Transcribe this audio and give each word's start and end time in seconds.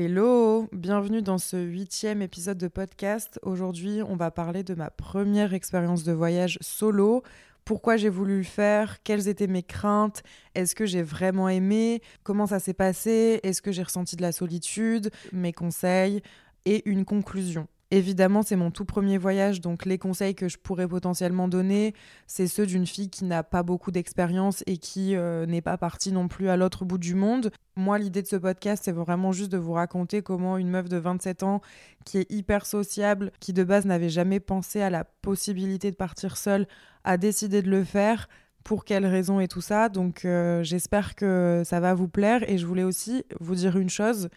Hello, 0.00 0.68
bienvenue 0.70 1.22
dans 1.22 1.38
ce 1.38 1.56
huitième 1.56 2.22
épisode 2.22 2.56
de 2.56 2.68
podcast. 2.68 3.40
Aujourd'hui, 3.42 4.00
on 4.00 4.14
va 4.14 4.30
parler 4.30 4.62
de 4.62 4.76
ma 4.76 4.90
première 4.90 5.54
expérience 5.54 6.04
de 6.04 6.12
voyage 6.12 6.56
solo. 6.60 7.24
Pourquoi 7.64 7.96
j'ai 7.96 8.08
voulu 8.08 8.36
le 8.36 8.44
faire? 8.44 9.02
Quelles 9.02 9.26
étaient 9.26 9.48
mes 9.48 9.64
craintes? 9.64 10.22
Est-ce 10.54 10.76
que 10.76 10.86
j'ai 10.86 11.02
vraiment 11.02 11.48
aimé? 11.48 12.00
Comment 12.22 12.46
ça 12.46 12.60
s'est 12.60 12.74
passé? 12.74 13.40
Est-ce 13.42 13.60
que 13.60 13.72
j'ai 13.72 13.82
ressenti 13.82 14.14
de 14.14 14.22
la 14.22 14.30
solitude? 14.30 15.10
Mes 15.32 15.52
conseils 15.52 16.22
et 16.64 16.88
une 16.88 17.04
conclusion. 17.04 17.66
Évidemment, 17.90 18.42
c'est 18.42 18.56
mon 18.56 18.70
tout 18.70 18.84
premier 18.84 19.16
voyage, 19.16 19.62
donc 19.62 19.86
les 19.86 19.96
conseils 19.96 20.34
que 20.34 20.46
je 20.46 20.58
pourrais 20.58 20.86
potentiellement 20.86 21.48
donner, 21.48 21.94
c'est 22.26 22.46
ceux 22.46 22.66
d'une 22.66 22.86
fille 22.86 23.08
qui 23.08 23.24
n'a 23.24 23.42
pas 23.42 23.62
beaucoup 23.62 23.90
d'expérience 23.90 24.62
et 24.66 24.76
qui 24.76 25.16
euh, 25.16 25.46
n'est 25.46 25.62
pas 25.62 25.78
partie 25.78 26.12
non 26.12 26.28
plus 26.28 26.50
à 26.50 26.58
l'autre 26.58 26.84
bout 26.84 26.98
du 26.98 27.14
monde. 27.14 27.50
Moi, 27.76 27.98
l'idée 27.98 28.20
de 28.20 28.26
ce 28.26 28.36
podcast, 28.36 28.82
c'est 28.84 28.92
vraiment 28.92 29.32
juste 29.32 29.50
de 29.50 29.56
vous 29.56 29.72
raconter 29.72 30.20
comment 30.20 30.58
une 30.58 30.68
meuf 30.68 30.90
de 30.90 30.98
27 30.98 31.44
ans, 31.44 31.62
qui 32.04 32.18
est 32.18 32.30
hyper 32.30 32.66
sociable, 32.66 33.32
qui 33.40 33.54
de 33.54 33.64
base 33.64 33.86
n'avait 33.86 34.10
jamais 34.10 34.40
pensé 34.40 34.82
à 34.82 34.90
la 34.90 35.04
possibilité 35.04 35.90
de 35.90 35.96
partir 35.96 36.36
seule, 36.36 36.68
a 37.04 37.16
décidé 37.16 37.62
de 37.62 37.70
le 37.70 37.84
faire. 37.84 38.28
Pour 38.64 38.84
quelles 38.84 39.06
raisons 39.06 39.40
et 39.40 39.48
tout 39.48 39.62
ça? 39.62 39.88
Donc, 39.88 40.26
euh, 40.26 40.62
j'espère 40.62 41.14
que 41.14 41.62
ça 41.64 41.80
va 41.80 41.94
vous 41.94 42.08
plaire. 42.08 42.46
Et 42.50 42.58
je 42.58 42.66
voulais 42.66 42.82
aussi 42.82 43.24
vous 43.40 43.54
dire 43.54 43.78
une 43.78 43.88
chose 43.88 44.28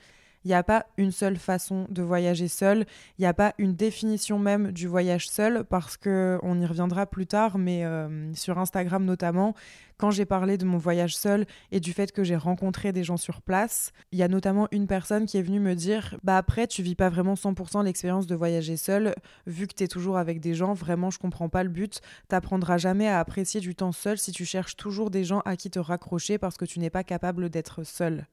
il 0.44 0.47
n'y 0.47 0.53
a 0.53 0.64
pas 0.64 0.86
une 0.97 1.11
seule 1.11 1.38
façon 1.38 1.86
de 1.89 2.02
voyager 2.02 2.47
seul, 2.47 2.86
il 3.17 3.22
n'y 3.22 3.28
a 3.28 3.34
pas 3.34 3.53
une 3.58 3.75
définition 3.75 4.39
même 4.39 4.72
du 4.72 4.88
voyage 4.88 5.30
seul, 5.30 5.64
parce 5.64 5.97
que 5.97 6.39
on 6.44 6.59
y 6.59 6.66
reviendra 6.66 7.06
plus 7.06 7.28
tard, 7.28 7.58
mais 7.58 7.86
euh, 7.86 8.34
sur 8.34 8.58
Instagram 8.58 9.06
notamment, 9.06 9.56
quand 10.02 10.09
j'ai 10.09 10.25
parlé 10.25 10.58
de 10.58 10.66
mon 10.66 10.80
voyage 10.80 11.16
seul 11.16 11.45
et 11.72 11.80
du 11.80 11.94
fait 11.94 12.12
que 12.12 12.23
j'ai 12.23 12.36
rencontré 12.36 12.92
des 12.92 13.03
gens 13.03 13.17
sur 13.17 13.39
place, 13.39 13.94
il 14.12 14.17
y 14.17 14.23
a 14.23 14.28
notamment 14.28 14.67
une 14.72 14.88
personne 14.88 15.28
qui 15.28 15.38
est 15.38 15.44
venue 15.44 15.59
me 15.59 15.75
dire 15.75 16.17
Bah 16.23 16.38
après, 16.38 16.66
tu 16.66 16.81
vis 16.81 16.95
pas 16.95 17.09
vraiment 17.09 17.36
100% 17.36 17.86
l'expérience 17.86 18.25
de 18.25 18.34
voyager 18.34 18.78
seul, 18.78 19.14
vu 19.45 19.67
que 19.67 19.75
tu 19.75 19.84
es 19.84 19.88
toujours 19.88 20.17
avec 20.17 20.39
des 20.39 20.56
gens, 20.56 20.73
vraiment, 20.73 21.12
je 21.12 21.19
comprends 21.19 21.50
pas 21.50 21.62
le 21.62 21.69
but. 21.69 22.02
T'apprendras 22.30 22.80
jamais 22.80 23.08
à 23.08 23.19
apprécier 23.19 23.62
du 23.62 23.75
temps 23.75 23.92
seul 23.92 24.17
si 24.17 24.31
tu 24.31 24.44
cherches 24.44 24.75
toujours 24.75 25.12
des 25.12 25.23
gens 25.23 25.42
à 25.45 25.56
qui 25.56 25.69
te 25.69 25.78
raccrocher 25.78 26.39
parce 26.39 26.58
que 26.58 26.66
tu 26.66 26.80
n'es 26.80 26.89
pas 26.89 27.03
capable 27.03 27.52
d'être 27.52 27.84
seul. 27.84 28.25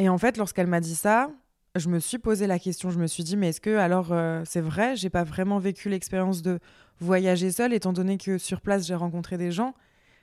Et 0.00 0.08
en 0.08 0.16
fait, 0.16 0.38
lorsqu'elle 0.38 0.66
m'a 0.66 0.80
dit 0.80 0.94
ça, 0.94 1.30
je 1.76 1.90
me 1.90 2.00
suis 2.00 2.18
posé 2.18 2.46
la 2.46 2.58
question. 2.58 2.88
Je 2.90 2.98
me 2.98 3.06
suis 3.06 3.22
dit, 3.22 3.36
mais 3.36 3.50
est-ce 3.50 3.60
que 3.60 3.76
alors 3.76 4.12
euh, 4.12 4.42
c'est 4.46 4.62
vrai? 4.62 4.96
J'ai 4.96 5.10
pas 5.10 5.24
vraiment 5.24 5.58
vécu 5.58 5.90
l'expérience 5.90 6.40
de 6.40 6.58
voyager 7.00 7.52
seule, 7.52 7.74
étant 7.74 7.92
donné 7.92 8.16
que 8.16 8.38
sur 8.38 8.62
place 8.62 8.86
j'ai 8.86 8.94
rencontré 8.94 9.36
des 9.36 9.52
gens. 9.52 9.74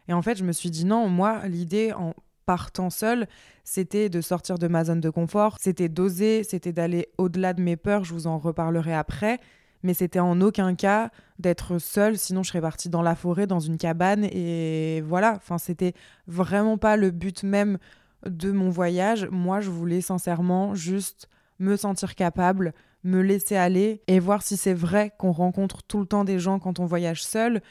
Et 0.07 0.13
en 0.13 0.21
fait, 0.23 0.35
je 0.35 0.43
me 0.43 0.51
suis 0.51 0.71
dit 0.71 0.83
non. 0.83 1.07
Moi, 1.09 1.47
l'idée 1.47 1.93
en 1.93 2.15
partant 2.47 2.89
seule, 2.89 3.27
c'était 3.63 4.09
de 4.09 4.19
sortir 4.19 4.57
de 4.57 4.67
ma 4.67 4.83
zone 4.83 4.99
de 4.99 5.11
confort, 5.11 5.57
c'était 5.61 5.89
d'oser, 5.89 6.43
c'était 6.43 6.73
d'aller 6.73 7.09
au-delà 7.19 7.53
de 7.53 7.61
mes 7.61 7.77
peurs. 7.77 8.03
Je 8.03 8.15
vous 8.15 8.25
en 8.25 8.39
reparlerai 8.39 8.95
après. 8.95 9.39
Mais 9.83 9.93
c'était 9.93 10.19
en 10.19 10.41
aucun 10.41 10.73
cas 10.73 11.11
d'être 11.37 11.77
seule, 11.77 12.17
sinon 12.17 12.41
je 12.41 12.49
serais 12.49 12.61
partie 12.61 12.89
dans 12.89 13.03
la 13.03 13.13
forêt, 13.13 13.45
dans 13.45 13.59
une 13.59 13.77
cabane, 13.77 14.23
et 14.23 15.01
voilà. 15.01 15.33
Enfin, 15.35 15.59
c'était 15.59 15.93
vraiment 16.25 16.79
pas 16.79 16.97
le 16.97 17.11
but 17.11 17.43
même 17.43 17.77
de 18.25 18.51
mon 18.51 18.69
voyage, 18.69 19.27
moi, 19.31 19.61
je 19.61 19.69
voulais 19.69 20.01
sincèrement 20.01 20.75
juste 20.75 21.29
me 21.59 21.75
sentir 21.75 22.15
capable, 22.15 22.73
me 23.03 23.21
laisser 23.21 23.55
aller 23.55 24.01
et 24.07 24.19
voir 24.19 24.41
si 24.41 24.57
c'est 24.57 24.73
vrai 24.73 25.11
qu'on 25.17 25.31
rencontre 25.31 25.83
tout 25.83 25.99
le 25.99 26.05
temps 26.05 26.23
des 26.23 26.39
gens 26.39 26.59
quand 26.59 26.79
on 26.79 26.85
voyage 26.85 27.23
seul. 27.23 27.61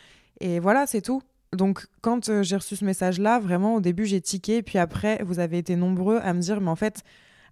Et 0.41 0.61
voilà, 0.61 0.87
c'est 0.87 1.03
tout. 1.03 1.23
Donc, 1.53 1.87
quand 2.01 2.29
euh, 2.29 2.43
j'ai 2.43 2.57
reçu 2.57 2.77
ce 2.77 2.85
message-là, 2.85 3.39
vraiment, 3.39 3.77
au 3.77 3.81
début, 3.81 4.05
j'ai 4.05 4.21
tiqué. 4.21 4.63
Puis 4.63 4.79
après, 4.79 5.23
vous 5.25 5.39
avez 5.39 5.59
été 5.59 5.77
nombreux 5.77 6.19
à 6.23 6.33
me 6.33 6.41
dire, 6.41 6.61
mais 6.61 6.71
en 6.71 6.77
fait, 6.77 7.03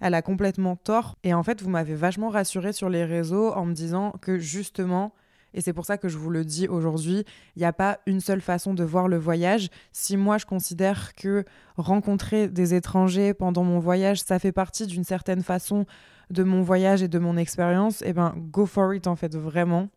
elle 0.00 0.14
a 0.14 0.22
complètement 0.22 0.76
tort. 0.76 1.16
Et 1.24 1.34
en 1.34 1.42
fait, 1.42 1.62
vous 1.62 1.70
m'avez 1.70 1.94
vachement 1.94 2.28
rassuré 2.28 2.72
sur 2.72 2.88
les 2.88 3.04
réseaux 3.04 3.52
en 3.52 3.64
me 3.64 3.72
disant 3.72 4.12
que 4.20 4.38
justement, 4.38 5.14
et 5.54 5.60
c'est 5.60 5.72
pour 5.72 5.86
ça 5.86 5.96
que 5.96 6.08
je 6.08 6.18
vous 6.18 6.30
le 6.30 6.44
dis 6.44 6.68
aujourd'hui, 6.68 7.24
il 7.56 7.60
n'y 7.60 7.64
a 7.64 7.72
pas 7.72 8.00
une 8.06 8.20
seule 8.20 8.40
façon 8.40 8.74
de 8.74 8.84
voir 8.84 9.08
le 9.08 9.16
voyage. 9.16 9.68
Si 9.92 10.16
moi 10.16 10.36
je 10.36 10.44
considère 10.44 11.14
que 11.14 11.44
rencontrer 11.76 12.48
des 12.48 12.74
étrangers 12.74 13.32
pendant 13.32 13.64
mon 13.64 13.78
voyage, 13.78 14.20
ça 14.20 14.38
fait 14.38 14.52
partie 14.52 14.86
d'une 14.86 15.04
certaine 15.04 15.42
façon 15.42 15.86
de 16.30 16.42
mon 16.42 16.62
voyage 16.62 17.02
et 17.02 17.08
de 17.08 17.18
mon 17.18 17.36
expérience, 17.36 18.02
eh 18.04 18.12
ben 18.12 18.34
go 18.36 18.66
for 18.66 18.94
it 18.94 19.06
en 19.06 19.16
fait 19.16 19.36
vraiment. 19.36 19.88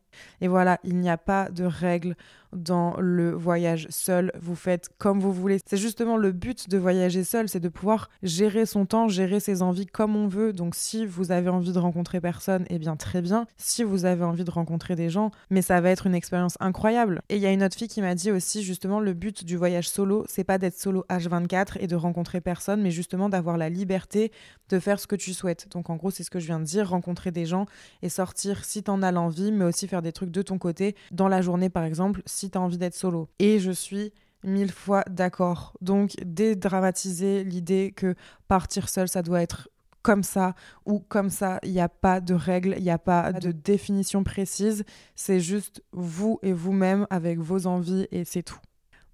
Et 0.41 0.47
voilà, 0.47 0.79
il 0.83 0.97
n'y 0.97 1.09
a 1.09 1.17
pas 1.17 1.49
de 1.49 1.63
règles 1.63 2.15
dans 2.53 2.95
le 2.99 3.31
voyage 3.31 3.87
seul. 3.89 4.31
Vous 4.39 4.55
faites 4.55 4.89
comme 4.97 5.19
vous 5.19 5.33
voulez. 5.33 5.59
C'est 5.65 5.77
justement 5.77 6.17
le 6.17 6.31
but 6.31 6.69
de 6.69 6.77
voyager 6.77 7.23
seul, 7.23 7.49
c'est 7.49 7.59
de 7.59 7.69
pouvoir 7.69 8.09
gérer 8.23 8.65
son 8.65 8.85
temps, 8.85 9.07
gérer 9.07 9.39
ses 9.39 9.61
envies 9.61 9.85
comme 9.85 10.15
on 10.15 10.27
veut. 10.27 10.53
Donc 10.53 10.75
si 10.75 11.05
vous 11.05 11.31
avez 11.31 11.49
envie 11.49 11.73
de 11.73 11.79
rencontrer 11.79 12.21
personne, 12.21 12.65
eh 12.69 12.79
bien 12.79 12.95
très 12.95 13.21
bien. 13.21 13.47
Si 13.57 13.83
vous 13.83 14.05
avez 14.05 14.23
envie 14.23 14.43
de 14.43 14.51
rencontrer 14.51 14.95
des 14.95 15.09
gens, 15.09 15.31
mais 15.49 15.61
ça 15.61 15.81
va 15.81 15.89
être 15.89 16.07
une 16.07 16.15
expérience 16.15 16.57
incroyable. 16.59 17.21
Et 17.29 17.35
il 17.35 17.41
y 17.41 17.45
a 17.45 17.51
une 17.51 17.63
autre 17.63 17.75
fille 17.75 17.87
qui 17.87 18.01
m'a 18.01 18.15
dit 18.15 18.31
aussi 18.31 18.63
justement 18.63 18.99
le 18.99 19.13
but 19.13 19.43
du 19.43 19.57
voyage 19.57 19.89
solo, 19.89 20.25
c'est 20.27 20.43
pas 20.43 20.57
d'être 20.57 20.77
solo 20.77 21.05
H24 21.09 21.77
et 21.79 21.87
de 21.87 21.95
rencontrer 21.95 22.41
personne, 22.41 22.81
mais 22.81 22.91
justement 22.91 23.29
d'avoir 23.29 23.57
la 23.57 23.69
liberté 23.69 24.31
de 24.69 24.79
faire 24.79 24.99
ce 24.99 25.07
que 25.07 25.15
tu 25.15 25.33
souhaites. 25.33 25.67
Donc 25.71 25.89
en 25.89 25.95
gros, 25.95 26.11
c'est 26.11 26.23
ce 26.23 26.29
que 26.29 26.39
je 26.39 26.47
viens 26.47 26.59
de 26.59 26.65
dire, 26.65 26.89
rencontrer 26.89 27.31
des 27.31 27.45
gens 27.45 27.65
et 28.01 28.09
sortir 28.09 28.63
si 28.65 28.83
t'en 28.83 29.01
as 29.01 29.11
l'envie, 29.11 29.51
mais 29.51 29.65
aussi 29.65 29.87
faire 29.87 30.01
des 30.01 30.06
trucs 30.11 30.31
de 30.31 30.41
ton 30.41 30.57
côté 30.57 30.95
dans 31.11 31.27
la 31.27 31.41
journée 31.41 31.69
par 31.69 31.83
exemple 31.83 32.21
si 32.25 32.49
tu 32.49 32.57
as 32.57 32.61
envie 32.61 32.77
d'être 32.77 32.95
solo. 32.95 33.29
Et 33.39 33.59
je 33.59 33.71
suis 33.71 34.13
mille 34.43 34.71
fois 34.71 35.03
d'accord. 35.09 35.73
Donc 35.81 36.15
dédramatiser 36.25 37.43
l'idée 37.43 37.93
que 37.95 38.15
partir 38.47 38.89
seul, 38.89 39.07
ça 39.07 39.21
doit 39.21 39.41
être 39.41 39.69
comme 40.01 40.23
ça 40.23 40.55
ou 40.85 40.99
comme 40.99 41.29
ça. 41.29 41.59
Il 41.63 41.71
n'y 41.71 41.81
a 41.81 41.89
pas 41.89 42.21
de 42.21 42.33
règles, 42.33 42.75
il 42.77 42.83
n'y 42.83 42.89
a 42.89 42.97
pas 42.97 43.33
de 43.33 43.51
définition 43.51 44.23
précise. 44.23 44.85
C'est 45.15 45.39
juste 45.39 45.83
vous 45.91 46.39
et 46.43 46.53
vous-même 46.53 47.07
avec 47.09 47.39
vos 47.39 47.67
envies 47.67 48.07
et 48.11 48.23
c'est 48.23 48.43
tout. 48.43 48.59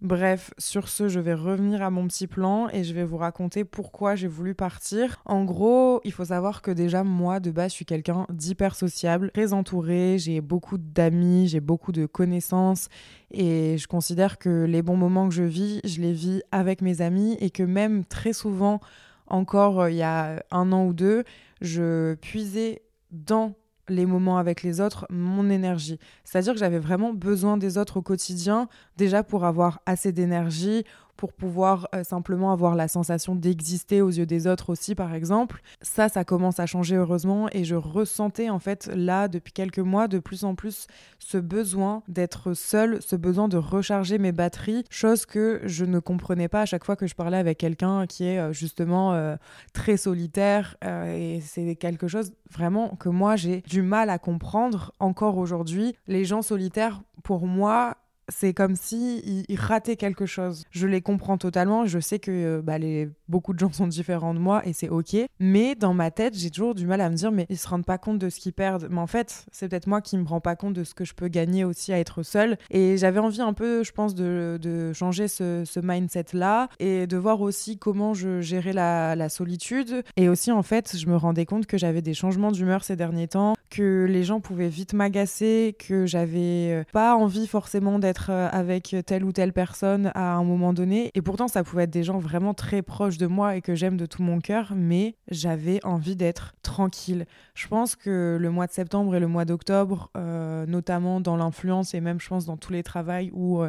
Bref, 0.04 0.54
sur 0.58 0.90
ce, 0.90 1.08
je 1.08 1.22
vais 1.22 1.34
revenir 1.34 1.82
à 1.82 1.90
mon 1.90 2.06
petit 2.10 2.28
plan 2.28 2.68
et 2.74 2.84
je 2.84 2.94
vais 2.94 3.06
vous 3.06 3.16
raconter 3.16 3.64
pourquoi 3.64 4.16
j'ai 4.16 4.28
voulu 4.28 4.54
partir. 4.54 5.22
En 5.24 5.46
gros, 5.46 6.02
il 6.04 6.12
faut 6.12 6.26
savoir 6.26 6.62
que 6.62 6.72
déjà, 6.72 7.06
moi, 7.06 7.40
de 7.40 7.52
base, 7.52 7.72
je 7.72 7.76
suis 7.76 7.86
quelqu'un 7.86 8.26
d'hyper 8.30 8.76
sociable, 8.76 9.32
très 9.32 9.54
entouré, 9.54 10.18
j'ai 10.20 10.42
beaucoup 10.42 10.78
d'amis, 10.78 11.48
j'ai 11.48 11.62
beaucoup 11.62 11.94
de 11.94 12.06
connaissances 12.06 12.90
et 13.32 13.78
je 13.78 13.88
considère 13.88 14.40
que 14.40 14.66
les 14.66 14.82
bons 14.82 14.98
moments 14.98 15.30
que 15.30 15.34
je 15.36 15.44
vis, 15.44 15.80
je 15.86 16.02
les 16.02 16.12
vis 16.12 16.42
avec 16.52 16.82
mes 16.82 17.00
amis 17.00 17.38
et 17.40 17.50
que 17.50 17.64
même 17.64 18.04
très 18.04 18.34
souvent, 18.34 18.82
encore 19.28 19.84
euh, 19.84 19.90
il 19.90 19.96
y 19.96 20.04
a 20.04 20.44
un 20.52 20.74
an 20.74 20.86
ou 20.86 20.92
deux, 20.92 21.24
je 21.62 22.16
puisais 22.16 22.82
dans 23.12 23.56
les 23.90 24.06
moments 24.06 24.38
avec 24.38 24.64
les 24.64 24.82
autres, 24.82 25.06
mon 25.10 25.50
énergie. 25.50 26.00
C'est-à-dire 26.24 26.54
que 26.54 26.60
j'avais 26.60 26.80
vraiment 26.80 27.14
besoin 27.14 27.58
des 27.58 27.78
autres 27.78 27.98
au 27.98 28.02
quotidien, 28.02 28.68
déjà 28.98 29.24
pour 29.24 29.46
avoir 29.46 29.82
assez 29.86 30.12
d'énergie, 30.12 30.84
pour 31.18 31.34
pouvoir 31.34 31.88
euh, 31.94 32.04
simplement 32.04 32.52
avoir 32.52 32.76
la 32.76 32.88
sensation 32.88 33.36
d'exister 33.36 34.02
aux 34.02 34.10
yeux 34.10 34.26
des 34.26 34.48
autres 34.48 34.70
aussi, 34.70 34.96
par 34.96 35.14
exemple. 35.14 35.62
Ça, 35.82 36.10
ça 36.10 36.24
commence 36.24 36.60
à 36.60 36.66
changer 36.66 36.96
heureusement 36.96 37.48
et 37.52 37.64
je 37.64 37.76
ressentais 37.76 38.50
en 38.50 38.60
fait 38.60 38.90
là, 38.94 39.28
depuis 39.28 39.54
quelques 39.54 39.80
mois, 39.80 40.08
de 40.08 40.20
plus 40.20 40.44
en 40.44 40.56
plus 40.56 40.88
ce 41.20 41.38
besoin 41.38 42.04
d'être 42.08 42.54
seule, 42.54 43.02
ce 43.02 43.16
besoin 43.16 43.48
de 43.48 43.58
recharger 43.58 44.18
mes 44.18 44.32
batteries, 44.32 44.84
chose 44.90 45.26
que 45.26 45.62
je 45.66 45.86
ne 45.86 46.00
comprenais 46.00 46.48
pas 46.48 46.62
à 46.62 46.66
chaque 46.66 46.84
fois 46.84 46.96
que 46.96 47.08
je 47.08 47.16
parlais 47.16 47.38
avec 47.38 47.58
quelqu'un 47.58 48.06
qui 48.08 48.26
est 48.26 48.40
euh, 48.40 48.54
justement 48.54 49.14
euh, 49.14 49.36
très 49.74 49.98
solitaire 49.98 50.78
et 50.84 51.42
c'est 51.42 51.76
quelque 51.76 52.08
chose 52.08 52.32
vraiment 52.52 52.90
que 52.96 53.10
moi 53.10 53.36
j'ai 53.36 53.62
du 53.62 53.82
mal 53.82 54.10
à 54.10 54.20
comprendre 54.20 54.92
encore 55.00 55.38
aujourd'hui. 55.38 55.96
Les 56.08 56.26
gens 56.26 56.42
solitaires, 56.42 57.02
pour 57.24 57.48
moi, 57.48 57.98
c'est 58.30 58.54
comme 58.54 58.76
si 58.76 59.46
ils, 59.50 59.60
rataient 59.60 59.96
quelque 59.96 60.26
chose. 60.26 60.64
Je 60.72 60.88
les 60.88 61.02
comprends 61.02 61.38
totalement. 61.38 61.86
Je 61.86 62.00
sais 62.00 62.20
que 62.20 62.62
bah, 62.62 62.78
les 62.78 63.10
beaucoup 63.34 63.54
de 63.54 63.58
gens 63.58 63.72
sont 63.72 63.88
différents 63.88 64.36
de 64.36 64.40
moi 64.40 64.62
et 64.64 64.74
c'est 64.74 64.90
ok. 64.90 65.16
Mais 65.40 65.74
dans 65.74 65.96
ma 65.96 66.12
tête, 66.12 66.38
j'ai 66.38 66.52
toujours 66.52 66.76
du 66.76 66.86
mal 66.86 67.02
à 67.02 67.10
me 67.10 67.16
dire, 67.16 67.32
mais 67.32 67.48
ils 67.50 67.58
se 67.58 67.68
rendent 67.68 67.84
pas 67.84 67.98
compte 67.98 68.20
de 68.20 68.30
ce 68.30 68.40
qu'ils 68.40 68.54
perdent. 68.54 68.88
Mais 68.92 69.00
en 69.00 69.08
fait, 69.08 69.48
c'est 69.52 69.68
peut-être 69.68 69.88
moi 69.88 70.02
qui 70.02 70.20
me 70.20 70.28
rends 70.28 70.40
pas 70.40 70.56
compte 70.56 70.76
de 70.76 70.84
ce 70.84 70.94
que 70.94 71.04
je 71.04 71.16
peux 71.16 71.30
gagner 71.30 71.66
aussi 71.66 71.92
à 71.92 71.98
être 71.98 72.22
seule. 72.22 72.60
Et 72.70 72.96
j'avais 72.96 73.20
envie 73.20 73.42
un 73.42 73.54
peu, 73.54 73.84
je 73.84 73.92
pense, 73.92 74.14
de, 74.14 74.60
de 74.62 74.94
changer 74.94 75.28
ce, 75.28 75.64
ce 75.66 75.80
mindset-là 75.80 76.70
et 76.78 77.08
de 77.08 77.18
voir 77.18 77.42
aussi 77.42 77.80
comment 77.80 78.14
je 78.14 78.40
gérais 78.42 78.72
la, 78.72 79.16
la 79.16 79.30
solitude. 79.30 80.04
Et 80.16 80.30
aussi, 80.30 80.52
en 80.52 80.62
fait, 80.62 80.96
je 80.96 81.08
me 81.08 81.16
rendais 81.16 81.48
compte 81.48 81.66
que 81.66 81.80
j'avais 81.80 82.04
des 82.04 82.14
changements 82.14 82.52
d'humeur 82.52 82.84
ces 82.84 82.96
derniers 82.96 83.30
temps, 83.30 83.56
que 83.72 84.06
les 84.08 84.24
gens 84.24 84.42
pouvaient 84.42 84.70
vite 84.70 84.94
m'agacer, 84.94 85.76
que 85.80 86.06
j'avais 86.06 86.72
euh, 86.72 86.84
pas 86.92 87.16
envie 87.16 87.48
forcément 87.48 87.98
d'être 87.98 88.28
euh, 88.30 88.48
avec 88.52 88.96
telle 89.08 89.24
ou 89.24 89.32
telle 89.32 89.54
personne 89.54 90.12
à 90.14 90.36
un 90.36 90.44
moment 90.44 90.72
donné. 90.72 91.10
Et 91.16 91.24
pourtant, 91.24 91.48
ça 91.48 91.64
pouvait 91.64 91.86
être 91.86 91.90
des 91.90 92.04
gens 92.04 92.20
vraiment 92.20 92.54
très 92.54 92.84
proches 92.84 93.18
de 93.18 93.23
moi 93.28 93.56
et 93.56 93.62
que 93.62 93.76
j'aime 93.76 93.98
de 93.98 94.06
tout 94.06 94.24
mon 94.24 94.40
cœur, 94.40 94.74
mais 94.76 95.16
j'avais 95.30 95.84
envie 95.86 96.16
d'être 96.16 96.54
tranquille. 96.62 97.26
Je 97.56 97.68
pense 97.68 97.96
que 97.96 98.38
le 98.40 98.50
mois 98.50 98.68
de 98.68 98.72
septembre 98.72 99.16
et 99.16 99.20
le 99.20 99.28
mois 99.28 99.46
d'octobre, 99.46 100.10
euh, 100.18 100.66
notamment 100.66 101.20
dans 101.20 101.38
l'influence 101.38 101.94
et 101.94 102.02
même, 102.02 102.20
je 102.20 102.28
pense, 102.28 102.46
dans 102.46 102.58
tous 102.58 102.74
les 102.74 102.84
travails 102.84 103.32
où 103.34 103.64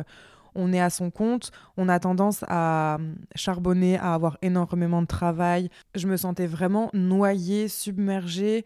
on 0.54 0.72
est 0.72 0.80
à 0.80 0.90
son 0.90 1.10
compte, 1.10 1.50
on 1.76 1.88
a 1.88 1.98
tendance 1.98 2.44
à 2.48 2.98
charbonner, 3.34 3.98
à 3.98 4.14
avoir 4.14 4.38
énormément 4.42 5.02
de 5.02 5.06
travail. 5.06 5.68
Je 5.94 6.06
me 6.06 6.16
sentais 6.16 6.46
vraiment 6.46 6.90
noyée, 6.92 7.68
submergée 7.68 8.64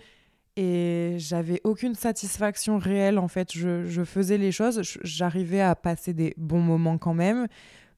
et 0.57 1.15
j'avais 1.19 1.61
aucune 1.65 1.95
satisfaction 1.95 2.79
réelle 2.79 3.19
en 3.19 3.29
fait. 3.29 3.53
Je, 3.53 4.05
faisais 4.05 4.39
les 4.39 4.53
choses, 4.53 4.83
j'arrivais 5.03 5.61
à 5.61 5.75
passer 5.75 6.13
des 6.13 6.35
bons 6.37 6.61
moments 6.61 6.99
quand 6.99 7.15
même, 7.15 7.47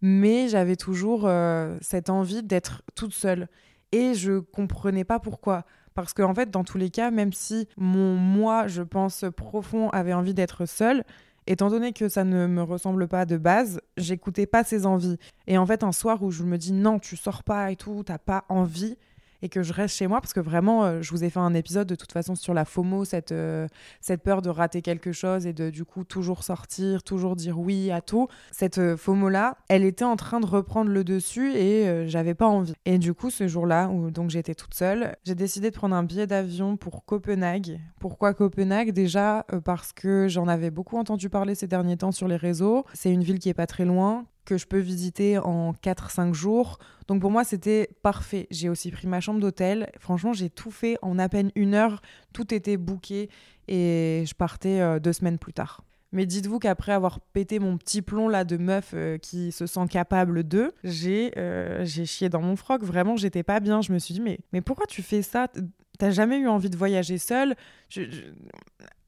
mais 0.02 0.48
j'avais 0.48 0.76
toujours 0.76 1.26
euh, 1.26 1.76
cette 1.80 2.10
envie 2.10 2.42
d'être 2.42 2.82
toute 2.94 3.12
seule 3.12 3.48
et 3.92 4.14
je 4.14 4.38
comprenais 4.38 5.04
pas 5.04 5.18
pourquoi. 5.18 5.64
Parce 5.94 6.12
qu'en 6.12 6.30
en 6.30 6.34
fait, 6.34 6.50
dans 6.50 6.64
tous 6.64 6.78
les 6.78 6.90
cas, 6.90 7.10
même 7.10 7.32
si 7.32 7.68
mon 7.76 8.14
moi, 8.14 8.66
je 8.68 8.82
pense 8.82 9.24
profond, 9.36 9.90
avait 9.90 10.12
envie 10.12 10.34
d'être 10.34 10.66
seule, 10.66 11.04
étant 11.46 11.68
donné 11.68 11.92
que 11.92 12.08
ça 12.08 12.24
ne 12.24 12.46
me 12.46 12.62
ressemble 12.62 13.08
pas 13.08 13.26
de 13.26 13.36
base, 13.36 13.80
j'écoutais 13.96 14.46
pas 14.46 14.62
ses 14.62 14.86
envies. 14.86 15.18
Et 15.46 15.58
en 15.58 15.66
fait, 15.66 15.82
un 15.82 15.92
soir 15.92 16.22
où 16.22 16.30
je 16.30 16.44
me 16.44 16.58
dis 16.58 16.72
non, 16.72 16.98
tu 16.98 17.16
sors 17.16 17.42
pas 17.42 17.70
et 17.72 17.76
tout, 17.76 18.02
t'as 18.04 18.18
pas 18.18 18.44
envie, 18.48 18.96
et 19.42 19.48
que 19.48 19.62
je 19.62 19.72
reste 19.72 19.96
chez 19.96 20.06
moi 20.06 20.20
parce 20.20 20.32
que 20.32 20.40
vraiment, 20.40 20.84
euh, 20.84 21.02
je 21.02 21.10
vous 21.10 21.24
ai 21.24 21.30
fait 21.30 21.40
un 21.40 21.54
épisode 21.54 21.86
de 21.86 21.94
toute 21.94 22.12
façon 22.12 22.34
sur 22.34 22.54
la 22.54 22.64
FOMO, 22.64 23.04
cette, 23.04 23.32
euh, 23.32 23.66
cette 24.00 24.22
peur 24.22 24.42
de 24.42 24.50
rater 24.50 24.82
quelque 24.82 25.12
chose 25.12 25.46
et 25.46 25.52
de 25.52 25.70
du 25.70 25.84
coup 25.84 26.04
toujours 26.04 26.42
sortir, 26.44 27.02
toujours 27.02 27.36
dire 27.36 27.58
oui 27.58 27.90
à 27.90 28.00
tout. 28.00 28.28
Cette 28.50 28.78
euh, 28.78 28.96
FOMO-là, 28.96 29.56
elle 29.68 29.84
était 29.84 30.04
en 30.04 30.16
train 30.16 30.40
de 30.40 30.46
reprendre 30.46 30.90
le 30.90 31.04
dessus 31.04 31.52
et 31.52 32.08
j'avais 32.08 32.34
pas 32.34 32.46
envie. 32.46 32.74
Et 32.84 32.98
du 32.98 33.14
coup, 33.14 33.30
ce 33.30 33.48
jour-là, 33.48 33.88
où 33.88 34.10
donc 34.10 34.30
j'étais 34.30 34.54
toute 34.54 34.74
seule, 34.74 35.16
j'ai 35.24 35.34
décidé 35.34 35.70
de 35.70 35.76
prendre 35.76 35.94
un 35.94 36.02
billet 36.02 36.26
d'avion 36.26 36.76
pour 36.76 37.04
Copenhague. 37.04 37.80
Pourquoi 37.98 38.34
Copenhague? 38.34 38.92
Déjà 38.92 39.46
parce 39.64 39.92
que 39.92 40.28
j'en 40.28 40.48
avais 40.48 40.70
beaucoup 40.70 40.96
entendu 40.96 41.28
parler 41.28 41.54
ces 41.54 41.66
derniers 41.66 41.96
temps 41.96 42.12
sur 42.12 42.28
les 42.28 42.36
réseaux. 42.36 42.84
C'est 42.94 43.12
une 43.12 43.22
ville 43.22 43.38
qui 43.38 43.48
est 43.48 43.54
pas 43.54 43.66
très 43.66 43.84
loin, 43.84 44.24
que 44.50 44.58
je 44.58 44.66
peux 44.66 44.80
visiter 44.80 45.38
en 45.38 45.72
4-5 45.74 46.34
jours. 46.34 46.80
Donc 47.06 47.20
pour 47.20 47.30
moi, 47.30 47.44
c'était 47.44 47.88
parfait. 48.02 48.48
J'ai 48.50 48.68
aussi 48.68 48.90
pris 48.90 49.06
ma 49.06 49.20
chambre 49.20 49.38
d'hôtel. 49.38 49.92
Franchement, 50.00 50.32
j'ai 50.32 50.50
tout 50.50 50.72
fait 50.72 50.98
en 51.02 51.20
à 51.20 51.28
peine 51.28 51.52
une 51.54 51.74
heure. 51.74 52.02
Tout 52.32 52.52
était 52.52 52.76
booké 52.76 53.30
et 53.68 54.24
je 54.26 54.34
partais 54.34 54.80
euh, 54.80 54.98
deux 54.98 55.12
semaines 55.12 55.38
plus 55.38 55.52
tard. 55.52 55.84
Mais 56.10 56.26
dites-vous 56.26 56.58
qu'après 56.58 56.90
avoir 56.90 57.20
pété 57.20 57.60
mon 57.60 57.78
petit 57.78 58.02
plomb 58.02 58.28
là 58.28 58.42
de 58.42 58.56
meuf 58.56 58.90
euh, 58.92 59.18
qui 59.18 59.52
se 59.52 59.66
sent 59.66 59.86
capable 59.88 60.42
de, 60.42 60.74
j'ai 60.82 61.30
euh, 61.36 61.84
j'ai 61.84 62.06
chié 62.06 62.28
dans 62.28 62.42
mon 62.42 62.56
froc. 62.56 62.82
Vraiment, 62.82 63.16
j'étais 63.16 63.44
pas 63.44 63.60
bien. 63.60 63.82
Je 63.82 63.92
me 63.92 64.00
suis 64.00 64.14
dit 64.14 64.20
mais 64.20 64.40
mais 64.52 64.62
pourquoi 64.62 64.86
tu 64.86 65.02
fais 65.02 65.22
ça? 65.22 65.46
T'as 65.96 66.10
jamais 66.10 66.38
eu 66.38 66.48
envie 66.48 66.70
de 66.70 66.76
voyager 66.76 67.18
seule? 67.18 67.54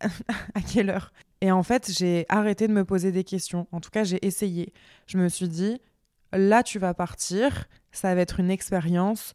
À 0.00 0.60
quelle 0.60 0.90
heure? 0.90 1.12
Et 1.42 1.50
en 1.50 1.64
fait, 1.64 1.90
j'ai 1.90 2.24
arrêté 2.28 2.68
de 2.68 2.72
me 2.72 2.84
poser 2.84 3.10
des 3.10 3.24
questions. 3.24 3.66
En 3.72 3.80
tout 3.80 3.90
cas, 3.90 4.04
j'ai 4.04 4.24
essayé. 4.24 4.72
Je 5.08 5.18
me 5.18 5.28
suis 5.28 5.48
dit, 5.48 5.80
là, 6.32 6.62
tu 6.62 6.78
vas 6.78 6.94
partir, 6.94 7.66
ça 7.90 8.14
va 8.14 8.20
être 8.20 8.38
une 8.38 8.48
expérience, 8.48 9.34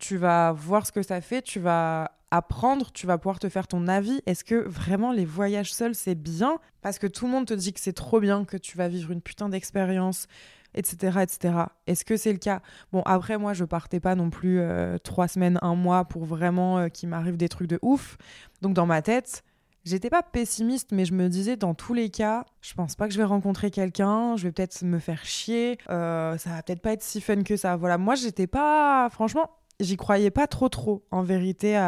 tu 0.00 0.16
vas 0.16 0.50
voir 0.50 0.84
ce 0.84 0.90
que 0.90 1.02
ça 1.02 1.20
fait, 1.20 1.42
tu 1.42 1.60
vas 1.60 2.10
apprendre, 2.32 2.90
tu 2.90 3.06
vas 3.06 3.18
pouvoir 3.18 3.38
te 3.38 3.48
faire 3.48 3.68
ton 3.68 3.86
avis. 3.86 4.20
Est-ce 4.26 4.42
que 4.42 4.56
vraiment 4.56 5.12
les 5.12 5.24
voyages 5.24 5.72
seuls, 5.72 5.94
c'est 5.94 6.16
bien? 6.16 6.58
Parce 6.82 6.98
que 6.98 7.06
tout 7.06 7.26
le 7.26 7.30
monde 7.30 7.46
te 7.46 7.54
dit 7.54 7.72
que 7.72 7.78
c'est 7.78 7.92
trop 7.92 8.18
bien, 8.18 8.44
que 8.44 8.56
tu 8.56 8.76
vas 8.76 8.88
vivre 8.88 9.12
une 9.12 9.22
putain 9.22 9.48
d'expérience, 9.48 10.26
etc. 10.74 11.20
etc. 11.22 11.54
Est-ce 11.86 12.04
que 12.04 12.16
c'est 12.16 12.32
le 12.32 12.38
cas? 12.38 12.62
Bon, 12.90 13.02
après, 13.06 13.38
moi, 13.38 13.52
je 13.52 13.64
partais 13.64 14.00
pas 14.00 14.16
non 14.16 14.28
plus 14.28 14.58
euh, 14.58 14.98
trois 14.98 15.28
semaines, 15.28 15.60
un 15.62 15.76
mois 15.76 16.04
pour 16.04 16.24
vraiment 16.24 16.78
euh, 16.78 16.88
qu'il 16.88 17.10
m'arrive 17.10 17.36
des 17.36 17.48
trucs 17.48 17.68
de 17.68 17.78
ouf. 17.80 18.18
Donc, 18.60 18.74
dans 18.74 18.86
ma 18.86 19.02
tête, 19.02 19.44
J'étais 19.84 20.08
pas 20.08 20.22
pessimiste, 20.22 20.92
mais 20.92 21.04
je 21.04 21.12
me 21.12 21.28
disais 21.28 21.56
dans 21.56 21.74
tous 21.74 21.92
les 21.92 22.08
cas, 22.08 22.46
je 22.62 22.72
pense 22.72 22.96
pas 22.96 23.06
que 23.06 23.12
je 23.12 23.18
vais 23.18 23.24
rencontrer 23.24 23.70
quelqu'un, 23.70 24.34
je 24.34 24.44
vais 24.44 24.52
peut-être 24.52 24.82
me 24.82 24.98
faire 24.98 25.26
chier, 25.26 25.76
euh, 25.90 26.38
ça 26.38 26.50
va 26.50 26.62
peut-être 26.62 26.80
pas 26.80 26.92
être 26.92 27.02
si 27.02 27.20
fun 27.20 27.42
que 27.42 27.56
ça. 27.56 27.76
Voilà, 27.76 27.98
moi 27.98 28.14
j'étais 28.14 28.46
pas, 28.46 29.10
franchement, 29.10 29.50
j'y 29.80 29.98
croyais 29.98 30.30
pas 30.30 30.46
trop 30.46 30.70
trop 30.70 31.04
en 31.10 31.22
vérité 31.22 31.78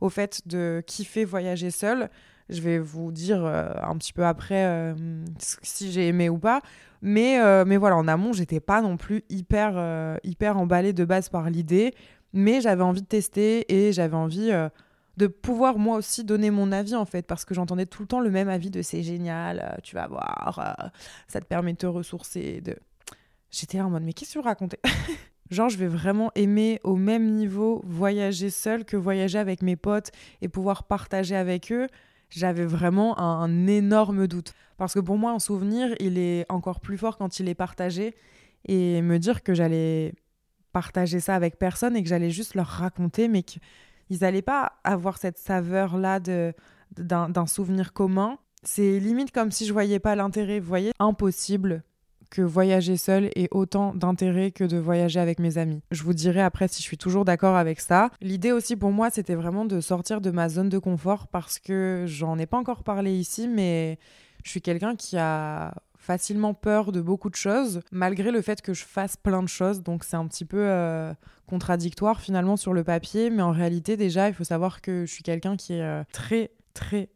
au 0.00 0.08
fait 0.08 0.46
de 0.46 0.84
kiffer 0.86 1.24
voyager 1.24 1.72
seul. 1.72 2.10
Je 2.48 2.60
vais 2.60 2.78
vous 2.78 3.10
dire 3.10 3.44
euh, 3.44 3.72
un 3.82 3.96
petit 3.96 4.12
peu 4.12 4.24
après 4.24 4.64
euh, 4.64 4.94
si 5.40 5.90
j'ai 5.90 6.06
aimé 6.06 6.28
ou 6.28 6.38
pas. 6.38 6.60
Mais, 7.00 7.40
mais 7.64 7.76
voilà, 7.76 7.96
en 7.96 8.06
amont, 8.06 8.32
j'étais 8.32 8.60
pas 8.60 8.80
non 8.80 8.96
plus 8.96 9.24
hyper, 9.28 10.20
hyper 10.22 10.56
emballée 10.56 10.92
de 10.92 11.04
base 11.04 11.28
par 11.28 11.50
l'idée. 11.50 11.92
Mais 12.32 12.60
j'avais 12.60 12.84
envie 12.84 13.02
de 13.02 13.06
tester 13.08 13.66
et 13.74 13.92
j'avais 13.92 14.14
envie 14.14 14.52
de 15.16 15.26
pouvoir 15.26 15.78
moi 15.78 15.96
aussi 15.98 16.24
donner 16.24 16.50
mon 16.50 16.72
avis 16.72 16.94
en 16.94 17.04
fait 17.04 17.26
parce 17.26 17.44
que 17.44 17.54
j'entendais 17.54 17.86
tout 17.86 18.02
le 18.02 18.08
temps 18.08 18.20
le 18.20 18.30
même 18.30 18.48
avis 18.48 18.70
de 18.70 18.82
c'est 18.82 19.02
génial 19.02 19.60
euh, 19.60 19.76
tu 19.82 19.94
vas 19.94 20.06
voir 20.06 20.76
euh, 20.80 20.88
ça 21.28 21.40
te 21.40 21.46
permet 21.46 21.74
de 21.74 21.78
te 21.78 21.86
ressourcer 21.86 22.60
de 22.60 22.76
j'étais 23.50 23.80
en 23.80 23.90
mode 23.90 24.02
mais 24.02 24.14
qu'est-ce 24.14 24.34
que 24.34 24.38
tu 24.40 24.44
racontais 24.44 24.80
genre 25.52 25.68
je 25.68 25.76
vais 25.76 25.86
vraiment 25.86 26.32
aimer 26.34 26.80
au 26.82 26.96
même 26.96 27.30
niveau 27.30 27.82
voyager 27.84 28.50
seul 28.50 28.84
que 28.84 28.96
voyager 28.96 29.38
avec 29.38 29.62
mes 29.62 29.76
potes 29.76 30.10
et 30.40 30.48
pouvoir 30.48 30.84
partager 30.84 31.36
avec 31.36 31.70
eux. 31.70 31.86
J'avais 32.30 32.64
vraiment 32.64 33.18
un, 33.18 33.66
énorme 33.66 34.26
doute. 34.26 34.54
Parce 34.78 34.94
que 34.94 35.00
pour 35.00 35.18
moi 35.18 35.32
un 35.32 35.38
souvenir 35.38 35.94
il 36.00 36.18
est 36.18 36.46
encore 36.48 36.80
plus 36.80 36.96
fort 36.96 37.18
quand 37.18 37.38
il 37.38 37.48
est 37.48 37.54
partagé 37.54 38.14
et 38.66 39.02
me 39.02 39.18
dire 39.18 39.42
que 39.42 39.54
j'allais 39.54 40.14
partager 40.72 41.20
ça 41.20 41.34
avec 41.34 41.58
personne 41.58 41.96
et 41.96 42.02
que 42.02 42.08
j'allais 42.08 42.30
juste 42.30 42.54
leur 42.54 42.66
raconter 42.66 43.28
mais 43.28 43.42
que 43.42 43.58
ils 44.12 44.18
n'allaient 44.20 44.42
pas 44.42 44.72
avoir 44.84 45.16
cette 45.16 45.38
saveur-là 45.38 46.20
d'un 46.20 47.46
souvenir 47.46 47.94
commun. 47.94 48.36
C'est 48.62 49.00
limite 49.00 49.32
comme 49.32 49.50
si 49.50 49.64
je 49.64 49.72
voyais 49.72 50.00
pas 50.00 50.14
l'intérêt. 50.14 50.60
Vous 50.60 50.68
voyez, 50.68 50.92
impossible 50.98 51.82
que 52.30 52.42
voyager 52.42 52.98
seul 52.98 53.30
ait 53.36 53.48
autant 53.52 53.94
d'intérêt 53.94 54.50
que 54.50 54.64
de 54.64 54.76
voyager 54.76 55.18
avec 55.18 55.38
mes 55.38 55.56
amis. 55.56 55.80
Je 55.90 56.02
vous 56.02 56.12
dirai 56.12 56.42
après 56.42 56.68
si 56.68 56.82
je 56.82 56.86
suis 56.86 56.98
toujours 56.98 57.24
d'accord 57.24 57.56
avec 57.56 57.80
ça. 57.80 58.10
L'idée 58.20 58.52
aussi 58.52 58.76
pour 58.76 58.90
moi, 58.90 59.08
c'était 59.08 59.34
vraiment 59.34 59.64
de 59.64 59.80
sortir 59.80 60.20
de 60.20 60.30
ma 60.30 60.50
zone 60.50 60.68
de 60.68 60.78
confort 60.78 61.28
parce 61.28 61.58
que 61.58 62.04
j'en 62.06 62.38
ai 62.38 62.44
pas 62.44 62.58
encore 62.58 62.84
parlé 62.84 63.14
ici, 63.14 63.48
mais 63.48 63.98
je 64.44 64.50
suis 64.50 64.60
quelqu'un 64.60 64.94
qui 64.94 65.16
a 65.16 65.74
facilement 66.02 66.52
peur 66.52 66.90
de 66.90 67.00
beaucoup 67.00 67.30
de 67.30 67.36
choses, 67.36 67.80
malgré 67.92 68.32
le 68.32 68.42
fait 68.42 68.60
que 68.60 68.74
je 68.74 68.84
fasse 68.84 69.16
plein 69.16 69.40
de 69.42 69.48
choses. 69.48 69.82
Donc 69.82 70.02
c'est 70.02 70.16
un 70.16 70.26
petit 70.26 70.44
peu 70.44 70.58
euh, 70.58 71.14
contradictoire 71.46 72.20
finalement 72.20 72.56
sur 72.56 72.72
le 72.74 72.82
papier, 72.82 73.30
mais 73.30 73.42
en 73.42 73.52
réalité 73.52 73.96
déjà, 73.96 74.28
il 74.28 74.34
faut 74.34 74.44
savoir 74.44 74.80
que 74.80 75.06
je 75.06 75.12
suis 75.12 75.22
quelqu'un 75.22 75.56
qui 75.56 75.74
est 75.74 75.82
euh, 75.82 76.02
très, 76.12 76.50
très 76.74 77.08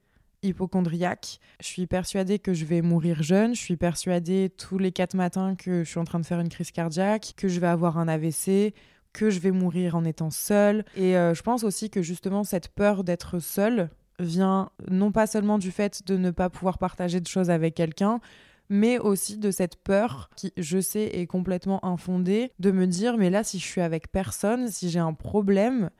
hypochondriaque. 0.44 1.40
Je 1.60 1.66
suis 1.66 1.88
persuadée 1.88 2.38
que 2.38 2.54
je 2.54 2.64
vais 2.64 2.80
mourir 2.80 3.24
jeune. 3.24 3.56
Je 3.56 3.60
suis 3.60 3.76
persuadée 3.76 4.52
tous 4.56 4.78
les 4.78 4.92
quatre 4.92 5.14
matins 5.14 5.56
que 5.56 5.82
je 5.82 5.90
suis 5.90 5.98
en 5.98 6.04
train 6.04 6.20
de 6.20 6.26
faire 6.26 6.38
une 6.38 6.48
crise 6.48 6.70
cardiaque, 6.70 7.34
que 7.36 7.48
je 7.48 7.58
vais 7.58 7.66
avoir 7.66 7.98
un 7.98 8.06
AVC 8.06 8.72
que 9.12 9.30
je 9.30 9.40
vais 9.40 9.50
mourir 9.50 9.96
en 9.96 10.04
étant 10.04 10.30
seule. 10.30 10.84
Et 10.94 11.16
euh, 11.16 11.34
je 11.34 11.42
pense 11.42 11.64
aussi 11.64 11.90
que 11.90 12.02
justement 12.02 12.44
cette 12.44 12.68
peur 12.68 13.02
d'être 13.02 13.40
seule 13.40 13.88
vient 14.18 14.70
non 14.88 15.10
pas 15.10 15.26
seulement 15.26 15.58
du 15.58 15.70
fait 15.70 16.06
de 16.06 16.16
ne 16.16 16.30
pas 16.30 16.50
pouvoir 16.50 16.78
partager 16.78 17.20
de 17.20 17.26
choses 17.26 17.50
avec 17.50 17.74
quelqu'un, 17.74 18.20
mais 18.68 18.98
aussi 18.98 19.38
de 19.38 19.50
cette 19.50 19.76
peur 19.76 20.30
qui, 20.36 20.52
je 20.56 20.80
sais, 20.80 21.04
est 21.04 21.26
complètement 21.26 21.84
infondée, 21.84 22.52
de 22.58 22.70
me 22.70 22.86
dire, 22.86 23.16
mais 23.16 23.30
là, 23.30 23.44
si 23.44 23.58
je 23.58 23.64
suis 23.64 23.80
avec 23.80 24.10
personne, 24.10 24.68
si 24.68 24.90
j'ai 24.90 24.98
un 24.98 25.14
problème, 25.14 25.90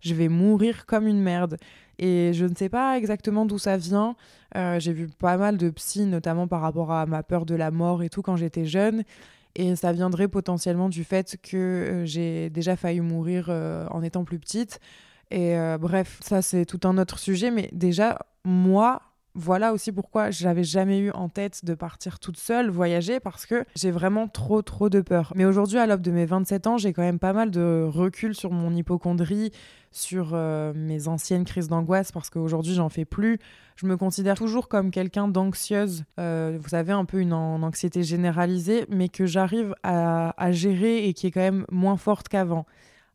je 0.00 0.14
vais 0.14 0.28
mourir 0.28 0.86
comme 0.86 1.06
une 1.06 1.20
merde. 1.20 1.56
Et 1.98 2.32
je 2.32 2.46
ne 2.46 2.54
sais 2.54 2.70
pas 2.70 2.96
exactement 2.96 3.44
d'où 3.44 3.58
ça 3.58 3.76
vient. 3.76 4.16
Euh, 4.56 4.80
j'ai 4.80 4.92
vu 4.92 5.08
pas 5.08 5.36
mal 5.36 5.58
de 5.58 5.68
psy, 5.70 6.06
notamment 6.06 6.48
par 6.48 6.62
rapport 6.62 6.90
à 6.92 7.06
ma 7.06 7.22
peur 7.22 7.44
de 7.44 7.54
la 7.54 7.70
mort 7.70 8.02
et 8.02 8.08
tout 8.08 8.22
quand 8.22 8.36
j'étais 8.36 8.64
jeune. 8.64 9.04
Et 9.54 9.76
ça 9.76 9.92
viendrait 9.92 10.28
potentiellement 10.28 10.88
du 10.88 11.04
fait 11.04 11.36
que 11.42 11.56
euh, 11.56 12.06
j'ai 12.06 12.48
déjà 12.50 12.76
failli 12.76 13.00
mourir 13.00 13.46
euh, 13.48 13.86
en 13.90 14.02
étant 14.02 14.24
plus 14.24 14.38
petite. 14.38 14.80
Et 15.32 15.54
bref, 15.78 16.18
ça 16.24 16.42
c'est 16.42 16.66
tout 16.66 16.80
un 16.82 16.98
autre 16.98 17.20
sujet. 17.20 17.52
Mais 17.52 17.68
déjà, 17.70 18.18
moi, 18.44 19.00
voilà 19.34 19.72
aussi 19.72 19.92
pourquoi 19.92 20.30
j'avais 20.30 20.64
jamais 20.64 20.98
eu 20.98 21.10
en 21.12 21.28
tête 21.28 21.64
de 21.64 21.74
partir 21.74 22.18
toute 22.18 22.36
seule 22.36 22.68
voyager 22.70 23.20
parce 23.20 23.46
que 23.46 23.64
j'ai 23.76 23.90
vraiment 23.90 24.26
trop 24.26 24.60
trop 24.62 24.88
de 24.88 25.00
peur. 25.00 25.32
Mais 25.36 25.44
aujourd'hui 25.44 25.78
à 25.78 25.86
l'aube 25.86 26.00
de 26.00 26.10
mes 26.10 26.26
27 26.26 26.66
ans, 26.66 26.78
j'ai 26.78 26.92
quand 26.92 27.02
même 27.02 27.18
pas 27.18 27.32
mal 27.32 27.50
de 27.50 27.86
recul 27.88 28.34
sur 28.34 28.50
mon 28.50 28.74
hypochondrie, 28.74 29.52
sur 29.92 30.30
euh, 30.32 30.72
mes 30.74 31.06
anciennes 31.06 31.44
crises 31.44 31.68
d'angoisse 31.68 32.10
parce 32.10 32.28
qu'aujourd'hui 32.28 32.74
j'en 32.74 32.88
fais 32.88 33.04
plus. 33.04 33.38
Je 33.76 33.86
me 33.86 33.96
considère 33.96 34.36
toujours 34.36 34.68
comme 34.68 34.90
quelqu'un 34.90 35.28
d'anxieuse, 35.28 36.04
euh, 36.18 36.58
vous 36.60 36.68
savez 36.68 36.92
un 36.92 37.04
peu 37.04 37.20
une, 37.20 37.32
anxiété 37.32 38.02
généralisée, 38.02 38.84
mais 38.88 39.08
que 39.08 39.26
j'arrive 39.26 39.74
à, 39.82 40.34
à 40.42 40.52
gérer 40.52 41.06
et 41.06 41.14
qui 41.14 41.28
est 41.28 41.30
quand 41.30 41.40
même 41.40 41.64
moins 41.70 41.96
forte 41.96 42.28
qu'avant. 42.28 42.66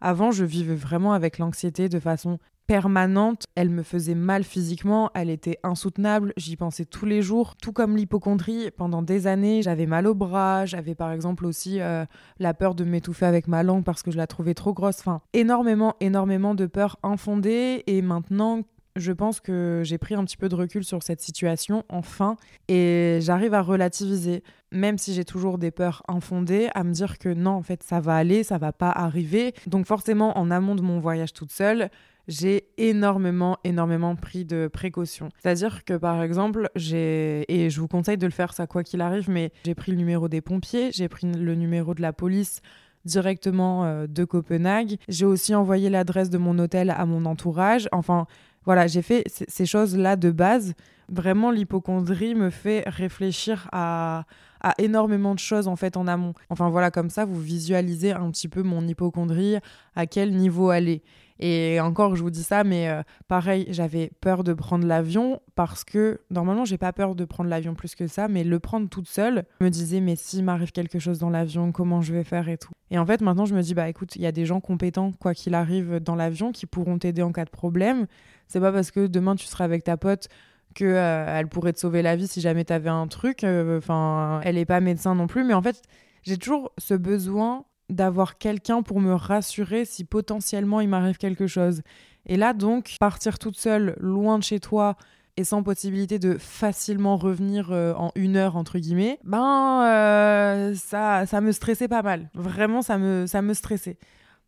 Avant, 0.01 0.31
je 0.31 0.43
vivais 0.43 0.75
vraiment 0.75 1.13
avec 1.13 1.39
l'anxiété 1.39 1.89
de 1.89 1.99
façon 1.99 2.39
permanente. 2.67 3.45
Elle 3.55 3.69
me 3.69 3.83
faisait 3.83 4.15
mal 4.15 4.43
physiquement, 4.43 5.11
elle 5.13 5.29
était 5.29 5.59
insoutenable, 5.63 6.33
j'y 6.37 6.55
pensais 6.55 6.85
tous 6.85 7.05
les 7.05 7.21
jours. 7.21 7.55
Tout 7.55 7.71
comme 7.71 7.95
l'hypochondrie, 7.95 8.71
pendant 8.71 9.01
des 9.01 9.27
années, 9.27 9.61
j'avais 9.61 9.85
mal 9.85 10.07
au 10.07 10.15
bras, 10.15 10.65
j'avais 10.65 10.95
par 10.95 11.11
exemple 11.11 11.45
aussi 11.45 11.81
euh, 11.81 12.05
la 12.39 12.53
peur 12.53 12.75
de 12.75 12.83
m'étouffer 12.83 13.25
avec 13.25 13.47
ma 13.47 13.63
langue 13.63 13.83
parce 13.83 14.03
que 14.03 14.11
je 14.11 14.17
la 14.17 14.27
trouvais 14.27 14.53
trop 14.53 14.73
grosse. 14.73 14.99
Enfin, 14.99 15.21
énormément, 15.33 15.95
énormément 15.99 16.55
de 16.55 16.65
peur 16.65 16.97
infondée. 17.03 17.83
Et 17.87 18.01
maintenant, 18.01 18.61
je 18.95 19.11
pense 19.11 19.39
que 19.41 19.81
j'ai 19.83 19.97
pris 19.97 20.15
un 20.15 20.23
petit 20.23 20.37
peu 20.37 20.49
de 20.49 20.55
recul 20.55 20.83
sur 20.83 21.03
cette 21.03 21.21
situation, 21.21 21.83
enfin, 21.89 22.37
et 22.69 23.19
j'arrive 23.21 23.53
à 23.53 23.61
relativiser, 23.61 24.41
même 24.71 24.97
si 24.97 25.13
j'ai 25.13 25.25
toujours 25.25 25.57
des 25.57 25.71
peurs 25.71 26.01
infondées, 26.07 26.69
à 26.75 26.83
me 26.83 26.93
dire 26.93 27.17
que 27.17 27.29
non, 27.29 27.51
en 27.51 27.61
fait, 27.61 27.83
ça 27.83 27.99
va 27.99 28.15
aller, 28.15 28.43
ça 28.43 28.57
va 28.57 28.71
pas 28.71 28.89
arriver. 28.89 29.53
Donc 29.67 29.85
forcément, 29.85 30.37
en 30.37 30.49
amont 30.49 30.75
de 30.75 30.81
mon 30.81 30.99
voyage 30.99 31.33
toute 31.33 31.51
seule, 31.51 31.89
j'ai 32.27 32.67
énormément, 32.77 33.57
énormément 33.63 34.15
pris 34.15 34.45
de 34.45 34.67
précautions. 34.67 35.29
C'est-à-dire 35.41 35.83
que 35.85 35.93
par 35.93 36.21
exemple, 36.21 36.69
j'ai, 36.75 37.45
et 37.53 37.69
je 37.69 37.79
vous 37.79 37.87
conseille 37.87 38.17
de 38.17 38.25
le 38.25 38.31
faire 38.31 38.53
ça 38.53 38.67
quoi 38.67 38.83
qu'il 38.83 39.01
arrive, 39.01 39.29
mais 39.29 39.51
j'ai 39.65 39.75
pris 39.75 39.91
le 39.91 39.97
numéro 39.97 40.27
des 40.27 40.41
pompiers, 40.41 40.91
j'ai 40.91 41.07
pris 41.07 41.27
le 41.27 41.55
numéro 41.55 41.93
de 41.93 42.01
la 42.01 42.13
police 42.13 42.61
directement 43.05 43.85
euh, 43.85 44.07
de 44.07 44.23
Copenhague. 44.25 44.97
J'ai 45.07 45.25
aussi 45.25 45.53
envoyé 45.53 45.89
l'adresse 45.89 46.29
de 46.29 46.37
mon 46.37 46.57
hôtel 46.59 46.89
à 46.89 47.05
mon 47.05 47.25
entourage. 47.25 47.87
Enfin, 47.91 48.25
voilà, 48.65 48.87
j'ai 48.87 49.03
fait 49.03 49.23
ces 49.27 49.65
choses-là 49.65 50.15
de 50.15 50.31
base. 50.31 50.73
Vraiment, 51.07 51.51
l'hypochondrie 51.51 52.33
me 52.33 52.49
fait 52.49 52.83
réfléchir 52.87 53.69
à, 53.71 54.25
à 54.61 54.73
énormément 54.79 55.35
de 55.35 55.39
choses 55.39 55.67
en 55.67 55.75
fait 55.75 55.97
en 55.97 56.07
amont. 56.07 56.33
Enfin 56.49 56.69
voilà, 56.69 56.89
comme 56.89 57.11
ça, 57.11 57.25
vous 57.25 57.39
visualisez 57.39 58.11
un 58.11 58.31
petit 58.31 58.47
peu 58.47 58.63
mon 58.63 58.87
hypochondrie, 58.87 59.57
à 59.95 60.07
quel 60.07 60.35
niveau 60.35 60.71
elle 60.71 60.89
est. 60.89 61.03
Et 61.39 61.79
encore, 61.81 62.15
je 62.15 62.21
vous 62.23 62.29
dis 62.29 62.43
ça, 62.43 62.63
mais 62.63 62.89
euh, 62.89 63.01
pareil, 63.27 63.67
j'avais 63.69 64.11
peur 64.21 64.43
de 64.43 64.53
prendre 64.53 64.85
l'avion 64.87 65.41
parce 65.55 65.83
que 65.83 66.21
normalement, 66.29 66.65
j'ai 66.65 66.77
pas 66.77 66.93
peur 66.93 67.15
de 67.15 67.25
prendre 67.25 67.49
l'avion 67.49 67.75
plus 67.75 67.95
que 67.95 68.07
ça, 68.07 68.27
mais 68.27 68.43
le 68.43 68.59
prendre 68.59 68.87
toute 68.89 69.07
seule, 69.07 69.45
je 69.59 69.65
me 69.65 69.69
disais, 69.69 69.99
mais 69.99 70.15
s'il 70.15 70.43
m'arrive 70.43 70.71
quelque 70.71 70.99
chose 70.99 71.19
dans 71.19 71.29
l'avion, 71.29 71.71
comment 71.71 72.01
je 72.01 72.13
vais 72.13 72.23
faire 72.23 72.47
et 72.47 72.57
tout. 72.57 72.71
Et 72.91 72.97
en 72.97 73.05
fait, 73.05 73.21
maintenant, 73.21 73.45
je 73.45 73.55
me 73.55 73.61
dis, 73.61 73.73
bah 73.73 73.89
écoute, 73.89 74.15
il 74.15 74.21
y 74.21 74.27
a 74.27 74.31
des 74.31 74.45
gens 74.45 74.61
compétents, 74.61 75.11
quoi 75.19 75.33
qu'il 75.33 75.55
arrive 75.55 75.99
dans 75.99 76.15
l'avion, 76.15 76.51
qui 76.51 76.65
pourront 76.65 76.97
t'aider 76.97 77.21
en 77.21 77.31
cas 77.31 77.45
de 77.45 77.49
problème. 77.49 78.07
C'est 78.47 78.59
pas 78.59 78.71
parce 78.71 78.91
que 78.91 79.07
demain 79.07 79.35
tu 79.35 79.45
seras 79.45 79.65
avec 79.65 79.83
ta 79.83 79.97
pote 79.97 80.29
que 80.75 80.85
euh, 80.85 81.25
elle 81.27 81.47
pourrait 81.47 81.73
te 81.73 81.79
sauver 81.79 82.01
la 82.01 82.15
vie 82.15 82.27
si 82.27 82.41
jamais 82.41 82.65
tu 82.65 82.73
avais 82.73 82.89
un 82.89 83.07
truc. 83.07 83.43
Euh, 83.43 83.79
enfin, 83.79 84.41
elle 84.43 84.57
est 84.57 84.65
pas 84.65 84.81
médecin 84.81 85.15
non 85.15 85.25
plus, 85.27 85.43
mais 85.43 85.53
en 85.53 85.61
fait, 85.61 85.81
j'ai 86.23 86.37
toujours 86.37 86.71
ce 86.77 86.93
besoin 86.93 87.65
d'avoir 87.89 88.37
quelqu'un 88.37 88.81
pour 88.81 88.99
me 88.99 89.13
rassurer 89.13 89.85
si 89.85 90.03
potentiellement 90.03 90.81
il 90.81 90.89
m'arrive 90.89 91.17
quelque 91.17 91.47
chose. 91.47 91.81
Et 92.25 92.37
là 92.37 92.53
donc, 92.53 92.95
partir 92.99 93.37
toute 93.39 93.57
seule, 93.57 93.95
loin 93.99 94.39
de 94.39 94.43
chez 94.43 94.59
toi, 94.59 94.97
et 95.37 95.43
sans 95.43 95.63
possibilité 95.63 96.17
de 96.17 96.37
facilement 96.37 97.17
revenir 97.17 97.71
euh, 97.71 97.93
en 97.95 98.11
une 98.15 98.37
heure 98.37 98.55
entre 98.55 98.79
guillemets, 98.79 99.19
ben 99.23 99.83
euh, 99.85 100.73
ça, 100.75 101.25
ça 101.25 101.41
me 101.41 101.51
stressait 101.51 101.87
pas 101.87 102.01
mal. 102.01 102.29
Vraiment, 102.33 102.81
ça 102.81 102.97
me, 102.97 103.25
ça 103.27 103.41
me 103.41 103.53
stressait. 103.53 103.97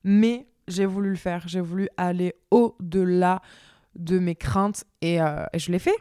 Mais 0.04 0.48
j'ai 0.68 0.86
voulu 0.86 1.10
le 1.10 1.16
faire. 1.18 1.44
J'ai 1.48 1.60
voulu 1.60 1.90
aller 1.98 2.36
au-delà 2.52 3.42
de 3.96 4.20
mes 4.20 4.36
craintes 4.36 4.86
et, 5.02 5.22
euh, 5.22 5.44
et 5.52 5.60
je 5.60 5.72
l'ai 5.72 5.80
fait. 5.80 5.98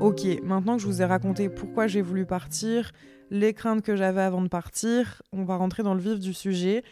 Ok, 0.00 0.26
maintenant 0.44 0.76
que 0.76 0.82
je 0.82 0.86
vous 0.86 1.02
ai 1.02 1.04
raconté 1.04 1.48
pourquoi 1.48 1.86
j'ai 1.86 2.02
voulu 2.02 2.24
partir, 2.24 2.92
les 3.30 3.54
craintes 3.54 3.82
que 3.82 3.96
j'avais 3.96 4.22
avant 4.22 4.42
de 4.42 4.48
partir, 4.48 5.22
on 5.32 5.44
va 5.44 5.56
rentrer 5.56 5.82
dans 5.82 5.94
le 5.94 6.00
vif 6.00 6.18
du 6.18 6.34
sujet. 6.34 6.84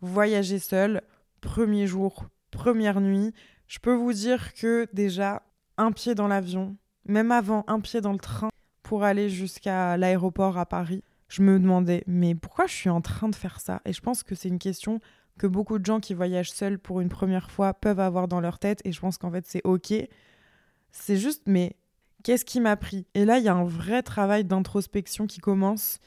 Voyager 0.00 0.58
seul, 0.58 1.02
premier 1.40 1.86
jour, 1.86 2.26
première 2.50 3.00
nuit. 3.00 3.32
Je 3.66 3.78
peux 3.78 3.94
vous 3.94 4.12
dire 4.12 4.54
que 4.54 4.86
déjà, 4.92 5.42
un 5.76 5.92
pied 5.92 6.14
dans 6.14 6.28
l'avion, 6.28 6.76
même 7.04 7.32
avant, 7.32 7.64
un 7.66 7.80
pied 7.80 8.00
dans 8.00 8.12
le 8.12 8.18
train 8.18 8.48
pour 8.82 9.04
aller 9.04 9.28
jusqu'à 9.28 9.96
l'aéroport 9.96 10.56
à 10.58 10.66
Paris, 10.66 11.02
je 11.28 11.42
me 11.42 11.58
demandais, 11.58 12.04
mais 12.06 12.34
pourquoi 12.34 12.66
je 12.66 12.74
suis 12.74 12.90
en 12.90 13.00
train 13.00 13.28
de 13.28 13.34
faire 13.34 13.60
ça? 13.60 13.82
Et 13.84 13.92
je 13.92 14.00
pense 14.00 14.22
que 14.22 14.34
c'est 14.34 14.48
une 14.48 14.58
question 14.58 15.00
que 15.38 15.46
beaucoup 15.46 15.78
de 15.78 15.84
gens 15.84 16.00
qui 16.00 16.14
voyagent 16.14 16.50
seuls 16.50 16.78
pour 16.78 17.00
une 17.00 17.08
première 17.08 17.50
fois 17.50 17.74
peuvent 17.74 18.00
avoir 18.00 18.28
dans 18.28 18.40
leur 18.40 18.58
tête, 18.58 18.80
et 18.84 18.92
je 18.92 19.00
pense 19.00 19.18
qu'en 19.18 19.30
fait 19.30 19.46
c'est 19.46 19.60
ok. 19.64 19.92
C'est 20.90 21.16
juste, 21.16 21.42
mais 21.46 21.76
Qu'est-ce 22.24 22.44
qui 22.44 22.60
m'a 22.60 22.76
pris? 22.76 23.06
Et 23.14 23.24
là, 23.24 23.38
il 23.38 23.44
y 23.44 23.48
a 23.48 23.54
un 23.54 23.64
vrai 23.64 24.02
travail 24.02 24.44
d'introspection 24.44 25.26
qui 25.26 25.38
commence 25.38 25.98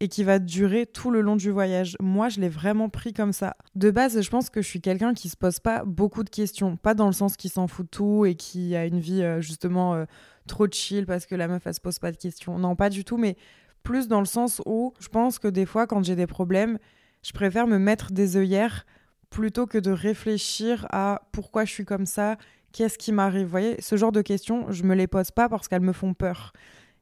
et 0.00 0.08
qui 0.08 0.24
va 0.24 0.38
durer 0.38 0.86
tout 0.86 1.10
le 1.10 1.20
long 1.20 1.36
du 1.36 1.50
voyage. 1.50 1.96
Moi, 2.00 2.28
je 2.28 2.40
l'ai 2.40 2.48
vraiment 2.48 2.88
pris 2.88 3.12
comme 3.12 3.32
ça. 3.32 3.56
De 3.74 3.90
base, 3.90 4.20
je 4.20 4.30
pense 4.30 4.50
que 4.50 4.60
je 4.60 4.68
suis 4.68 4.80
quelqu'un 4.80 5.14
qui 5.14 5.28
se 5.28 5.36
pose 5.36 5.60
pas 5.60 5.84
beaucoup 5.84 6.24
de 6.24 6.30
questions, 6.30 6.76
pas 6.76 6.94
dans 6.94 7.06
le 7.06 7.12
sens 7.12 7.36
qui 7.36 7.48
s'en 7.48 7.68
fout 7.68 7.90
tout 7.90 8.26
et 8.26 8.34
qui 8.34 8.76
a 8.76 8.86
une 8.86 8.98
vie 8.98 9.22
euh, 9.22 9.40
justement 9.40 9.94
euh, 9.94 10.04
trop 10.46 10.66
chill 10.70 11.06
parce 11.06 11.26
que 11.26 11.34
la 11.34 11.48
meuf 11.48 11.66
elle 11.66 11.74
se 11.74 11.80
pose 11.80 11.98
pas 11.98 12.12
de 12.12 12.16
questions. 12.16 12.58
Non, 12.58 12.76
pas 12.76 12.90
du 12.90 13.04
tout, 13.04 13.16
mais 13.16 13.36
plus 13.82 14.08
dans 14.08 14.20
le 14.20 14.26
sens 14.26 14.60
où 14.66 14.94
je 14.98 15.08
pense 15.08 15.38
que 15.38 15.48
des 15.48 15.66
fois, 15.66 15.86
quand 15.86 16.02
j'ai 16.02 16.16
des 16.16 16.26
problèmes, 16.26 16.78
je 17.22 17.32
préfère 17.32 17.66
me 17.66 17.78
mettre 17.78 18.12
des 18.12 18.36
œillères 18.36 18.84
plutôt 19.30 19.66
que 19.66 19.78
de 19.78 19.90
réfléchir 19.90 20.86
à 20.90 21.22
pourquoi 21.32 21.64
je 21.64 21.72
suis 21.72 21.84
comme 21.84 22.06
ça, 22.06 22.36
qu'est-ce 22.74 22.98
qui 22.98 23.12
m'arrive? 23.12 23.44
Vous 23.44 23.50
voyez, 23.50 23.76
ce 23.80 23.96
genre 23.96 24.12
de 24.12 24.20
questions, 24.20 24.66
je 24.70 24.82
me 24.82 24.94
les 24.94 25.06
pose 25.06 25.30
pas 25.30 25.48
parce 25.48 25.68
qu'elles 25.68 25.80
me 25.80 25.92
font 25.92 26.12
peur. 26.12 26.52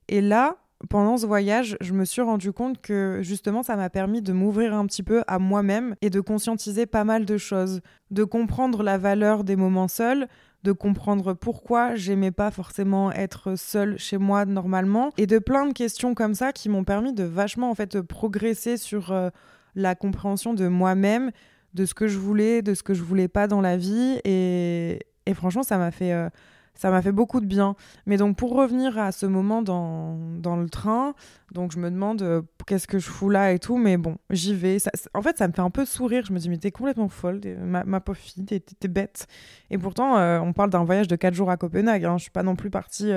Et 0.08 0.20
là, 0.20 0.58
pendant 0.90 1.16
ce 1.16 1.26
voyage, 1.26 1.76
je 1.80 1.92
me 1.92 2.04
suis 2.04 2.22
rendu 2.22 2.52
compte 2.52 2.80
que 2.80 3.20
justement, 3.22 3.62
ça 3.62 3.74
m'a 3.76 3.88
permis 3.88 4.20
de 4.20 4.32
m'ouvrir 4.32 4.74
un 4.74 4.86
petit 4.86 5.02
peu 5.02 5.22
à 5.26 5.38
moi-même 5.38 5.96
et 6.02 6.10
de 6.10 6.20
conscientiser 6.20 6.86
pas 6.86 7.04
mal 7.04 7.24
de 7.24 7.38
choses, 7.38 7.80
de 8.10 8.24
comprendre 8.24 8.82
la 8.82 8.98
valeur 8.98 9.44
des 9.44 9.56
moments 9.56 9.88
seuls, 9.88 10.28
de 10.62 10.72
comprendre 10.72 11.32
pourquoi 11.32 11.94
j'aimais 11.94 12.30
pas 12.30 12.50
forcément 12.50 13.10
être 13.10 13.56
seule 13.56 13.98
chez 13.98 14.18
moi 14.18 14.44
normalement, 14.44 15.10
et 15.16 15.26
de 15.26 15.38
plein 15.38 15.66
de 15.66 15.72
questions 15.72 16.14
comme 16.14 16.34
ça 16.34 16.52
qui 16.52 16.68
m'ont 16.68 16.84
permis 16.84 17.12
de 17.12 17.24
vachement 17.24 17.70
en 17.70 17.74
fait 17.74 18.00
progresser 18.00 18.76
sur 18.76 19.12
euh, 19.12 19.30
la 19.74 19.94
compréhension 19.94 20.52
de 20.52 20.68
moi-même, 20.68 21.30
de 21.74 21.86
ce 21.86 21.94
que 21.94 22.06
je 22.06 22.18
voulais, 22.18 22.60
de 22.60 22.74
ce 22.74 22.82
que 22.82 22.92
je 22.92 23.02
voulais 23.02 23.28
pas 23.28 23.46
dans 23.46 23.60
la 23.60 23.76
vie, 23.76 24.20
et, 24.24 25.00
et 25.26 25.34
franchement, 25.34 25.62
ça 25.62 25.78
m'a 25.78 25.90
fait, 25.90 26.12
euh, 26.12 26.28
ça 26.74 26.90
m'a 26.90 27.02
fait 27.02 27.12
beaucoup 27.12 27.40
de 27.40 27.46
bien. 27.46 27.76
Mais 28.06 28.16
donc, 28.16 28.36
pour 28.36 28.54
revenir 28.54 28.98
à 28.98 29.12
ce 29.12 29.26
moment 29.26 29.62
dans, 29.62 30.16
dans 30.38 30.56
le 30.56 30.68
train, 30.68 31.14
donc 31.52 31.72
je 31.72 31.78
me 31.78 31.90
demande 31.90 32.22
euh, 32.22 32.42
qu'est-ce 32.66 32.86
que 32.86 32.98
je 32.98 33.08
fous 33.08 33.30
là 33.30 33.52
et 33.52 33.58
tout, 33.58 33.76
mais 33.76 33.96
bon, 33.96 34.16
j'y 34.30 34.54
vais. 34.54 34.78
en 35.14 35.22
fait, 35.22 35.38
ça 35.38 35.48
me 35.48 35.52
fait 35.52 35.60
un 35.60 35.70
peu 35.70 35.84
sourire. 35.84 36.24
Je 36.26 36.32
me 36.32 36.38
dis, 36.38 36.48
mais 36.48 36.58
t'es 36.58 36.70
complètement 36.70 37.08
folle, 37.08 37.40
ma, 37.60 37.84
ma 37.84 38.00
pauvre 38.00 38.18
fille, 38.18 38.44
t'es, 38.44 38.88
bête. 38.88 39.26
Et 39.70 39.78
pourtant, 39.78 40.16
euh, 40.18 40.40
on 40.40 40.52
parle 40.52 40.70
d'un 40.70 40.84
voyage 40.84 41.08
de 41.08 41.16
4 41.16 41.34
jours 41.34 41.50
à 41.50 41.56
Copenhague. 41.56 42.04
Hein. 42.04 42.18
Je 42.18 42.22
suis 42.22 42.30
pas 42.32 42.42
non 42.42 42.56
plus 42.56 42.70
partie 42.70 43.12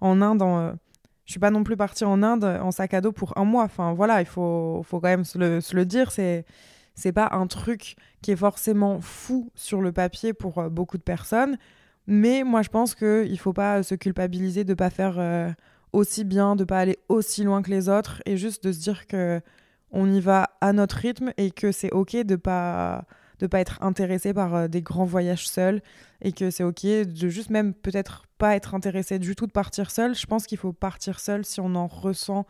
en 0.00 0.22
Inde 0.22 0.42
en. 0.42 0.72
je 1.24 1.32
suis 1.32 1.40
pas 1.40 1.50
non 1.50 1.64
plus 1.64 1.76
partie 1.76 2.04
en 2.04 2.22
Inde 2.22 2.44
en 2.44 2.70
sac 2.70 2.94
à 2.94 3.00
dos 3.00 3.12
pour 3.12 3.36
un 3.36 3.44
mois. 3.44 3.64
Enfin 3.64 3.92
voilà, 3.92 4.20
il 4.20 4.26
faut, 4.26 4.82
faut 4.84 5.00
quand 5.00 5.08
même 5.08 5.24
se 5.24 5.38
le, 5.38 5.60
se 5.60 5.76
le 5.76 5.84
dire. 5.84 6.10
C'est, 6.10 6.46
c'est 6.94 7.12
pas 7.12 7.28
un 7.32 7.46
truc 7.46 7.96
qui 8.22 8.30
est 8.30 8.36
forcément 8.36 9.00
fou 9.00 9.50
sur 9.54 9.80
le 9.80 9.92
papier 9.92 10.32
pour 10.32 10.58
euh, 10.58 10.68
beaucoup 10.68 10.98
de 10.98 11.02
personnes. 11.02 11.56
Mais 12.06 12.44
moi, 12.44 12.62
je 12.62 12.68
pense 12.68 12.94
qu'il 12.94 13.30
ne 13.30 13.36
faut 13.36 13.52
pas 13.52 13.82
se 13.82 13.94
culpabiliser 13.94 14.64
de 14.64 14.74
pas 14.74 14.90
faire 14.90 15.18
euh, 15.18 15.50
aussi 15.92 16.24
bien, 16.24 16.56
de 16.56 16.64
pas 16.64 16.78
aller 16.78 16.98
aussi 17.08 17.44
loin 17.44 17.62
que 17.62 17.70
les 17.70 17.88
autres 17.88 18.22
et 18.26 18.36
juste 18.36 18.64
de 18.64 18.72
se 18.72 18.80
dire 18.80 19.06
que 19.06 19.40
on 19.90 20.12
y 20.12 20.20
va 20.20 20.50
à 20.60 20.72
notre 20.72 20.96
rythme 20.96 21.32
et 21.36 21.52
que 21.52 21.70
c'est 21.70 21.92
ok 21.92 22.16
de 22.16 22.36
pas 22.36 23.04
de 23.40 23.46
pas 23.46 23.60
être 23.60 23.82
intéressé 23.82 24.32
par 24.32 24.54
euh, 24.54 24.68
des 24.68 24.82
grands 24.82 25.04
voyages 25.04 25.48
seuls 25.48 25.82
et 26.20 26.32
que 26.32 26.50
c'est 26.50 26.64
ok 26.64 26.84
de 26.84 27.28
juste 27.28 27.50
même 27.50 27.74
peut-être 27.74 28.24
pas 28.38 28.54
être 28.54 28.74
intéressé 28.74 29.18
du 29.18 29.34
tout 29.34 29.46
de 29.46 29.52
partir 29.52 29.90
seul. 29.90 30.14
Je 30.14 30.26
pense 30.26 30.46
qu'il 30.46 30.58
faut 30.58 30.72
partir 30.72 31.20
seul 31.20 31.44
si 31.44 31.60
on 31.60 31.74
en 31.74 31.86
ressent 31.86 32.46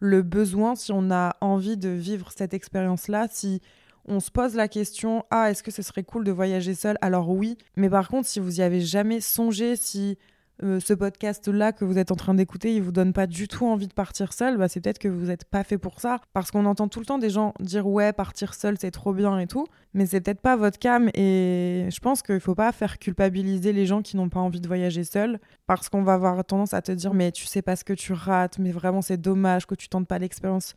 le 0.00 0.22
besoin, 0.22 0.74
si 0.74 0.92
on 0.92 1.10
a 1.10 1.36
envie 1.40 1.76
de 1.76 1.88
vivre 1.88 2.30
cette 2.32 2.54
expérience-là, 2.54 3.26
si 3.30 3.60
on 4.06 4.20
se 4.20 4.30
pose 4.30 4.54
la 4.54 4.68
question 4.68 5.24
ah 5.30 5.50
est-ce 5.50 5.62
que 5.62 5.70
ce 5.70 5.82
serait 5.82 6.04
cool 6.04 6.24
de 6.24 6.32
voyager 6.32 6.74
seul? 6.74 6.96
Alors 7.00 7.30
oui 7.30 7.56
mais 7.76 7.90
par 7.90 8.08
contre 8.08 8.28
si 8.28 8.40
vous 8.40 8.60
y 8.60 8.62
avez 8.62 8.80
jamais 8.80 9.20
songé 9.20 9.76
si 9.76 10.18
euh, 10.62 10.78
ce 10.78 10.94
podcast-là 10.94 11.72
que 11.72 11.84
vous 11.84 11.98
êtes 11.98 12.12
en 12.12 12.14
train 12.14 12.32
d'écouter, 12.32 12.76
il 12.76 12.82
vous 12.82 12.92
donne 12.92 13.12
pas 13.12 13.26
du 13.26 13.48
tout 13.48 13.66
envie 13.66 13.88
de 13.88 13.92
partir 13.92 14.32
seul, 14.32 14.56
bah, 14.56 14.68
c'est 14.68 14.80
peut-être 14.80 15.00
que 15.00 15.08
vous 15.08 15.26
n'êtes 15.26 15.44
pas 15.44 15.64
fait 15.64 15.78
pour 15.78 16.00
ça. 16.00 16.20
Parce 16.32 16.52
qu'on 16.52 16.64
entend 16.64 16.86
tout 16.86 17.00
le 17.00 17.06
temps 17.06 17.18
des 17.18 17.30
gens 17.30 17.54
dire 17.58 17.88
ouais, 17.88 18.12
partir 18.12 18.54
seul, 18.54 18.76
c'est 18.78 18.92
trop 18.92 19.12
bien 19.12 19.38
et 19.40 19.48
tout. 19.48 19.66
Mais 19.94 20.06
c'est 20.06 20.20
peut-être 20.20 20.40
pas 20.40 20.54
votre 20.56 20.78
cam. 20.78 21.10
Et 21.14 21.88
je 21.90 21.98
pense 21.98 22.22
qu'il 22.22 22.38
faut 22.38 22.54
pas 22.54 22.70
faire 22.70 22.98
culpabiliser 23.00 23.72
les 23.72 23.84
gens 23.84 24.00
qui 24.00 24.16
n'ont 24.16 24.28
pas 24.28 24.40
envie 24.40 24.60
de 24.60 24.68
voyager 24.68 25.02
seuls. 25.02 25.40
Parce 25.66 25.88
qu'on 25.88 26.02
va 26.02 26.14
avoir 26.14 26.44
tendance 26.44 26.72
à 26.72 26.82
te 26.82 26.92
dire 26.92 27.14
mais 27.14 27.32
tu 27.32 27.46
sais 27.46 27.62
pas 27.62 27.74
ce 27.74 27.82
que 27.84 27.92
tu 27.92 28.12
rates, 28.12 28.58
mais 28.58 28.70
vraiment 28.70 29.02
c'est 29.02 29.20
dommage 29.20 29.66
que 29.66 29.74
tu 29.74 29.88
tentes 29.88 30.06
pas 30.06 30.20
l'expérience. 30.20 30.74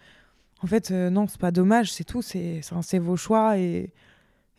En 0.64 0.68
fait, 0.68 0.92
euh, 0.92 1.10
non, 1.10 1.28
c'est 1.28 1.40
pas 1.40 1.52
dommage, 1.52 1.92
c'est 1.92 2.04
tout, 2.04 2.22
c'est 2.22 3.00
vos 3.00 3.16
choix. 3.16 3.58
Et, 3.58 3.94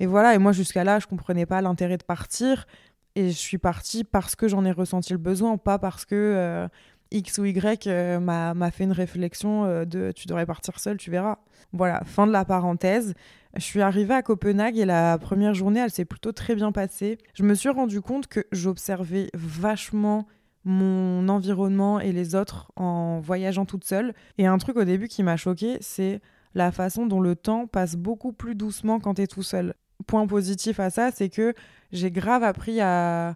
et 0.00 0.06
voilà, 0.06 0.34
et 0.34 0.38
moi 0.38 0.52
jusqu'à 0.52 0.84
là, 0.84 0.98
je 0.98 1.06
comprenais 1.06 1.46
pas 1.46 1.60
l'intérêt 1.60 1.98
de 1.98 2.04
partir. 2.04 2.66
Et 3.14 3.30
je 3.30 3.36
suis 3.36 3.58
partie 3.58 4.04
parce 4.04 4.36
que 4.36 4.46
j'en 4.46 4.64
ai 4.64 4.70
ressenti 4.70 5.12
le 5.12 5.18
besoin, 5.18 5.56
pas 5.56 5.78
parce 5.78 6.04
que 6.04 6.14
euh, 6.14 6.68
X 7.10 7.38
ou 7.38 7.46
Y 7.46 7.86
euh, 7.88 8.20
m'a 8.20 8.70
fait 8.70 8.84
une 8.84 8.92
réflexion 8.92 9.84
de 9.84 10.12
tu 10.12 10.28
devrais 10.28 10.46
partir 10.46 10.78
seul, 10.78 10.98
tu 10.98 11.10
verras. 11.10 11.38
Voilà, 11.72 12.02
fin 12.04 12.26
de 12.26 12.32
la 12.32 12.44
parenthèse. 12.44 13.14
Je 13.56 13.62
suis 13.62 13.80
arrivée 13.80 14.14
à 14.14 14.22
Copenhague 14.22 14.78
et 14.78 14.84
la 14.84 15.18
première 15.18 15.54
journée, 15.54 15.80
elle 15.80 15.90
s'est 15.90 16.04
plutôt 16.04 16.32
très 16.32 16.54
bien 16.54 16.70
passée. 16.70 17.18
Je 17.34 17.42
me 17.42 17.54
suis 17.54 17.70
rendu 17.70 18.00
compte 18.00 18.28
que 18.28 18.46
j'observais 18.52 19.30
vachement 19.34 20.26
mon 20.68 21.30
environnement 21.30 21.98
et 21.98 22.12
les 22.12 22.34
autres 22.34 22.70
en 22.76 23.20
voyageant 23.20 23.64
toute 23.64 23.84
seule. 23.84 24.12
Et 24.36 24.46
un 24.46 24.58
truc 24.58 24.76
au 24.76 24.84
début 24.84 25.08
qui 25.08 25.22
m'a 25.22 25.38
choquée, 25.38 25.78
c'est 25.80 26.20
la 26.54 26.70
façon 26.72 27.06
dont 27.06 27.20
le 27.20 27.36
temps 27.36 27.66
passe 27.66 27.96
beaucoup 27.96 28.32
plus 28.32 28.54
doucement 28.54 29.00
quand 29.00 29.14
tu 29.14 29.22
es 29.22 29.26
tout 29.26 29.42
seul. 29.42 29.74
Point 30.06 30.26
positif 30.26 30.78
à 30.78 30.90
ça, 30.90 31.10
c'est 31.10 31.30
que 31.30 31.54
j'ai 31.90 32.10
grave 32.10 32.42
appris 32.42 32.80
à, 32.82 33.34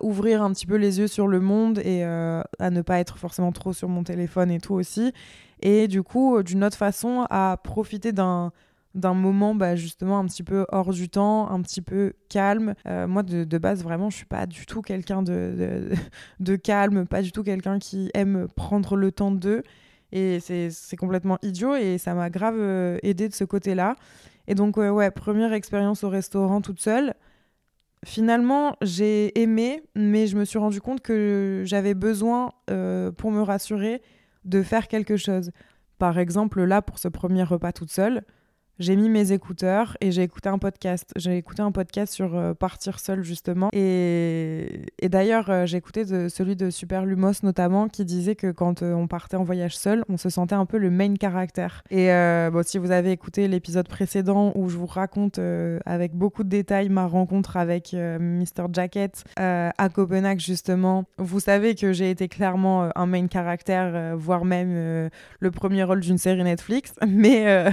ouvrir 0.00 0.42
un 0.42 0.52
petit 0.52 0.66
peu 0.66 0.76
les 0.76 0.98
yeux 0.98 1.08
sur 1.08 1.28
le 1.28 1.40
monde 1.40 1.78
et 1.80 2.04
euh, 2.04 2.42
à 2.58 2.70
ne 2.70 2.82
pas 2.82 2.98
être 2.98 3.18
forcément 3.18 3.52
trop 3.52 3.72
sur 3.72 3.88
mon 3.88 4.02
téléphone 4.04 4.50
et 4.50 4.60
tout 4.60 4.74
aussi. 4.74 5.12
Et 5.60 5.88
du 5.88 6.02
coup, 6.02 6.36
euh, 6.36 6.42
d'une 6.42 6.62
autre 6.64 6.76
façon, 6.76 7.26
à 7.30 7.58
profiter 7.62 8.12
d'un 8.12 8.52
d'un 8.94 9.14
moment 9.14 9.54
bah, 9.54 9.76
justement 9.76 10.18
un 10.18 10.26
petit 10.26 10.42
peu 10.42 10.66
hors 10.70 10.92
du 10.92 11.08
temps, 11.08 11.50
un 11.50 11.60
petit 11.62 11.82
peu 11.82 12.12
calme. 12.28 12.74
Euh, 12.86 13.06
moi, 13.06 13.22
de, 13.22 13.58
base, 13.58 13.82
vraiment, 13.82 14.10
je 14.10 14.16
suis 14.16 14.26
pas 14.26 14.46
du 14.46 14.66
tout 14.66 14.82
quelqu'un 14.82 15.22
de, 15.22 15.90
de, 16.40 16.56
calme, 16.56 17.06
pas 17.06 17.22
du 17.22 17.32
tout 17.32 17.42
quelqu'un 17.42 17.78
qui 17.78 18.10
aime 18.14 18.48
prendre 18.54 18.96
le 18.96 19.12
temps 19.12 19.30
d'eux. 19.30 19.62
Et 20.14 20.40
c'est 20.40 20.96
complètement 20.96 21.38
idiot 21.40 21.74
et 21.74 21.96
ça 21.96 22.12
m'a 22.12 22.28
grave 22.28 22.60
aidé 23.02 23.30
de 23.30 23.34
ce 23.34 23.44
côté-là. 23.44 23.96
Et 24.46 24.54
donc, 24.54 24.76
ouais, 24.76 25.10
première 25.10 25.54
expérience 25.54 26.04
au 26.04 26.10
restaurant 26.10 26.60
toute 26.60 26.80
seule 26.80 27.14
finalement, 28.04 28.76
j'ai 28.82 29.40
aimé, 29.40 29.82
mais 29.94 30.26
je 30.26 30.36
me 30.36 30.44
suis 30.44 30.58
rendu 30.58 30.80
compte 30.80 31.00
que 31.00 31.62
j'avais 31.64 31.94
besoin, 31.94 32.52
euh, 32.70 33.12
pour 33.12 33.30
me 33.30 33.42
rassurer, 33.42 34.02
de 34.44 34.62
faire 34.62 34.88
quelque 34.88 35.16
chose. 35.16 35.50
Par 35.98 36.18
exemple, 36.18 36.62
là, 36.62 36.82
pour 36.82 36.98
ce 36.98 37.08
premier 37.08 37.44
repas 37.44 37.72
toute 37.72 37.90
seule, 37.90 38.22
j'ai 38.78 38.96
mis 38.96 39.08
mes 39.08 39.32
écouteurs 39.32 39.96
et 40.00 40.10
j'ai 40.10 40.22
écouté 40.22 40.48
un 40.48 40.58
podcast. 40.58 41.10
J'ai 41.16 41.36
écouté 41.36 41.62
un 41.62 41.72
podcast 41.72 42.12
sur 42.12 42.34
euh, 42.34 42.54
partir 42.54 42.98
seul 42.98 43.22
justement. 43.22 43.68
Et, 43.72 44.86
d'ailleurs, 45.02 45.50
euh, 45.50 45.66
j'ai 45.66 45.76
écouté 45.76 46.04
celui 46.28 46.56
de 46.56 46.70
Super 46.70 47.04
Lumos 47.04 47.42
notamment 47.42 47.88
qui 47.88 48.04
disait 48.04 48.34
que 48.34 48.50
quand 48.50 48.82
euh, 48.82 48.94
on 48.94 49.06
partait 49.06 49.36
en 49.36 49.44
voyage 49.44 49.76
seul, 49.76 50.04
on 50.08 50.16
se 50.16 50.30
sentait 50.30 50.54
un 50.54 50.66
peu 50.66 50.78
le 50.78 50.90
main 50.90 51.14
caractère. 51.14 51.82
Et 51.90 52.10
si 52.64 52.78
vous 52.78 52.90
avez 52.90 53.12
écouté 53.12 53.48
l'épisode 53.48 53.88
précédent 53.88 54.52
où 54.54 54.68
je 54.68 54.76
vous 54.76 54.86
raconte 54.86 55.38
avec 55.84 56.14
beaucoup 56.14 56.44
de 56.44 56.48
détails 56.48 56.88
ma 56.88 57.06
rencontre 57.06 57.56
avec 57.56 57.92
Mr. 57.92 58.66
Jacket 58.72 59.24
à 59.36 59.88
Copenhague 59.92 60.40
justement, 60.40 61.04
vous 61.18 61.40
savez 61.40 61.74
que 61.74 61.92
j'ai 61.92 62.10
été 62.10 62.28
clairement 62.28 62.90
un 62.94 63.06
main 63.06 63.26
caractère, 63.26 64.16
voire 64.16 64.44
même 64.44 65.10
le 65.40 65.50
premier 65.50 65.82
rôle 65.84 66.00
d'une 66.00 66.18
série 66.18 66.42
Netflix. 66.42 66.94
Mais 67.06 67.72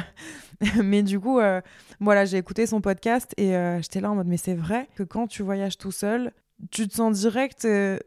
mais 0.83 1.03
du 1.03 1.19
coup, 1.19 1.39
euh, 1.39 1.61
voilà, 1.99 2.25
j'ai 2.25 2.37
écouté 2.37 2.65
son 2.65 2.81
podcast 2.81 3.33
et 3.37 3.55
euh, 3.55 3.81
j'étais 3.81 4.01
là 4.01 4.11
en 4.11 4.15
mode, 4.15 4.27
mais 4.27 4.37
c'est 4.37 4.55
vrai 4.55 4.89
que 4.95 5.03
quand 5.03 5.27
tu 5.27 5.43
voyages 5.43 5.77
tout 5.77 5.91
seul, 5.91 6.31
tu 6.71 6.87
te 6.87 6.95
sens 6.95 7.19
direct. 7.19 7.65
Euh, 7.65 7.97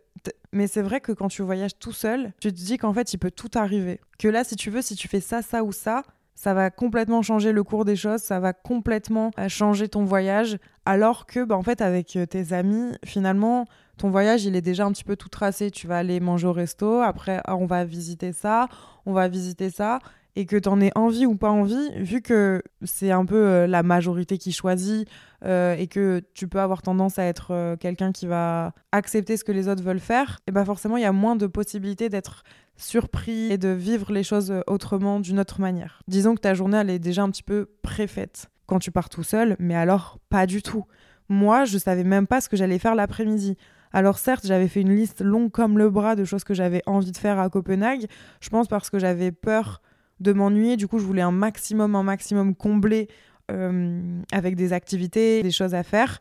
mais 0.53 0.67
c'est 0.67 0.83
vrai 0.83 1.01
que 1.01 1.13
quand 1.13 1.29
tu 1.29 1.43
voyages 1.43 1.79
tout 1.79 1.93
seul, 1.93 2.33
tu 2.41 2.53
te 2.53 2.57
dis 2.57 2.77
qu'en 2.77 2.93
fait, 2.93 3.15
il 3.15 3.19
peut 3.19 3.31
tout 3.31 3.51
arriver. 3.55 4.01
Que 4.19 4.29
là, 4.29 4.45
si 4.45 4.57
tu 4.57 4.71
veux, 4.71 4.83
si 4.83 4.95
tu 4.95 5.09
fais 5.09 5.21
ça, 5.21 5.41
ça 5.41 5.65
ou 5.65 5.73
ça, 5.73 6.03
ça 6.35 6.53
va 6.53 6.71
complètement 6.71 7.23
changer 7.23 7.53
le 7.53 7.65
cours 7.65 7.85
des 7.85 7.97
choses, 7.97 8.21
ça 8.21 8.39
va 8.39 8.53
complètement 8.53 9.31
changer 9.49 9.89
ton 9.89 10.05
voyage. 10.05 10.59
Alors 10.85 11.25
que, 11.27 11.45
bah, 11.45 11.57
en 11.57 11.63
fait, 11.63 11.81
avec 11.81 12.19
tes 12.29 12.53
amis, 12.53 12.93
finalement, 13.05 13.65
ton 13.97 14.11
voyage, 14.11 14.45
il 14.45 14.55
est 14.55 14.63
déjà 14.63 14.85
un 14.85 14.93
petit 14.93 15.05
peu 15.05 15.17
tout 15.17 15.31
tracé. 15.31 15.71
Tu 15.71 15.87
vas 15.87 15.99
aller 15.99 16.21
manger 16.21 16.47
au 16.47 16.53
resto, 16.53 17.01
après, 17.01 17.41
ah, 17.45 17.57
on 17.57 17.67
va 17.67 17.85
visiter 17.85 18.33
ça, 18.33 18.69
on 19.07 19.15
va 19.15 19.29
visiter 19.29 19.71
ça 19.71 20.01
et 20.35 20.47
que 20.47 20.57
tu 20.57 20.69
en 20.69 20.81
aies 20.81 20.93
envie 20.95 21.27
ou 21.27 21.37
pas 21.37 21.51
envie, 21.51 21.91
vu 21.97 22.23
que 22.23 22.63
c'est 22.83 23.11
un 23.11 23.25
peu 23.25 23.37
euh, 23.37 23.67
la 23.67 23.83
majorité 23.83 24.39
qui 24.39 24.53
choisit 24.53 25.07
euh, 25.45 25.75
et 25.77 25.87
que 25.87 26.23
tu 26.35 26.49
peux 26.49 26.61
avoir 26.61 26.83
tendance 26.83 27.19
à 27.19 27.25
être 27.25 27.49
euh, 27.51 27.77
quelqu'un 27.77 28.13
qui 28.13 28.27
va 28.27 28.73
accepter 28.93 29.37
ce 29.37 29.45
que 29.45 29.53
les 29.53 29.69
autres 29.69 29.83
veulent 29.83 30.01
faire, 30.01 30.41
et 30.47 30.53
ben 30.53 30.65
forcément 30.65 30.97
il 30.97 31.03
y 31.03 31.07
a 31.07 31.13
moins 31.13 31.37
de 31.37 31.47
possibilités 31.47 32.09
d'être 32.09 32.45
surpris 32.77 33.53
et 33.53 33.59
de 33.59 33.69
vivre 33.69 34.13
les 34.13 34.23
choses 34.23 34.53
autrement, 34.67 35.21
d'une 35.21 35.39
autre 35.39 35.61
manière. 35.61 36.03
Disons 36.09 36.35
que 36.35 36.41
ta 36.41 36.55
journée 36.55 36.79
elle 36.79 36.91
est 36.91 36.99
déjà 36.99 37.23
un 37.23 37.31
petit 37.31 37.43
peu 37.43 37.69
préfaite 37.83 38.49
quand 38.67 38.79
tu 38.79 38.91
pars 38.91 39.11
tout 39.11 39.23
seul, 39.23 39.57
mais 39.59 39.75
alors 39.75 40.19
pas 40.31 40.47
du 40.47 40.63
tout. 40.63 40.87
Moi, 41.29 41.65
je 41.65 41.79
savais 41.79 42.05
même 42.05 42.27
pas 42.27 42.41
ce 42.41 42.49
que 42.49 42.57
j'allais 42.57 42.79
faire 42.79 42.95
l'après-midi. 42.95 43.57
Alors 43.93 44.19
certes, 44.19 44.47
j'avais 44.47 44.69
fait 44.69 44.81
une 44.81 44.95
liste 44.95 45.21
longue 45.21 45.51
comme 45.51 45.77
le 45.77 45.91
bras 45.91 46.17
de 46.17 46.25
choses 46.25 46.45
que 46.45 46.55
j'avais 46.55 46.83
envie 46.87 47.13
de 47.13 47.17
faire 47.17 47.39
à 47.39 47.51
Copenhague, 47.51 48.07
je 48.41 48.49
pense 48.49 48.69
parce 48.69 48.89
que 48.89 48.99
j'avais 48.99 49.33
peur 49.33 49.83
de 50.23 50.33
m'ennuyer. 50.33 50.77
Du 50.77 50.89
coup, 50.89 50.99
je 50.99 51.05
voulais 51.05 51.23
un 51.23 51.33
maximum, 51.33 51.95
un 51.95 52.03
maximum 52.03 52.55
combler 52.55 53.09
euh, 53.51 54.21
avec 54.33 54.57
des 54.57 54.73
activités, 54.73 55.43
des 55.43 55.51
choses 55.51 55.75
à 55.75 55.83
faire. 55.83 56.21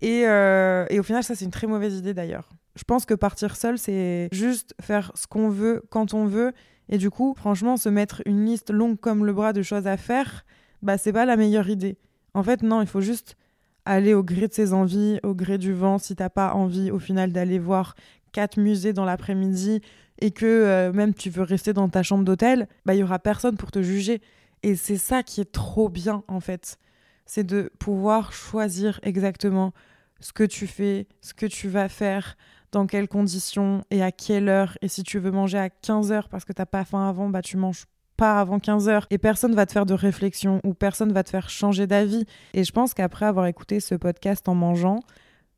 Et, 0.00 0.24
euh, 0.26 0.86
et 0.90 0.98
au 0.98 1.02
final, 1.02 1.22
ça, 1.22 1.34
c'est 1.34 1.44
une 1.44 1.50
très 1.50 1.66
mauvaise 1.66 1.96
idée 1.96 2.14
d'ailleurs. 2.14 2.50
Je 2.76 2.84
pense 2.84 3.06
que 3.06 3.14
partir 3.14 3.56
seul, 3.56 3.78
c'est 3.78 4.28
juste 4.32 4.74
faire 4.80 5.12
ce 5.14 5.26
qu'on 5.26 5.48
veut 5.48 5.82
quand 5.90 6.14
on 6.14 6.26
veut. 6.26 6.52
Et 6.88 6.98
du 6.98 7.10
coup, 7.10 7.34
franchement, 7.36 7.76
se 7.76 7.88
mettre 7.88 8.22
une 8.26 8.44
liste 8.44 8.70
longue 8.70 8.98
comme 8.98 9.24
le 9.24 9.32
bras 9.32 9.52
de 9.52 9.62
choses 9.62 9.86
à 9.86 9.96
faire, 9.96 10.44
bah, 10.82 10.98
c'est 10.98 11.12
pas 11.12 11.24
la 11.24 11.36
meilleure 11.36 11.68
idée. 11.68 11.96
En 12.34 12.42
fait, 12.42 12.62
non, 12.62 12.82
il 12.82 12.88
faut 12.88 13.00
juste 13.00 13.36
aller 13.84 14.14
au 14.14 14.22
gré 14.22 14.48
de 14.48 14.52
ses 14.52 14.72
envies, 14.72 15.20
au 15.22 15.34
gré 15.34 15.56
du 15.58 15.72
vent. 15.72 15.98
Si 15.98 16.16
t'as 16.16 16.28
pas 16.28 16.52
envie, 16.54 16.90
au 16.90 16.98
final, 16.98 17.32
d'aller 17.32 17.58
voir 17.58 17.94
quatre 18.32 18.58
musées 18.58 18.92
dans 18.92 19.04
l'après-midi, 19.04 19.80
et 20.24 20.30
que 20.30 20.46
euh, 20.46 20.90
même 20.90 21.12
tu 21.12 21.28
veux 21.28 21.42
rester 21.42 21.74
dans 21.74 21.90
ta 21.90 22.02
chambre 22.02 22.24
d'hôtel, 22.24 22.66
bah 22.86 22.94
il 22.94 23.00
y 23.00 23.02
aura 23.02 23.18
personne 23.18 23.58
pour 23.58 23.70
te 23.70 23.82
juger. 23.82 24.22
Et 24.62 24.74
c'est 24.74 24.96
ça 24.96 25.22
qui 25.22 25.42
est 25.42 25.52
trop 25.52 25.90
bien 25.90 26.24
en 26.28 26.40
fait. 26.40 26.78
C'est 27.26 27.44
de 27.44 27.70
pouvoir 27.78 28.32
choisir 28.32 28.98
exactement 29.02 29.74
ce 30.20 30.32
que 30.32 30.44
tu 30.44 30.66
fais, 30.66 31.08
ce 31.20 31.34
que 31.34 31.44
tu 31.44 31.68
vas 31.68 31.90
faire, 31.90 32.38
dans 32.72 32.86
quelles 32.86 33.06
conditions 33.06 33.84
et 33.90 34.02
à 34.02 34.12
quelle 34.12 34.48
heure. 34.48 34.78
Et 34.80 34.88
si 34.88 35.02
tu 35.02 35.18
veux 35.18 35.30
manger 35.30 35.58
à 35.58 35.68
15 35.68 36.10
heures 36.10 36.30
parce 36.30 36.46
que 36.46 36.54
t'as 36.54 36.64
pas 36.64 36.86
faim 36.86 37.06
avant, 37.06 37.28
bah 37.28 37.42
tu 37.42 37.58
manges 37.58 37.84
pas 38.16 38.40
avant 38.40 38.58
15 38.58 38.88
heures 38.88 39.06
et 39.10 39.18
personne 39.18 39.54
va 39.54 39.66
te 39.66 39.72
faire 39.72 39.84
de 39.84 39.92
réflexion 39.92 40.62
ou 40.64 40.72
personne 40.72 41.12
va 41.12 41.22
te 41.22 41.28
faire 41.28 41.50
changer 41.50 41.86
d'avis. 41.86 42.24
Et 42.54 42.64
je 42.64 42.72
pense 42.72 42.94
qu'après 42.94 43.26
avoir 43.26 43.44
écouté 43.44 43.78
ce 43.78 43.94
podcast 43.94 44.48
en 44.48 44.54
mangeant, 44.54 45.00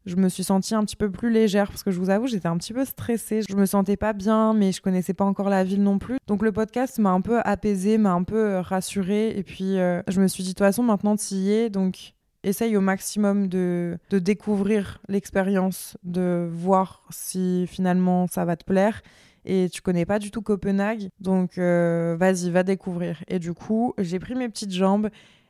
je 0.06 0.16
me 0.16 0.28
suis 0.28 0.44
sentie 0.44 0.74
un 0.74 0.84
petit 0.84 0.96
peu 0.96 1.10
plus 1.10 1.30
légère 1.30 1.68
parce 1.68 1.82
que 1.82 1.90
je 1.90 1.98
vous 1.98 2.10
avoue, 2.10 2.28
j'étais 2.28 2.46
un 2.46 2.56
petit 2.56 2.72
peu 2.72 2.84
stressée. 2.84 3.42
Je 3.48 3.56
me 3.56 3.66
sentais 3.66 3.96
pas 3.96 4.12
bien, 4.12 4.54
mais 4.54 4.70
je 4.70 4.80
connaissais 4.80 5.14
pas 5.14 5.24
encore 5.24 5.50
la 5.50 5.64
ville 5.64 5.82
non 5.82 5.98
plus. 5.98 6.18
Donc 6.28 6.42
le 6.42 6.52
podcast 6.52 6.98
m'a 6.98 7.10
un 7.10 7.20
peu 7.20 7.40
apaisée, 7.40 7.98
m'a 7.98 8.12
un 8.12 8.22
peu 8.22 8.38
euh, 8.38 8.62
rassurée. 8.62 9.36
Et 9.36 9.42
puis 9.42 9.78
euh, 9.78 10.02
je 10.08 10.20
me 10.20 10.28
suis 10.28 10.44
dit, 10.44 10.50
de 10.50 10.54
toute 10.54 10.60
façon, 10.60 10.84
maintenant 10.84 11.16
tu 11.16 11.34
y 11.34 11.52
es. 11.52 11.70
Donc 11.70 12.14
essaye 12.44 12.76
au 12.76 12.80
maximum 12.80 13.48
de, 13.48 13.98
de 14.10 14.18
découvrir 14.20 15.00
l'expérience, 15.08 15.96
de 16.04 16.48
voir 16.48 17.04
si 17.10 17.66
finalement 17.66 18.28
ça 18.28 18.44
va 18.44 18.56
te 18.56 18.64
plaire. 18.64 19.02
Et 19.44 19.68
tu 19.72 19.80
connais 19.80 20.06
pas 20.06 20.18
du 20.18 20.30
tout 20.32 20.42
Copenhague, 20.42 21.08
donc 21.20 21.58
euh, 21.58 22.16
vas-y, 22.18 22.50
va 22.50 22.64
découvrir. 22.64 23.22
Et 23.28 23.38
du 23.38 23.54
coup, 23.54 23.94
j'ai 23.98 24.18
pris 24.18 24.34
mes 24.34 24.48
petites 24.48 24.72
jambes 24.72 25.08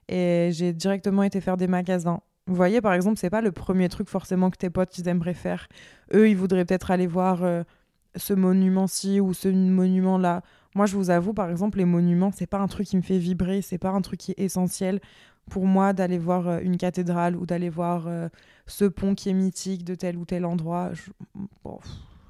et 0.09 0.51
j'ai 0.53 0.73
directement 0.75 1.23
été 1.23 1.41
faire 1.41 1.57
des 1.57 1.67
magasins 1.67 2.21
vous 2.47 2.55
voyez, 2.55 2.81
par 2.81 2.93
exemple, 2.93 3.19
c'est 3.19 3.31
pas 3.31 3.41
le 3.41 3.51
premier 3.51 3.89
truc 3.89 4.09
forcément 4.09 4.51
que 4.51 4.57
tes 4.57 4.71
potes 4.71 4.97
ils 4.99 5.09
aimeraient 5.09 5.35
faire. 5.35 5.67
Eux, 6.15 6.29
ils 6.29 6.37
voudraient 6.37 6.65
peut-être 6.65 6.93
aller 6.93 7.09
voir 7.09 7.43
euh, 7.43 7.65
ce 8.15 8.35
monument-ci 8.35 9.21
ou 9.21 9.35
ce 9.35 9.49
monument-là. 9.49 10.43
Moi, 10.77 10.87
je 10.87 10.95
vous 10.95 11.11
avoue, 11.11 11.35
par 11.35 11.51
exemple, 11.51 11.79
les 11.79 11.85
monuments, 11.85 12.31
c'est 12.33 12.47
pas 12.47 12.59
un 12.59 12.69
truc 12.69 12.87
qui 12.87 12.97
me 12.97 13.03
fait 13.03 13.19
vibrer, 13.19 13.63
c'est 13.63 13.79
pas 13.79 13.91
un 13.91 14.01
truc 14.01 14.21
qui 14.21 14.31
est 14.31 14.39
essentiel 14.39 15.01
pour 15.51 15.67
moi 15.67 15.93
d'aller 15.93 16.19
voir 16.19 16.49
euh, 16.49 16.59
une 16.63 16.77
cathédrale 16.77 17.37
ou 17.37 17.47
d'aller 17.47 17.69
voir 17.69 18.07
euh, 18.07 18.29
ce 18.67 18.85
pont 18.85 19.17
qui 19.17 19.29
est 19.29 19.35
mythique 19.35 19.85
de 19.85 19.97
tel 19.97 20.17
ou 20.17 20.25
tel 20.25 20.45
endroit. 20.45 20.93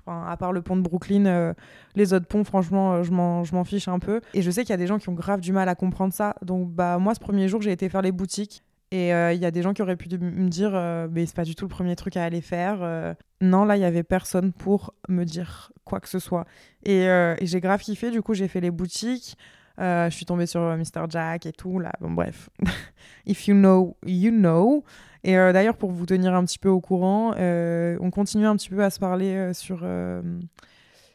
à 0.06 0.36
part 0.38 0.52
le 0.52 0.62
pont 0.62 0.76
de 0.76 0.82
Brooklyn, 0.82 1.54
les 1.94 2.14
autres 2.14 2.26
ponts, 2.26 2.44
franchement, 2.44 3.02
je 3.02 3.12
m'en 3.12 3.64
fiche 3.64 3.88
un 3.88 3.98
peu. 3.98 4.22
Et 4.32 4.40
je 4.40 4.50
sais 4.50 4.62
qu'il 4.62 4.70
y 4.70 4.74
a 4.74 4.78
des 4.78 4.86
gens 4.86 4.98
qui 4.98 5.10
ont 5.10 5.14
grave 5.14 5.40
du 5.40 5.52
mal 5.52 5.68
à 5.68 5.74
comprendre 5.74 6.14
ça. 6.14 6.36
Donc, 6.42 6.70
bah, 6.70 6.98
moi, 6.98 7.14
ce 7.14 7.20
premier 7.20 7.48
jour, 7.48 7.60
j'ai 7.60 7.72
été 7.72 7.88
faire 7.90 8.02
les 8.02 8.12
boutiques 8.12 8.62
Et 8.92 9.12
euh, 9.12 9.32
il 9.32 9.40
y 9.40 9.44
a 9.44 9.50
des 9.50 9.62
gens 9.62 9.72
qui 9.74 9.82
auraient 9.82 9.96
pu 9.96 10.08
me 10.18 10.48
dire, 10.48 10.70
euh, 10.74 11.08
mais 11.10 11.26
c'est 11.26 11.34
pas 11.34 11.44
du 11.44 11.54
tout 11.56 11.64
le 11.64 11.70
premier 11.70 11.96
truc 11.96 12.16
à 12.16 12.24
aller 12.24 12.40
faire. 12.40 12.78
euh. 12.82 13.14
Non, 13.40 13.64
là, 13.64 13.76
il 13.76 13.80
y 13.80 13.84
avait 13.84 14.04
personne 14.04 14.52
pour 14.52 14.94
me 15.08 15.24
dire 15.24 15.72
quoi 15.84 16.00
que 16.00 16.08
ce 16.08 16.18
soit. 16.18 16.46
Et, 16.84 17.08
j'ai 17.42 17.60
grave 17.60 17.80
kiffé. 17.80 18.10
Du 18.10 18.22
coup, 18.22 18.34
j'ai 18.34 18.48
fait 18.48 18.60
les 18.60 18.70
boutiques. 18.70 19.36
Je 19.78 20.08
suis 20.10 20.24
tombée 20.24 20.46
sur 20.46 20.60
Mr. 20.60 21.06
Jack 21.08 21.46
et 21.46 21.52
tout. 21.52 21.78
Là, 21.78 21.92
bon, 22.00 22.12
bref. 22.12 22.48
If 23.26 23.48
you 23.48 23.54
know, 23.54 23.96
you 24.06 24.30
know. 24.30 24.84
Et 25.24 25.34
d'ailleurs, 25.34 25.76
pour 25.76 25.90
vous 25.90 26.06
tenir 26.06 26.34
un 26.34 26.44
petit 26.44 26.58
peu 26.58 26.68
au 26.68 26.80
courant, 26.80 27.34
on 27.36 28.10
continue 28.10 28.46
un 28.46 28.56
petit 28.56 28.70
peu 28.70 28.82
à 28.82 28.90
se 28.90 29.00
parler 29.00 29.52
sur, 29.52 29.84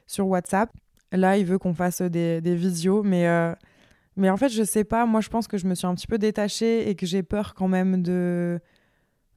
sur 0.06 0.28
WhatsApp. 0.28 0.70
Là, 1.14 1.38
il 1.38 1.46
veut 1.46 1.58
qu'on 1.58 1.74
fasse 1.74 2.02
des, 2.02 2.40
des 2.42 2.56
visios, 2.56 3.02
mais, 3.02 3.26
mais 4.18 4.30
en 4.30 4.38
fait, 4.38 4.50
je 4.50 4.64
sais 4.64 4.84
pas. 4.84 5.06
Moi, 5.06 5.22
je 5.22 5.30
pense 5.30 5.48
que 5.48 5.58
je 5.58 5.68
me 5.68 5.76
suis 5.76 5.88
un 5.88 5.96
petit 5.96 6.08
peu 6.08 6.18
détachée 6.18 6.90
et 6.90 6.96
que 6.96 7.06
j'ai 7.06 7.24
peur 7.24 7.54
quand 7.54 7.68
même 7.68 8.02
de, 8.02 8.60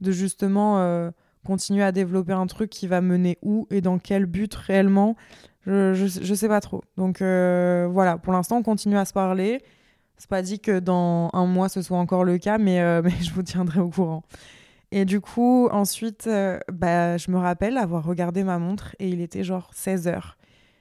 de 0.01 0.13
justement 0.13 0.79
euh, 0.79 1.11
continuer 1.45 1.85
à 1.85 1.93
développer 1.93 2.33
un 2.33 2.47
truc 2.47 2.71
qui 2.71 2.87
va 2.87 3.01
mener 3.01 3.39
où 3.43 3.67
et 3.71 3.81
dans 3.81 3.99
quel 3.99 4.27
but 4.27 4.55
réellement. 4.55 5.17
Je, 5.67 5.95
je, 5.95 6.35
sais 6.35 6.49
pas 6.49 6.61
trop. 6.61 6.83
Donc 6.99 7.23
euh, 7.23 7.89
voilà, 7.91 8.19
pour 8.19 8.33
l'instant, 8.33 8.59
on 8.59 8.63
continue 8.63 8.99
à 8.99 9.05
se 9.05 9.15
parler. 9.15 9.63
C'est 10.19 10.29
pas 10.29 10.43
dit 10.43 10.61
que 10.61 10.79
dans 10.79 11.31
un 11.33 11.47
mois 11.47 11.69
ce 11.71 11.81
soit 11.81 11.97
encore 11.97 12.25
le 12.25 12.37
cas, 12.37 12.59
mais, 12.59 12.81
euh, 12.81 13.01
mais 13.05 13.15
je 13.23 13.33
vous 13.33 13.43
tiendrai 13.43 13.81
au 13.81 13.89
courant. 13.89 14.25
Et 14.91 15.05
du 15.05 15.21
coup, 15.21 15.69
ensuite, 15.73 16.29
bah, 16.73 17.17
je 17.17 17.31
me 17.31 17.39
rappelle 17.39 17.79
avoir 17.79 18.05
regardé 18.05 18.45
ma 18.45 18.59
montre 18.59 18.95
et 18.99 19.09
il 19.09 19.21
était 19.21 19.43
genre 19.43 19.73
16h. 19.75 20.35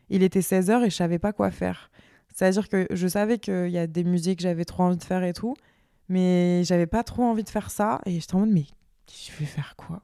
Il 0.10 0.22
était 0.22 0.42
16h 0.42 0.84
et 0.84 0.90
je 0.90 0.96
savais 0.96 1.18
pas 1.18 1.32
quoi 1.32 1.50
faire. 1.50 1.90
C'est-à-dire 2.34 2.68
que 2.68 2.88
je 2.92 3.08
savais 3.08 3.38
qu'il 3.38 3.70
y 3.70 3.78
a 3.78 3.88
des 3.88 4.04
musiques 4.04 4.40
que 4.40 4.44
j'avais 4.44 4.66
trop 4.66 4.84
envie 4.84 4.98
de 4.98 5.04
faire 5.04 5.24
et 5.24 5.34
tout, 5.34 5.56
mais 6.10 6.64
j'avais 6.64 6.88
pas 6.88 7.04
trop 7.04 7.24
envie 7.24 7.44
de 7.44 7.50
faire 7.50 7.70
ça. 7.72 8.02
Et 8.06 8.20
j'étais 8.20 8.36
en 8.36 8.40
mode, 8.40 8.52
mais 8.52 8.66
je 9.08 9.32
vais 9.40 9.46
faire 9.46 9.76
quoi? 9.78 10.02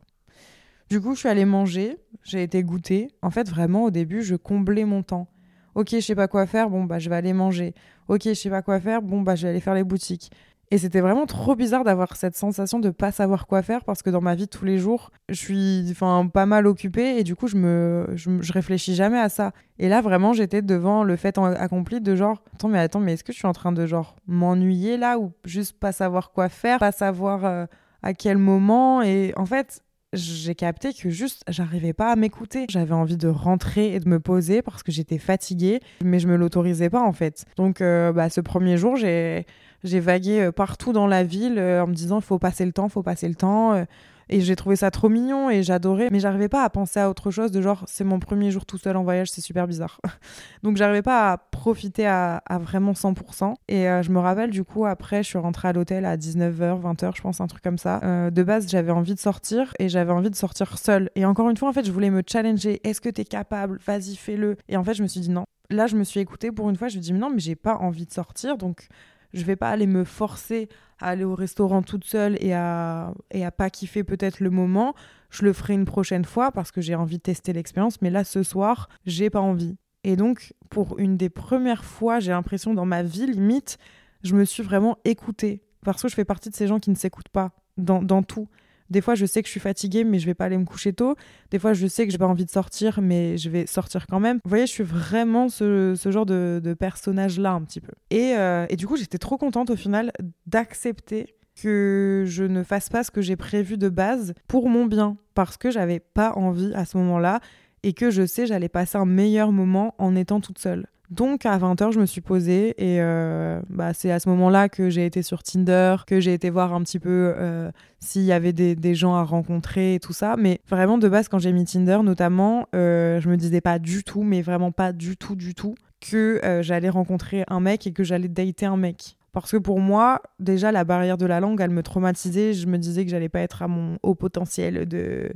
Du 0.89 0.99
coup, 1.01 1.13
je 1.13 1.19
suis 1.19 1.29
allée 1.29 1.45
manger, 1.45 1.97
j'ai 2.23 2.41
été 2.41 2.63
goûter. 2.63 3.09
En 3.21 3.29
fait, 3.29 3.47
vraiment, 3.47 3.83
au 3.85 3.91
début, 3.91 4.23
je 4.23 4.35
comblais 4.35 4.85
mon 4.85 5.03
temps. 5.03 5.27
Ok, 5.75 5.89
je 5.91 5.99
sais 5.99 6.15
pas 6.15 6.27
quoi 6.27 6.47
faire, 6.47 6.69
bon, 6.69 6.83
bah, 6.83 6.97
je 6.97 7.09
vais 7.09 7.15
aller 7.15 7.33
manger. 7.33 7.75
Ok, 8.07 8.23
je 8.25 8.33
sais 8.33 8.49
pas 8.49 8.63
quoi 8.63 8.79
faire, 8.79 9.01
bon, 9.01 9.21
bah, 9.21 9.35
je 9.35 9.43
vais 9.43 9.49
aller 9.49 9.59
faire 9.59 9.75
les 9.75 9.83
boutiques. 9.83 10.31
Et 10.71 10.77
c'était 10.77 11.01
vraiment 11.01 11.25
trop 11.25 11.55
bizarre 11.55 11.83
d'avoir 11.83 12.15
cette 12.15 12.35
sensation 12.35 12.79
de 12.79 12.91
pas 12.91 13.11
savoir 13.11 13.47
quoi 13.47 13.63
faire 13.63 13.83
parce 13.83 14.03
que 14.03 14.11
dans 14.11 14.21
ma 14.21 14.35
vie 14.35 14.47
tous 14.47 14.65
les 14.65 14.77
jours, 14.77 15.09
je 15.27 15.35
suis 15.35 15.87
enfin 15.89 16.29
pas 16.31 16.45
mal 16.45 16.67
occupée 16.67 17.17
et 17.17 17.23
du 17.23 17.35
coup 17.35 17.47
je 17.47 17.57
me 17.57 18.07
je, 18.13 18.53
réfléchis 18.53 18.93
jamais 18.93 19.19
à 19.19 19.29
ça. 19.29 19.51
Et 19.79 19.89
là 19.89 20.01
vraiment 20.01 20.31
j'étais 20.33 20.61
devant 20.61 21.03
le 21.03 21.15
fait 21.15 21.37
accompli 21.39 22.01
de 22.01 22.15
genre 22.15 22.43
attends 22.53 22.67
mais 22.67 22.79
attends 22.79 22.99
mais 22.99 23.13
est-ce 23.13 23.23
que 23.23 23.33
je 23.33 23.37
suis 23.37 23.47
en 23.47 23.53
train 23.53 23.71
de 23.71 23.85
genre 23.87 24.15
m'ennuyer 24.27 24.97
là 24.97 25.17
ou 25.17 25.31
juste 25.43 25.79
pas 25.79 25.91
savoir 25.91 26.31
quoi 26.31 26.49
faire, 26.49 26.77
pas 26.77 26.91
savoir 26.91 27.45
euh, 27.45 27.65
à 28.03 28.13
quel 28.13 28.37
moment? 28.37 29.01
Et 29.01 29.33
en 29.37 29.47
fait 29.47 29.81
j'ai 30.13 30.55
capté 30.55 30.93
que 30.93 31.09
juste 31.09 31.43
j'arrivais 31.47 31.93
pas 31.93 32.11
à 32.11 32.15
m'écouter. 32.15 32.65
J'avais 32.69 32.93
envie 32.93 33.17
de 33.17 33.27
rentrer 33.27 33.93
et 33.93 33.99
de 33.99 34.09
me 34.09 34.19
poser 34.19 34.61
parce 34.61 34.83
que 34.83 34.91
j'étais 34.91 35.17
fatiguée, 35.17 35.79
mais 36.03 36.19
je 36.19 36.27
me 36.27 36.35
l'autorisais 36.35 36.89
pas 36.89 37.01
en 37.01 37.13
fait. 37.13 37.45
Donc 37.57 37.81
euh, 37.81 38.11
bah, 38.11 38.29
ce 38.29 38.41
premier 38.41 38.77
jour, 38.77 38.95
j'ai 38.95 39.45
j'ai 39.83 39.99
vagué 39.99 40.41
euh, 40.41 40.51
partout 40.51 40.93
dans 40.93 41.07
la 41.07 41.23
ville 41.23 41.57
euh, 41.57 41.83
en 41.83 41.87
me 41.87 41.93
disant 41.93 42.21
faut 42.21 42.39
passer 42.39 42.65
le 42.65 42.73
temps, 42.73 42.89
faut 42.89 43.03
passer 43.03 43.27
le 43.27 43.35
temps. 43.35 43.73
euh, 43.73 43.85
et 44.31 44.41
j'ai 44.41 44.55
trouvé 44.55 44.75
ça 44.75 44.91
trop 44.91 45.09
mignon 45.09 45.49
et 45.49 45.63
j'adorais, 45.63 46.09
mais 46.11 46.19
j'arrivais 46.19 46.49
pas 46.49 46.63
à 46.63 46.69
penser 46.69 46.99
à 46.99 47.09
autre 47.09 47.31
chose 47.31 47.49
de 47.51 47.63
genre 47.63 47.83
c'est 47.87 48.03
mon 48.03 48.19
premier 48.19 48.51
jour 48.51 48.63
tout 48.63 48.77
seul 48.77 48.95
en 48.95 49.01
voyage, 49.03 49.31
c'est 49.31 49.41
super 49.41 49.65
bizarre. 49.65 49.99
Donc 50.61 50.77
j'arrivais 50.77 51.01
pas 51.01 51.31
à 51.31 51.37
profiter 51.37 52.05
à, 52.05 52.37
à 52.45 52.59
vraiment 52.59 52.91
100%. 52.91 53.55
Et 53.69 53.85
je 54.03 54.11
me 54.11 54.19
rappelle 54.19 54.51
du 54.51 54.63
coup 54.63 54.85
après 54.85 55.23
je 55.23 55.29
suis 55.29 55.39
rentrée 55.39 55.69
à 55.69 55.73
l'hôtel 55.73 56.05
à 56.05 56.15
19h, 56.15 56.79
20h 56.79 57.15
je 57.15 57.21
pense, 57.23 57.41
un 57.41 57.47
truc 57.47 57.63
comme 57.63 57.79
ça. 57.79 58.29
De 58.29 58.43
base 58.43 58.67
j'avais 58.69 58.91
envie 58.91 59.15
de 59.15 59.19
sortir 59.19 59.73
et 59.79 59.89
j'avais 59.89 60.11
envie 60.11 60.29
de 60.29 60.35
sortir 60.35 60.77
seule. 60.77 61.09
Et 61.15 61.25
encore 61.25 61.49
une 61.49 61.57
fois 61.57 61.69
en 61.69 61.73
fait 61.73 61.83
je 61.87 61.91
voulais 61.91 62.11
me 62.11 62.21
challenger, 62.23 62.81
est-ce 62.83 63.01
que 63.01 63.09
t'es 63.09 63.25
capable? 63.25 63.79
Vas-y 63.87 64.15
fais-le. 64.15 64.57
Et 64.67 64.77
en 64.77 64.83
fait 64.83 64.93
je 64.93 65.01
me 65.01 65.07
suis 65.07 65.21
dit 65.21 65.31
non. 65.31 65.45
Là 65.71 65.87
je 65.87 65.95
me 65.95 66.03
suis 66.03 66.19
écoutée 66.19 66.51
pour 66.51 66.69
une 66.69 66.75
fois, 66.75 66.87
je 66.87 66.97
me 66.97 67.01
dit 67.01 67.13
non 67.13 67.31
mais 67.31 67.39
j'ai 67.39 67.55
pas 67.55 67.77
envie 67.77 68.05
de 68.05 68.11
sortir 68.13 68.57
donc 68.59 68.89
je 69.33 69.43
vais 69.43 69.55
pas 69.55 69.69
aller 69.69 69.87
me 69.87 70.03
forcer 70.03 70.69
à 70.99 71.09
aller 71.09 71.23
au 71.23 71.35
restaurant 71.35 71.81
toute 71.81 72.03
seule 72.03 72.37
et 72.41 72.53
à, 72.53 73.13
et 73.31 73.45
à 73.45 73.51
pas 73.51 73.69
kiffer 73.69 74.03
peut-être 74.03 74.39
le 74.39 74.49
moment. 74.49 74.93
Je 75.29 75.45
le 75.45 75.53
ferai 75.53 75.73
une 75.73 75.85
prochaine 75.85 76.25
fois 76.25 76.51
parce 76.51 76.71
que 76.71 76.81
j'ai 76.81 76.95
envie 76.95 77.17
de 77.17 77.23
tester 77.23 77.53
l'expérience, 77.53 78.01
mais 78.01 78.09
là 78.09 78.23
ce 78.23 78.43
soir, 78.43 78.89
j'ai 79.05 79.29
pas 79.29 79.39
envie. 79.39 79.77
Et 80.03 80.15
donc, 80.15 80.53
pour 80.69 80.97
une 80.99 81.17
des 81.17 81.29
premières 81.29 81.83
fois, 81.83 82.19
j'ai 82.19 82.31
l'impression 82.31 82.73
dans 82.73 82.85
ma 82.85 83.03
vie, 83.03 83.27
limite, 83.27 83.77
je 84.23 84.35
me 84.35 84.45
suis 84.45 84.63
vraiment 84.63 84.97
écoutée. 85.05 85.63
Parce 85.83 86.01
que 86.01 86.09
je 86.09 86.15
fais 86.15 86.25
partie 86.25 86.49
de 86.49 86.55
ces 86.55 86.67
gens 86.67 86.79
qui 86.79 86.89
ne 86.89 86.95
s'écoutent 86.95 87.29
pas 87.29 87.51
dans, 87.77 88.01
dans 88.01 88.23
tout. 88.23 88.47
Des 88.89 89.01
fois, 89.01 89.15
je 89.15 89.25
sais 89.25 89.41
que 89.41 89.47
je 89.47 89.51
suis 89.51 89.59
fatiguée, 89.59 90.03
mais 90.03 90.19
je 90.19 90.25
vais 90.25 90.33
pas 90.33 90.45
aller 90.45 90.57
me 90.57 90.65
coucher 90.65 90.93
tôt. 90.93 91.15
Des 91.51 91.59
fois, 91.59 91.73
je 91.73 91.87
sais 91.87 92.05
que 92.05 92.11
j'ai 92.11 92.17
pas 92.17 92.27
envie 92.27 92.45
de 92.45 92.49
sortir, 92.49 92.99
mais 93.01 93.37
je 93.37 93.49
vais 93.49 93.65
sortir 93.65 94.07
quand 94.07 94.19
même. 94.19 94.39
Vous 94.43 94.49
voyez, 94.49 94.65
je 94.65 94.71
suis 94.71 94.83
vraiment 94.83 95.49
ce, 95.49 95.93
ce 95.95 96.11
genre 96.11 96.25
de, 96.25 96.59
de 96.63 96.73
personnage-là, 96.73 97.51
un 97.51 97.61
petit 97.61 97.81
peu. 97.81 97.91
Et, 98.09 98.35
euh, 98.35 98.65
et 98.69 98.75
du 98.75 98.87
coup, 98.87 98.97
j'étais 98.97 99.17
trop 99.17 99.37
contente 99.37 99.69
au 99.69 99.75
final 99.75 100.11
d'accepter 100.47 101.35
que 101.61 102.23
je 102.25 102.43
ne 102.43 102.63
fasse 102.63 102.89
pas 102.89 103.03
ce 103.03 103.11
que 103.11 103.21
j'ai 103.21 103.35
prévu 103.35 103.77
de 103.77 103.89
base 103.89 104.33
pour 104.47 104.69
mon 104.69 104.85
bien. 104.85 105.17
Parce 105.35 105.57
que 105.57 105.71
j'avais 105.71 105.99
pas 105.99 106.33
envie 106.33 106.73
à 106.73 106.85
ce 106.85 106.97
moment-là 106.97 107.39
et 107.83 107.93
que 107.93 108.09
je 108.09 108.25
sais 108.25 108.45
j'allais 108.45 108.69
passer 108.69 108.97
un 108.97 109.05
meilleur 109.05 109.51
moment 109.51 109.95
en 109.97 110.15
étant 110.15 110.41
toute 110.41 110.59
seule. 110.59 110.87
Donc 111.09 111.47
à 111.47 111.57
20h, 111.57 111.91
je 111.91 111.99
me 111.99 112.05
suis 112.05 112.21
posée 112.21 112.75
et 112.77 113.01
euh, 113.01 113.59
bah, 113.69 113.93
c'est 113.93 114.11
à 114.11 114.19
ce 114.19 114.29
moment-là 114.29 114.69
que 114.69 114.91
j'ai 114.91 115.05
été 115.05 115.23
sur 115.23 115.41
Tinder, 115.41 115.97
que 116.05 116.19
j'ai 116.19 116.33
été 116.33 116.51
voir 116.51 116.73
un 116.73 116.83
petit 116.83 116.99
peu 116.99 117.33
euh, 117.35 117.71
s'il 117.99 118.21
y 118.21 118.31
avait 118.31 118.53
des, 118.53 118.95
gens 118.95 119.15
à 119.15 119.23
rencontrer 119.23 119.95
et 119.95 119.99
tout 119.99 120.13
ça. 120.13 120.35
Mais 120.37 120.61
vraiment 120.69 120.99
de 120.99 121.09
base, 121.09 121.27
quand 121.27 121.39
j'ai 121.39 121.51
mis 121.51 121.65
Tinder 121.65 121.99
notamment, 122.03 122.67
euh, 122.75 123.19
je 123.19 123.29
me 123.29 123.37
disais 123.37 123.61
pas 123.61 123.79
du 123.79 124.03
tout, 124.03 124.21
mais 124.21 124.43
vraiment 124.43 124.71
pas 124.71 124.93
du 124.93 125.17
tout, 125.17 125.35
du 125.35 125.55
tout, 125.55 125.73
que 125.99 126.39
j'allais 126.61 126.89
rencontrer 126.89 127.43
un 127.47 127.59
mec 127.59 127.87
et 127.87 127.91
que 127.91 128.03
j'allais 128.03 128.27
dater 128.27 128.67
un 128.67 128.77
mec. 128.77 129.17
Parce 129.31 129.51
que 129.51 129.57
pour 129.57 129.79
moi, 129.79 130.21
déjà, 130.39 130.71
la 130.71 130.83
barrière 130.83 131.17
de 131.17 131.25
la 131.25 131.39
langue, 131.39 131.59
elle 131.61 131.69
me 131.69 131.83
traumatisait. 131.83 132.53
Je 132.53 132.67
me 132.67 132.77
disais 132.77 133.05
que 133.05 133.11
j'allais 133.11 133.29
pas 133.29 133.41
être 133.41 133.61
à 133.61 133.67
mon 133.67 133.97
haut 134.03 134.15
potentiel 134.15 134.87
de, 134.87 135.31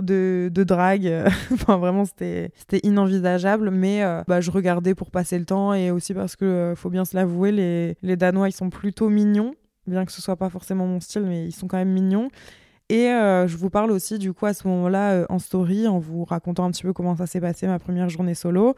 de, 0.00 0.50
drague. 0.64 1.24
vraiment, 1.50 2.04
c'était 2.04 2.52
inenvisageable. 2.82 3.70
Mais 3.70 4.02
euh, 4.02 4.22
bah, 4.26 4.40
je 4.40 4.50
regardais 4.50 4.94
pour 4.94 5.10
passer 5.10 5.38
le 5.38 5.44
temps 5.44 5.74
et 5.74 5.90
aussi 5.90 6.14
parce 6.14 6.36
que, 6.36 6.44
euh, 6.44 6.76
faut 6.76 6.90
bien 6.90 7.04
se 7.04 7.16
l'avouer, 7.16 7.52
les, 7.52 7.96
les 8.02 8.16
Danois, 8.16 8.48
ils 8.48 8.52
sont 8.52 8.70
plutôt 8.70 9.08
mignons. 9.08 9.54
Bien 9.86 10.04
que 10.04 10.12
ce 10.12 10.20
soit 10.20 10.36
pas 10.36 10.50
forcément 10.50 10.86
mon 10.86 11.00
style, 11.00 11.22
mais 11.22 11.46
ils 11.46 11.52
sont 11.52 11.68
quand 11.68 11.76
même 11.76 11.92
mignons. 11.92 12.28
Et 12.88 13.08
euh, 13.08 13.46
je 13.46 13.56
vous 13.56 13.70
parle 13.70 13.90
aussi, 13.90 14.18
du 14.18 14.32
coup, 14.32 14.46
à 14.46 14.54
ce 14.54 14.66
moment-là, 14.68 15.26
en 15.28 15.38
story, 15.38 15.86
en 15.86 15.98
vous 15.98 16.24
racontant 16.24 16.64
un 16.64 16.70
petit 16.70 16.82
peu 16.82 16.92
comment 16.92 17.16
ça 17.16 17.26
s'est 17.26 17.40
passé 17.40 17.66
ma 17.66 17.78
première 17.78 18.08
journée 18.08 18.34
solo. 18.34 18.74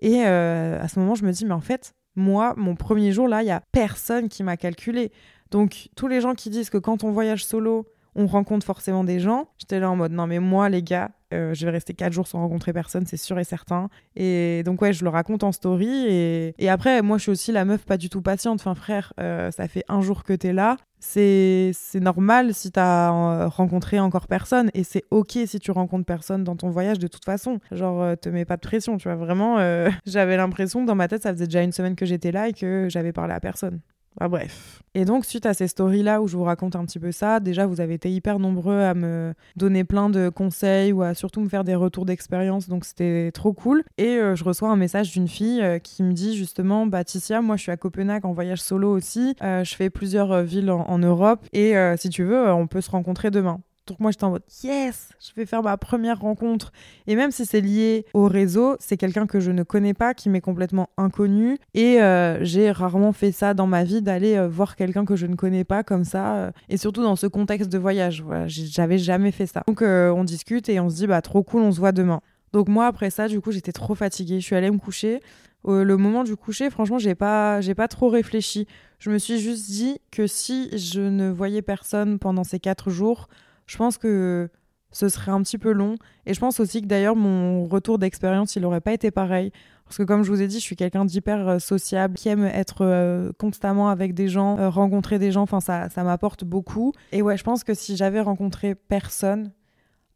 Et 0.00 0.22
à 0.22 0.86
ce 0.88 0.98
moment, 0.98 1.14
je 1.14 1.24
me 1.24 1.32
dis, 1.32 1.44
mais 1.44 1.54
en 1.54 1.60
fait, 1.60 1.94
moi, 2.16 2.54
mon 2.56 2.76
premier 2.76 3.12
jour, 3.12 3.26
là, 3.26 3.42
il 3.42 3.46
y 3.46 3.52
a 3.52 3.62
personne 3.72 4.28
qui 4.28 4.42
m'a 4.42 4.56
calculé. 4.56 5.12
Donc, 5.50 5.88
tous 5.96 6.08
les 6.08 6.20
gens 6.20 6.34
qui 6.34 6.50
disent 6.50 6.70
que 6.70 6.78
quand 6.78 7.04
on 7.04 7.10
voyage 7.10 7.44
solo, 7.44 7.86
on 8.16 8.26
rencontre 8.26 8.64
forcément 8.64 9.04
des 9.04 9.20
gens, 9.20 9.48
j'étais 9.58 9.80
là 9.80 9.90
en 9.90 9.96
mode, 9.96 10.12
non, 10.12 10.26
mais 10.26 10.38
moi, 10.38 10.68
les 10.68 10.82
gars, 10.82 11.10
euh, 11.32 11.52
je 11.52 11.64
vais 11.66 11.72
rester 11.72 11.94
quatre 11.94 12.12
jours 12.12 12.28
sans 12.28 12.38
rencontrer 12.38 12.72
personne, 12.72 13.06
c'est 13.06 13.16
sûr 13.16 13.38
et 13.38 13.44
certain. 13.44 13.88
Et 14.14 14.62
donc, 14.64 14.80
ouais, 14.82 14.92
je 14.92 15.02
le 15.04 15.10
raconte 15.10 15.42
en 15.42 15.52
story. 15.52 16.06
Et, 16.06 16.68
après, 16.68 17.02
moi, 17.02 17.18
je 17.18 17.22
suis 17.22 17.30
aussi 17.32 17.52
la 17.52 17.64
meuf 17.64 17.84
pas 17.84 17.96
du 17.96 18.08
tout 18.08 18.22
patiente. 18.22 18.60
Enfin, 18.60 18.74
frère, 18.74 19.12
euh, 19.20 19.50
ça 19.50 19.66
fait 19.68 19.84
un 19.88 20.00
jour 20.00 20.22
que 20.22 20.32
t'es 20.32 20.52
là. 20.52 20.76
C'est 21.00 21.74
normal 21.94 22.54
si 22.54 22.70
t'as 22.70 23.12
euh, 23.12 23.48
rencontré 23.48 23.98
encore 24.00 24.26
personne. 24.26 24.70
Et 24.74 24.84
c'est 24.84 25.04
ok 25.10 25.38
si 25.46 25.58
tu 25.58 25.70
rencontres 25.70 26.06
personne 26.06 26.44
dans 26.44 26.56
ton 26.56 26.70
voyage 26.70 26.98
de 26.98 27.08
toute 27.08 27.24
façon. 27.24 27.58
Genre, 27.72 28.16
te 28.16 28.28
mets 28.28 28.44
pas 28.44 28.56
de 28.56 28.62
pression, 28.62 28.96
tu 28.96 29.08
vois. 29.08 29.16
Vraiment, 29.16 29.58
j'avais 30.06 30.36
l'impression 30.36 30.82
que 30.82 30.86
dans 30.86 30.94
ma 30.94 31.08
tête, 31.08 31.22
ça 31.22 31.32
faisait 31.32 31.46
déjà 31.46 31.62
une 31.62 31.72
semaine 31.72 31.96
que 31.96 32.06
j'étais 32.06 32.32
là 32.32 32.48
et 32.48 32.52
que 32.52 32.86
j'avais 32.88 33.12
parlé 33.12 33.34
à 33.34 33.40
personne. 33.40 33.80
Bah, 34.18 34.28
bref. 34.28 34.82
Et 34.96 35.04
donc, 35.04 35.24
suite 35.24 35.44
à 35.44 35.54
ces 35.54 35.66
stories-là 35.66 36.22
où 36.22 36.28
je 36.28 36.36
vous 36.36 36.44
raconte 36.44 36.76
un 36.76 36.84
petit 36.84 37.00
peu 37.00 37.10
ça, 37.10 37.40
déjà, 37.40 37.66
vous 37.66 37.80
avez 37.80 37.94
été 37.94 38.12
hyper 38.12 38.38
nombreux 38.38 38.80
à 38.80 38.94
me 38.94 39.34
donner 39.56 39.82
plein 39.82 40.08
de 40.08 40.28
conseils 40.28 40.92
ou 40.92 41.02
à 41.02 41.14
surtout 41.14 41.40
me 41.40 41.48
faire 41.48 41.64
des 41.64 41.74
retours 41.74 42.06
d'expérience. 42.06 42.68
Donc, 42.68 42.84
c'était 42.84 43.32
trop 43.32 43.52
cool. 43.52 43.82
Et 43.98 44.18
euh, 44.18 44.36
je 44.36 44.44
reçois 44.44 44.68
un 44.70 44.76
message 44.76 45.10
d'une 45.10 45.26
fille 45.26 45.60
euh, 45.60 45.80
qui 45.80 46.04
me 46.04 46.12
dit 46.12 46.36
justement 46.36 46.86
Bah, 46.86 47.02
Ticia, 47.02 47.40
moi, 47.40 47.56
je 47.56 47.62
suis 47.62 47.72
à 47.72 47.76
Copenhague 47.76 48.24
en 48.24 48.32
voyage 48.32 48.62
solo 48.62 48.92
aussi. 48.92 49.34
Euh, 49.42 49.64
je 49.64 49.74
fais 49.74 49.90
plusieurs 49.90 50.42
villes 50.42 50.70
en, 50.70 50.98
Europe. 50.98 51.44
Et 51.52 51.74
si 51.96 52.08
tu 52.08 52.22
veux, 52.22 52.52
on 52.52 52.66
peut 52.66 52.80
se 52.80 52.90
rencontrer 52.90 53.30
demain. 53.30 53.60
Donc 53.86 54.00
moi 54.00 54.10
j'étais 54.10 54.24
en 54.24 54.30
mode 54.30 54.42
yes, 54.62 55.10
je 55.20 55.30
vais 55.36 55.44
faire 55.44 55.62
ma 55.62 55.76
première 55.76 56.20
rencontre. 56.20 56.72
Et 57.06 57.16
même 57.16 57.30
si 57.30 57.44
c'est 57.44 57.60
lié 57.60 58.06
au 58.14 58.26
réseau, 58.26 58.76
c'est 58.80 58.96
quelqu'un 58.96 59.26
que 59.26 59.40
je 59.40 59.50
ne 59.50 59.62
connais 59.62 59.92
pas, 59.92 60.14
qui 60.14 60.30
m'est 60.30 60.40
complètement 60.40 60.88
inconnu. 60.96 61.58
Et 61.74 62.00
euh, 62.00 62.42
j'ai 62.42 62.70
rarement 62.70 63.12
fait 63.12 63.30
ça 63.30 63.52
dans 63.52 63.66
ma 63.66 63.84
vie, 63.84 64.00
d'aller 64.00 64.36
euh, 64.36 64.48
voir 64.48 64.76
quelqu'un 64.76 65.04
que 65.04 65.16
je 65.16 65.26
ne 65.26 65.34
connais 65.34 65.64
pas 65.64 65.82
comme 65.82 66.04
ça. 66.04 66.34
euh, 66.36 66.50
et 66.70 66.78
surtout 66.78 67.02
dans 67.02 67.16
ce 67.16 67.26
contexte 67.26 67.70
de 67.70 67.78
voyage. 67.78 68.24
J'avais 68.46 68.98
jamais 68.98 69.32
fait 69.32 69.46
ça. 69.46 69.62
Donc 69.66 69.82
on 69.82 70.24
discute 70.24 70.68
et 70.68 70.80
on 70.80 70.88
se 70.88 70.96
dit 70.96 71.06
bah 71.06 71.20
trop 71.20 71.42
cool, 71.42 71.62
on 71.62 71.72
se 71.72 71.78
voit 71.78 71.92
demain. 71.92 72.20
Donc 72.52 72.68
moi 72.68 72.86
après 72.86 73.10
ça, 73.10 73.28
du 73.28 73.40
coup 73.40 73.52
j'étais 73.52 73.72
trop 73.72 73.94
fatiguée. 73.94 74.40
Je 74.40 74.46
suis 74.46 74.56
allée 74.56 74.70
me 74.70 74.78
coucher. 74.78 75.20
le 75.66 75.96
moment 75.96 76.24
du 76.24 76.36
coucher, 76.36 76.70
franchement, 76.70 76.98
j'ai 76.98 77.14
pas, 77.14 77.60
j'ai 77.60 77.74
pas 77.74 77.88
trop 77.88 78.08
réfléchi. 78.08 78.66
Je 78.98 79.10
me 79.10 79.18
suis 79.18 79.38
juste 79.38 79.70
dit 79.70 79.98
que 80.10 80.26
si 80.26 80.70
je 80.78 81.02
ne 81.02 81.28
voyais 81.28 81.60
personne 81.60 82.18
pendant 82.18 82.44
ces 82.44 82.58
quatre 82.58 82.88
jours, 82.88 83.28
je 83.66 83.76
pense 83.76 83.98
que 83.98 84.50
ce 84.94 85.08
serait 85.08 85.32
un 85.32 85.42
petit 85.42 85.58
peu 85.58 85.72
long. 85.72 85.96
Et 86.24 86.34
je 86.34 86.40
pense 86.40 86.60
aussi 86.60 86.80
que 86.80 86.86
d'ailleurs, 86.86 87.16
mon 87.16 87.66
retour 87.66 87.98
d'expérience, 87.98 88.56
il 88.56 88.62
n'aurait 88.62 88.80
pas 88.80 88.92
été 88.92 89.10
pareil. 89.10 89.50
Parce 89.84 89.98
que 89.98 90.02
comme 90.04 90.22
je 90.22 90.30
vous 90.30 90.40
ai 90.40 90.46
dit, 90.46 90.60
je 90.60 90.64
suis 90.64 90.76
quelqu'un 90.76 91.04
d'hyper 91.04 91.48
euh, 91.48 91.58
sociable, 91.58 92.14
qui 92.14 92.28
aime 92.28 92.44
être 92.44 92.82
euh, 92.82 93.32
constamment 93.38 93.90
avec 93.90 94.14
des 94.14 94.28
gens, 94.28 94.58
euh, 94.58 94.70
rencontrer 94.70 95.18
des 95.18 95.30
gens, 95.30 95.42
enfin 95.42 95.60
ça, 95.60 95.90
ça 95.90 96.04
m'apporte 96.04 96.44
beaucoup. 96.44 96.92
Et 97.12 97.20
ouais, 97.20 97.36
je 97.36 97.44
pense 97.44 97.64
que 97.64 97.74
si 97.74 97.96
j'avais 97.96 98.20
rencontré 98.20 98.74
personne, 98.74 99.52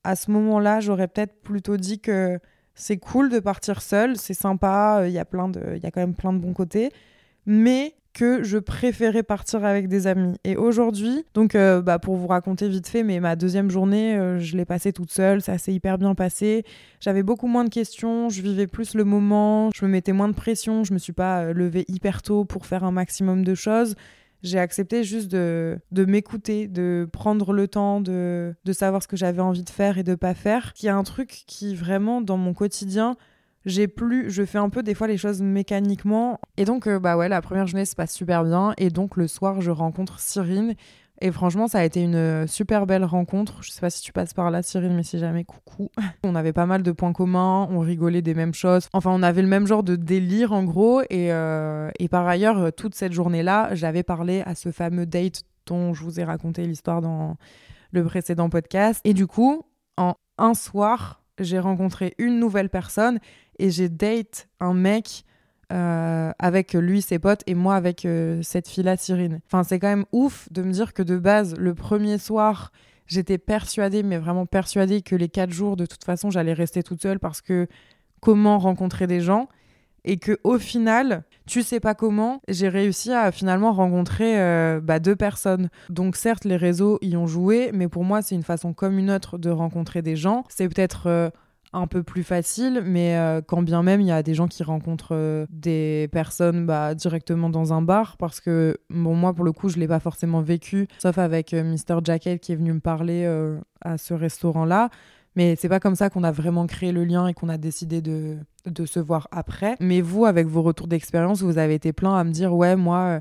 à 0.04 0.16
ce 0.16 0.30
moment-là, 0.30 0.80
j'aurais 0.80 1.08
peut-être 1.08 1.42
plutôt 1.42 1.76
dit 1.76 2.00
que 2.00 2.38
c'est 2.74 2.96
cool 2.96 3.28
de 3.28 3.40
partir 3.40 3.82
seul, 3.82 4.16
c'est 4.16 4.32
sympa, 4.32 5.02
il 5.06 5.12
y 5.12 5.18
a 5.18 5.26
il 5.74 5.82
y 5.82 5.86
a 5.86 5.90
quand 5.90 6.00
même 6.00 6.14
plein 6.14 6.32
de 6.32 6.38
bons 6.38 6.54
côtés, 6.54 6.90
mais 7.44 7.94
que 8.12 8.42
je 8.42 8.58
préférais 8.58 9.22
partir 9.22 9.64
avec 9.64 9.88
des 9.88 10.06
amis. 10.06 10.36
Et 10.44 10.56
aujourd'hui, 10.56 11.24
donc 11.34 11.54
euh, 11.54 11.82
bah, 11.82 11.98
pour 11.98 12.16
vous 12.16 12.26
raconter 12.26 12.68
vite 12.68 12.88
fait, 12.88 13.02
mais 13.02 13.20
ma 13.20 13.36
deuxième 13.36 13.70
journée, 13.70 14.16
euh, 14.16 14.38
je 14.38 14.56
l'ai 14.56 14.64
passée 14.64 14.92
toute 14.92 15.12
seule, 15.12 15.40
ça 15.40 15.58
s'est 15.58 15.72
hyper 15.72 15.98
bien 15.98 16.14
passé. 16.14 16.64
J'avais 17.00 17.22
beaucoup 17.22 17.46
moins 17.46 17.64
de 17.64 17.70
questions, 17.70 18.28
je 18.28 18.42
vivais 18.42 18.66
plus 18.66 18.94
le 18.94 19.04
moment, 19.04 19.70
je 19.74 19.84
me 19.84 19.90
mettais 19.90 20.12
moins 20.12 20.28
de 20.28 20.34
pression, 20.34 20.84
je 20.84 20.92
me 20.92 20.98
suis 20.98 21.12
pas 21.12 21.42
euh, 21.42 21.52
levée 21.52 21.84
hyper 21.88 22.22
tôt 22.22 22.44
pour 22.44 22.66
faire 22.66 22.84
un 22.84 22.92
maximum 22.92 23.44
de 23.44 23.54
choses. 23.54 23.94
J'ai 24.42 24.58
accepté 24.58 25.02
juste 25.02 25.30
de, 25.30 25.78
de 25.90 26.04
m'écouter, 26.04 26.68
de 26.68 27.08
prendre 27.12 27.52
le 27.52 27.66
temps 27.66 28.00
de, 28.00 28.54
de 28.64 28.72
savoir 28.72 29.02
ce 29.02 29.08
que 29.08 29.16
j'avais 29.16 29.42
envie 29.42 29.64
de 29.64 29.70
faire 29.70 29.98
et 29.98 30.04
de 30.04 30.14
pas 30.14 30.34
faire. 30.34 30.72
Y 30.80 30.88
a 30.88 30.96
un 30.96 31.02
truc 31.02 31.42
qui 31.46 31.74
vraiment 31.74 32.20
dans 32.20 32.36
mon 32.36 32.54
quotidien 32.54 33.16
j'ai 33.64 33.88
plus, 33.88 34.30
je 34.30 34.44
fais 34.44 34.58
un 34.58 34.68
peu 34.68 34.82
des 34.82 34.94
fois 34.94 35.06
les 35.06 35.16
choses 35.16 35.42
mécaniquement. 35.42 36.40
Et 36.56 36.64
donc, 36.64 36.86
euh, 36.86 36.98
bah 36.98 37.16
ouais, 37.16 37.28
la 37.28 37.42
première 37.42 37.66
journée 37.66 37.84
se 37.84 37.96
passe 37.96 38.12
super 38.12 38.44
bien. 38.44 38.74
Et 38.78 38.90
donc, 38.90 39.16
le 39.16 39.28
soir, 39.28 39.60
je 39.60 39.70
rencontre 39.70 40.20
Cyrine. 40.20 40.74
Et 41.20 41.32
franchement, 41.32 41.66
ça 41.66 41.80
a 41.80 41.84
été 41.84 42.00
une 42.00 42.46
super 42.46 42.86
belle 42.86 43.04
rencontre. 43.04 43.62
Je 43.62 43.70
sais 43.70 43.80
pas 43.80 43.90
si 43.90 44.02
tu 44.02 44.12
passes 44.12 44.34
par 44.34 44.50
là, 44.52 44.62
Cyrine, 44.62 44.94
mais 44.94 45.02
si 45.02 45.18
jamais, 45.18 45.44
coucou. 45.44 45.90
on 46.24 46.36
avait 46.36 46.52
pas 46.52 46.66
mal 46.66 46.82
de 46.82 46.92
points 46.92 47.12
communs, 47.12 47.66
on 47.70 47.80
rigolait 47.80 48.22
des 48.22 48.34
mêmes 48.34 48.54
choses. 48.54 48.88
Enfin, 48.92 49.10
on 49.12 49.22
avait 49.22 49.42
le 49.42 49.48
même 49.48 49.66
genre 49.66 49.82
de 49.82 49.96
délire, 49.96 50.52
en 50.52 50.62
gros. 50.62 51.02
Et, 51.10 51.32
euh, 51.32 51.90
et 51.98 52.08
par 52.08 52.26
ailleurs, 52.26 52.72
toute 52.72 52.94
cette 52.94 53.12
journée-là, 53.12 53.74
j'avais 53.74 54.04
parlé 54.04 54.42
à 54.42 54.54
ce 54.54 54.70
fameux 54.70 55.06
date 55.06 55.42
dont 55.66 55.92
je 55.92 56.04
vous 56.04 56.20
ai 56.20 56.24
raconté 56.24 56.64
l'histoire 56.64 57.00
dans 57.00 57.36
le 57.90 58.04
précédent 58.04 58.48
podcast. 58.48 59.00
Et 59.04 59.12
du 59.12 59.26
coup, 59.26 59.62
en 59.96 60.14
un 60.38 60.54
soir, 60.54 61.22
j'ai 61.44 61.58
rencontré 61.58 62.14
une 62.18 62.38
nouvelle 62.38 62.68
personne 62.68 63.18
et 63.58 63.70
j'ai 63.70 63.88
date 63.88 64.48
un 64.60 64.74
mec 64.74 65.24
euh, 65.70 66.32
avec 66.38 66.72
lui, 66.72 67.02
ses 67.02 67.18
potes, 67.18 67.42
et 67.46 67.54
moi 67.54 67.74
avec 67.74 68.06
euh, 68.06 68.40
cette 68.42 68.68
fille-là, 68.68 68.96
Cyrine. 68.96 69.40
Enfin, 69.46 69.64
c'est 69.64 69.78
quand 69.78 69.88
même 69.88 70.06
ouf 70.12 70.48
de 70.50 70.62
me 70.62 70.72
dire 70.72 70.94
que 70.94 71.02
de 71.02 71.18
base, 71.18 71.54
le 71.58 71.74
premier 71.74 72.16
soir, 72.16 72.72
j'étais 73.06 73.36
persuadée, 73.36 74.02
mais 74.02 74.16
vraiment 74.16 74.46
persuadée 74.46 75.02
que 75.02 75.14
les 75.14 75.28
quatre 75.28 75.50
jours, 75.52 75.76
de 75.76 75.84
toute 75.84 76.04
façon, 76.04 76.30
j'allais 76.30 76.54
rester 76.54 76.82
toute 76.82 77.02
seule 77.02 77.18
parce 77.18 77.42
que 77.42 77.66
comment 78.20 78.58
rencontrer 78.58 79.06
des 79.06 79.20
gens 79.20 79.48
et 80.08 80.16
que 80.16 80.38
au 80.42 80.58
final, 80.58 81.22
tu 81.46 81.62
sais 81.62 81.80
pas 81.80 81.94
comment, 81.94 82.40
j'ai 82.48 82.68
réussi 82.68 83.12
à 83.12 83.30
finalement 83.30 83.72
rencontrer 83.72 84.40
euh, 84.40 84.80
bah, 84.82 84.98
deux 84.98 85.16
personnes. 85.16 85.68
Donc 85.90 86.16
certes, 86.16 86.44
les 86.44 86.56
réseaux 86.56 86.98
y 87.02 87.16
ont 87.16 87.26
joué, 87.26 87.70
mais 87.72 87.88
pour 87.88 88.04
moi, 88.04 88.22
c'est 88.22 88.34
une 88.34 88.42
façon 88.42 88.72
comme 88.72 88.98
une 88.98 89.10
autre 89.10 89.38
de 89.38 89.50
rencontrer 89.50 90.02
des 90.02 90.16
gens. 90.16 90.44
C'est 90.48 90.68
peut-être 90.68 91.30
un 91.72 91.86
peu 91.86 92.02
plus 92.02 92.22
facile, 92.22 92.82
mais 92.84 93.16
euh, 93.16 93.40
quand 93.46 93.62
bien 93.62 93.82
même 93.82 94.00
il 94.00 94.06
y 94.06 94.12
a 94.12 94.22
des 94.22 94.34
gens 94.34 94.48
qui 94.48 94.62
rencontrent 94.62 95.14
euh, 95.14 95.46
des 95.50 96.08
personnes 96.12 96.66
bah, 96.66 96.94
directement 96.94 97.50
dans 97.50 97.72
un 97.72 97.82
bar, 97.82 98.16
parce 98.16 98.40
que 98.40 98.78
bon 98.90 99.14
moi 99.14 99.34
pour 99.34 99.44
le 99.44 99.52
coup 99.52 99.68
je 99.68 99.78
l'ai 99.78 99.88
pas 99.88 100.00
forcément 100.00 100.40
vécu, 100.40 100.88
sauf 100.98 101.18
avec 101.18 101.52
euh, 101.52 101.62
Mr 101.62 102.00
Jacket 102.02 102.40
qui 102.40 102.52
est 102.52 102.56
venu 102.56 102.72
me 102.72 102.80
parler 102.80 103.26
à 103.80 103.98
ce 103.98 104.14
restaurant-là. 104.14 104.90
Mais 105.38 105.54
c'est 105.54 105.68
pas 105.68 105.78
comme 105.78 105.94
ça 105.94 106.10
qu'on 106.10 106.24
a 106.24 106.32
vraiment 106.32 106.66
créé 106.66 106.90
le 106.90 107.04
lien 107.04 107.28
et 107.28 107.32
qu'on 107.32 107.48
a 107.48 107.58
décidé 107.58 108.02
de, 108.02 108.38
de 108.66 108.86
se 108.86 108.98
voir 108.98 109.28
après. 109.30 109.76
Mais 109.78 110.00
vous, 110.00 110.24
avec 110.24 110.48
vos 110.48 110.62
retours 110.62 110.88
d'expérience, 110.88 111.42
vous 111.42 111.58
avez 111.58 111.74
été 111.74 111.92
plein 111.92 112.16
à 112.16 112.24
me 112.24 112.32
dire 112.32 112.52
ouais 112.52 112.74
moi 112.74 113.20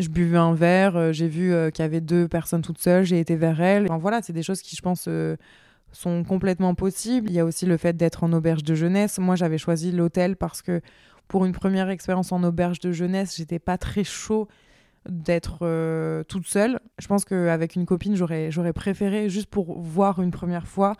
je 0.00 0.08
buvais 0.08 0.38
un 0.38 0.54
verre, 0.54 1.12
j'ai 1.12 1.28
vu 1.28 1.54
qu'il 1.72 1.84
y 1.84 1.86
avait 1.86 2.00
deux 2.00 2.26
personnes 2.26 2.62
toutes 2.62 2.78
seules, 2.78 3.04
j'ai 3.04 3.20
été 3.20 3.36
vers 3.36 3.60
elles. 3.60 3.84
Enfin, 3.84 3.98
voilà, 3.98 4.22
c'est 4.22 4.32
des 4.32 4.42
choses 4.42 4.60
qui 4.60 4.74
je 4.74 4.82
pense 4.82 5.08
sont 5.92 6.24
complètement 6.24 6.74
possibles. 6.74 7.30
Il 7.30 7.34
y 7.34 7.38
a 7.38 7.44
aussi 7.44 7.64
le 7.64 7.76
fait 7.76 7.96
d'être 7.96 8.24
en 8.24 8.32
auberge 8.32 8.64
de 8.64 8.74
jeunesse. 8.74 9.18
Moi, 9.18 9.36
j'avais 9.36 9.58
choisi 9.58 9.92
l'hôtel 9.92 10.36
parce 10.36 10.62
que 10.62 10.80
pour 11.28 11.44
une 11.44 11.52
première 11.52 11.90
expérience 11.90 12.32
en 12.32 12.42
auberge 12.42 12.80
de 12.80 12.90
jeunesse, 12.90 13.36
j'étais 13.36 13.60
pas 13.60 13.78
très 13.78 14.04
chaud 14.04 14.48
d'être 15.08 15.60
euh, 15.62 16.22
toute 16.24 16.46
seule. 16.46 16.80
Je 16.98 17.06
pense 17.06 17.24
qu'avec 17.24 17.76
une 17.76 17.86
copine, 17.86 18.16
j'aurais 18.16 18.72
préféré 18.72 19.28
juste 19.28 19.48
pour 19.48 19.80
voir 19.80 20.20
une 20.20 20.30
première 20.30 20.66
fois. 20.66 20.96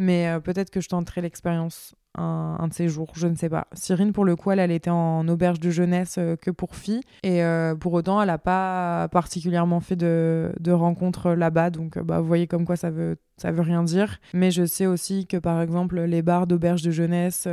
Mais 0.00 0.28
euh, 0.28 0.40
peut-être 0.40 0.70
que 0.70 0.80
je 0.80 0.88
tenterai 0.88 1.20
l'expérience 1.20 1.94
un, 2.16 2.66
de 2.66 2.72
ces 2.72 2.88
jours, 2.88 3.12
je 3.14 3.28
ne 3.28 3.36
sais 3.36 3.50
pas. 3.50 3.68
Cyrine, 3.74 4.12
pour 4.12 4.24
le 4.24 4.34
coup, 4.34 4.50
elle, 4.50 4.70
était 4.70 4.90
en 4.90 5.28
auberge 5.28 5.60
de 5.60 5.70
jeunesse 5.70 6.16
euh, 6.18 6.36
que 6.36 6.50
pour 6.50 6.74
filles. 6.74 7.02
Et 7.22 7.44
euh, 7.44 7.74
pour 7.74 7.92
autant, 7.92 8.20
elle 8.20 8.28
n'a 8.28 8.38
pas 8.38 9.08
particulièrement 9.12 9.80
fait 9.80 9.96
de, 9.96 10.52
de 10.58 10.72
rencontres 10.72 11.32
là-bas. 11.32 11.68
Donc, 11.68 11.98
bah, 11.98 12.20
vous 12.20 12.26
voyez 12.26 12.46
comme 12.46 12.64
quoi 12.64 12.76
ça 12.76 12.90
veut, 12.90 13.18
ça 13.36 13.52
veut 13.52 13.60
rien 13.60 13.82
dire. 13.84 14.18
Mais 14.32 14.50
je 14.50 14.64
sais 14.64 14.86
aussi 14.86 15.26
que, 15.26 15.36
par 15.36 15.60
exemple, 15.60 16.00
les 16.00 16.22
bars 16.22 16.46
d'auberge 16.46 16.80
de 16.80 16.90
jeunesse, 16.90 17.46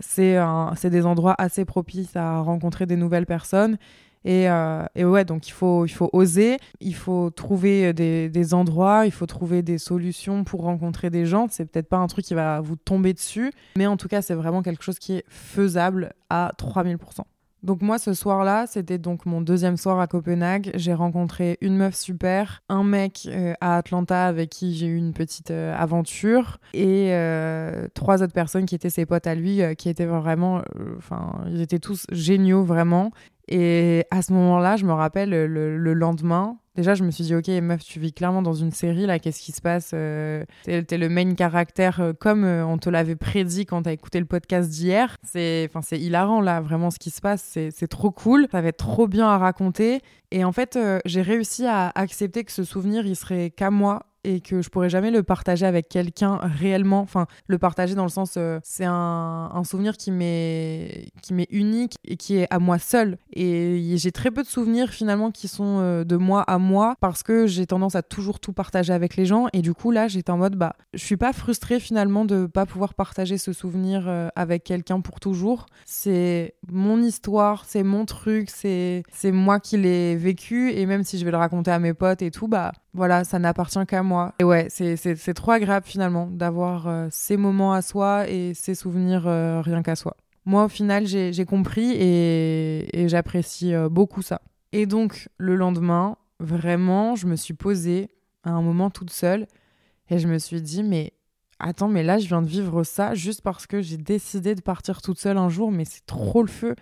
c'est 0.00 0.90
des 0.90 1.06
endroits 1.06 1.34
assez 1.36 1.66
propices 1.66 2.16
à 2.16 2.40
rencontrer 2.40 2.86
des 2.86 2.96
nouvelles 2.96 3.26
personnes. 3.26 3.76
Euh, 4.26 4.84
et, 4.94 5.04
ouais, 5.04 5.24
donc 5.24 5.48
il 5.48 5.52
faut, 5.52 5.86
il 5.86 5.90
faut 5.90 6.10
oser, 6.12 6.58
il 6.80 6.94
faut 6.94 7.30
trouver 7.30 7.92
des, 7.92 8.28
des, 8.28 8.54
endroits, 8.54 9.06
il 9.06 9.12
faut 9.12 9.26
trouver 9.26 9.62
des 9.62 9.78
solutions 9.78 10.44
pour 10.44 10.62
rencontrer 10.62 11.10
des 11.10 11.26
gens. 11.26 11.46
C'est 11.50 11.64
peut-être 11.64 11.88
pas 11.88 11.98
un 11.98 12.06
truc 12.06 12.24
qui 12.24 12.34
va 12.34 12.60
vous 12.60 12.76
tomber 12.76 13.12
dessus, 13.14 13.52
mais 13.76 13.86
en 13.86 13.96
tout 13.96 14.08
cas, 14.08 14.22
c'est 14.22 14.34
vraiment 14.34 14.62
quelque 14.62 14.84
chose 14.84 14.98
qui 14.98 15.14
est 15.14 15.24
faisable 15.28 16.12
à 16.30 16.52
3000%. 16.58 17.22
Donc 17.64 17.82
moi 17.82 17.98
ce 17.98 18.14
soir-là, 18.14 18.68
c'était 18.68 18.98
donc 18.98 19.26
mon 19.26 19.40
deuxième 19.40 19.76
soir 19.76 19.98
à 19.98 20.06
Copenhague. 20.06 20.70
J'ai 20.74 20.94
rencontré 20.94 21.58
une 21.60 21.76
meuf 21.76 21.96
super, 21.96 22.62
un 22.68 22.84
mec 22.84 23.26
euh, 23.26 23.52
à 23.60 23.78
Atlanta 23.78 24.26
avec 24.26 24.50
qui 24.50 24.76
j'ai 24.76 24.86
eu 24.86 24.96
une 24.96 25.12
petite 25.12 25.50
euh, 25.50 25.74
aventure 25.76 26.60
et 26.72 27.10
trois 27.94 28.22
autres 28.22 28.32
personnes 28.32 28.64
qui 28.64 28.76
étaient 28.76 28.90
ses 28.90 29.06
potes 29.06 29.26
à 29.26 29.34
lui, 29.34 29.60
qui 29.76 29.88
étaient 29.88 30.06
vraiment, 30.06 30.62
enfin 30.98 31.44
ils 31.48 31.60
étaient 31.60 31.80
tous 31.80 32.06
géniaux 32.12 32.62
vraiment. 32.62 33.10
Et 33.48 34.04
à 34.10 34.20
ce 34.20 34.32
moment-là, 34.34 34.76
je 34.76 34.84
me 34.84 34.92
rappelle 34.92 35.30
le, 35.30 35.94
lendemain, 35.94 36.58
déjà 36.76 36.94
je 36.94 37.02
me 37.02 37.10
suis 37.10 37.24
dit, 37.24 37.34
ok 37.34 37.48
meuf, 37.62 37.82
tu 37.82 37.98
vis 37.98 38.12
clairement 38.12 38.42
dans 38.42 38.52
une 38.52 38.72
série, 38.72 39.06
là, 39.06 39.18
qu'est-ce 39.18 39.40
qui 39.40 39.52
se 39.52 39.62
passe 39.62 39.92
euh, 39.94 40.44
T'es 40.64 40.98
le 40.98 41.08
main 41.08 41.34
caractère 41.34 42.00
euh, 42.00 42.12
comme 42.12 42.44
euh, 42.44 42.66
on 42.66 42.76
te 42.76 42.90
l'avait 42.90 43.16
prédit 43.16 43.64
quand 43.64 43.82
t'as 43.82 43.92
écouté 43.92 44.20
le 44.20 44.26
podcast 44.26 44.68
d'hier. 44.68 45.16
C'est 45.24 45.70
hilarant 45.92 46.42
là, 46.42 46.60
vraiment 46.60 46.90
ce 46.90 46.98
qui 46.98 47.10
se 47.10 47.22
passe, 47.22 47.42
c'est 47.70 47.88
trop 47.88 48.10
cool, 48.10 48.48
ça 48.52 48.60
va 48.60 48.68
être 48.68 48.76
trop 48.76 49.08
bien 49.08 49.28
à 49.28 49.38
raconter. 49.38 50.02
Et 50.30 50.44
en 50.44 50.52
fait, 50.52 50.78
j'ai 51.06 51.22
réussi 51.22 51.64
à 51.66 51.90
accepter 51.94 52.44
que 52.44 52.52
ce 52.52 52.64
souvenir, 52.64 53.06
il 53.06 53.16
serait 53.16 53.48
qu'à 53.48 53.70
moi 53.70 54.02
et 54.28 54.40
que 54.40 54.60
je 54.60 54.68
pourrais 54.68 54.90
jamais 54.90 55.10
le 55.10 55.22
partager 55.22 55.64
avec 55.64 55.88
quelqu'un 55.88 56.36
réellement. 56.36 57.00
Enfin, 57.00 57.26
le 57.46 57.56
partager 57.56 57.94
dans 57.94 58.02
le 58.02 58.10
sens, 58.10 58.34
euh, 58.36 58.60
c'est 58.62 58.84
un, 58.84 59.62
souvenir 59.64 59.96
qui 59.96 60.12
m'est 60.12 61.08
qui 61.20 61.34
m'est 61.34 61.48
unique 61.50 61.96
et 62.04 62.16
qui 62.16 62.36
est 62.36 62.46
à 62.50 62.58
moi 62.58 62.78
seul. 62.78 63.18
Et 63.32 63.96
j'ai 63.96 64.12
très 64.12 64.30
peu 64.30 64.42
de 64.42 64.48
souvenirs 64.48 64.90
finalement 64.90 65.30
qui 65.30 65.48
sont 65.48 65.78
euh, 65.80 66.04
de 66.04 66.16
moi 66.16 66.42
à 66.42 66.58
moi 66.58 66.94
parce 67.00 67.22
que 67.22 67.46
j'ai 67.46 67.66
tendance 67.66 67.96
à 67.96 68.02
toujours 68.02 68.38
tout 68.38 68.52
partager 68.52 68.92
avec 68.92 69.16
les 69.16 69.26
gens. 69.26 69.46
Et 69.52 69.62
du 69.62 69.74
coup 69.74 69.90
là, 69.90 70.08
j'étais 70.08 70.30
en 70.30 70.38
mode 70.38 70.56
bah, 70.56 70.74
je 70.94 71.04
suis 71.04 71.16
pas 71.16 71.32
frustrée 71.32 71.80
finalement 71.80 72.24
de 72.24 72.46
pas 72.46 72.66
pouvoir 72.66 72.94
partager 72.94 73.36
ce 73.36 73.52
souvenir 73.52 74.04
euh, 74.06 74.28
avec 74.36 74.64
quelqu'un 74.64 75.00
pour 75.00 75.20
toujours. 75.20 75.66
C'est 75.86 76.54
mon 76.70 77.02
histoire, 77.02 77.64
c'est 77.66 77.82
mon 77.82 78.04
truc, 78.04 78.50
c'est 78.50 79.02
c'est 79.12 79.32
moi 79.32 79.58
qui 79.58 79.76
l'ai 79.76 80.16
vécu 80.16 80.70
et 80.72 80.86
même 80.86 81.02
si 81.02 81.18
je 81.18 81.24
vais 81.24 81.30
le 81.30 81.36
raconter 81.38 81.70
à 81.70 81.78
mes 81.78 81.94
potes 81.94 82.22
et 82.22 82.30
tout, 82.30 82.48
bah 82.48 82.72
voilà, 82.94 83.24
ça 83.24 83.38
n'appartient 83.38 83.84
qu'à 83.86 84.02
moi. 84.02 84.17
Et 84.38 84.44
ouais, 84.44 84.68
c'est 84.70 85.34
trop 85.34 85.52
agréable 85.52 85.86
finalement 85.86 86.26
d'avoir 86.26 86.88
euh, 86.88 87.08
ces 87.10 87.36
moments 87.36 87.72
à 87.72 87.82
soi 87.82 88.28
et 88.28 88.54
ces 88.54 88.74
souvenirs 88.74 89.26
euh, 89.26 89.60
rien 89.60 89.82
qu'à 89.82 89.96
soi. 89.96 90.16
Moi, 90.44 90.64
au 90.64 90.68
final, 90.68 91.06
j'ai 91.06 91.44
compris 91.44 91.92
et, 91.92 93.00
et 93.02 93.08
j'apprécie 93.08 93.74
euh, 93.74 93.88
beaucoup 93.88 94.22
ça. 94.22 94.40
Et 94.72 94.86
donc, 94.86 95.28
le 95.36 95.56
lendemain, 95.56 96.16
vraiment, 96.40 97.16
je 97.16 97.26
me 97.26 97.36
suis 97.36 97.54
posée 97.54 98.08
à 98.44 98.50
un 98.50 98.62
moment 98.62 98.90
toute 98.90 99.10
seule 99.10 99.46
et 100.10 100.18
je 100.18 100.28
me 100.28 100.38
suis 100.38 100.62
dit, 100.62 100.82
mais 100.82 101.12
attends, 101.58 101.88
mais 101.88 102.02
là, 102.02 102.18
je 102.18 102.28
viens 102.28 102.42
de 102.42 102.48
vivre 102.48 102.82
ça 102.82 103.14
juste 103.14 103.42
parce 103.42 103.66
que 103.66 103.82
j'ai 103.82 103.98
décidé 103.98 104.54
de 104.54 104.62
partir 104.62 105.02
toute 105.02 105.18
seule 105.18 105.36
un 105.38 105.48
jour, 105.48 105.70
mais 105.70 105.84
c'est 105.84 106.06
trop 106.06 106.42
le 106.42 106.48
feu. 106.48 106.74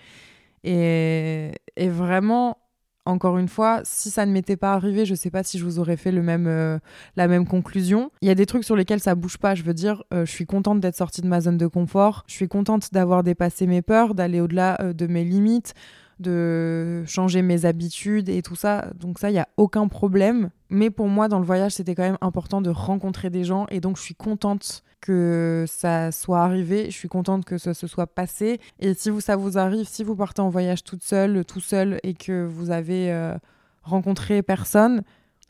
Et, 0.62 1.52
et 1.76 1.88
vraiment, 1.88 2.58
encore 3.06 3.38
une 3.38 3.48
fois, 3.48 3.80
si 3.84 4.10
ça 4.10 4.26
ne 4.26 4.32
m'était 4.32 4.56
pas 4.56 4.74
arrivé, 4.74 5.06
je 5.06 5.14
sais 5.14 5.30
pas 5.30 5.42
si 5.42 5.58
je 5.58 5.64
vous 5.64 5.78
aurais 5.78 5.96
fait 5.96 6.12
le 6.12 6.22
même, 6.22 6.46
euh, 6.46 6.78
la 7.16 7.28
même 7.28 7.46
conclusion. 7.46 8.10
Il 8.20 8.28
y 8.28 8.30
a 8.30 8.34
des 8.34 8.46
trucs 8.46 8.64
sur 8.64 8.76
lesquels 8.76 9.00
ça 9.00 9.14
bouge 9.14 9.38
pas. 9.38 9.54
Je 9.54 9.62
veux 9.62 9.74
dire, 9.74 10.02
euh, 10.12 10.26
je 10.26 10.30
suis 10.30 10.46
contente 10.46 10.80
d'être 10.80 10.96
sortie 10.96 11.22
de 11.22 11.28
ma 11.28 11.40
zone 11.40 11.56
de 11.56 11.66
confort. 11.66 12.24
Je 12.26 12.34
suis 12.34 12.48
contente 12.48 12.92
d'avoir 12.92 13.22
dépassé 13.22 13.66
mes 13.66 13.80
peurs, 13.80 14.14
d'aller 14.14 14.40
au-delà 14.40 14.76
euh, 14.80 14.92
de 14.92 15.06
mes 15.06 15.24
limites 15.24 15.74
de 16.18 17.04
changer 17.06 17.42
mes 17.42 17.64
habitudes 17.64 18.28
et 18.28 18.42
tout 18.42 18.56
ça. 18.56 18.86
Donc 18.98 19.18
ça, 19.18 19.30
il 19.30 19.34
n'y 19.34 19.38
a 19.38 19.48
aucun 19.56 19.88
problème. 19.88 20.50
Mais 20.70 20.90
pour 20.90 21.08
moi, 21.08 21.28
dans 21.28 21.38
le 21.38 21.44
voyage, 21.44 21.72
c'était 21.72 21.94
quand 21.94 22.02
même 22.02 22.18
important 22.20 22.60
de 22.60 22.70
rencontrer 22.70 23.30
des 23.30 23.44
gens. 23.44 23.66
Et 23.70 23.80
donc, 23.80 23.96
je 23.96 24.02
suis 24.02 24.14
contente 24.14 24.82
que 25.00 25.64
ça 25.68 26.10
soit 26.10 26.40
arrivé. 26.40 26.86
Je 26.86 26.96
suis 26.96 27.08
contente 27.08 27.44
que 27.44 27.58
ça 27.58 27.74
se 27.74 27.86
soit 27.86 28.06
passé. 28.06 28.60
Et 28.80 28.94
si 28.94 29.10
vous, 29.10 29.20
ça 29.20 29.36
vous 29.36 29.58
arrive, 29.58 29.86
si 29.86 30.02
vous 30.02 30.16
partez 30.16 30.40
en 30.40 30.48
voyage 30.48 30.82
toute 30.82 31.02
seule, 31.02 31.44
tout 31.44 31.60
seul, 31.60 32.00
et 32.02 32.14
que 32.14 32.44
vous 32.44 32.70
avez 32.70 33.12
euh, 33.12 33.36
rencontré 33.82 34.42
personne, 34.42 35.02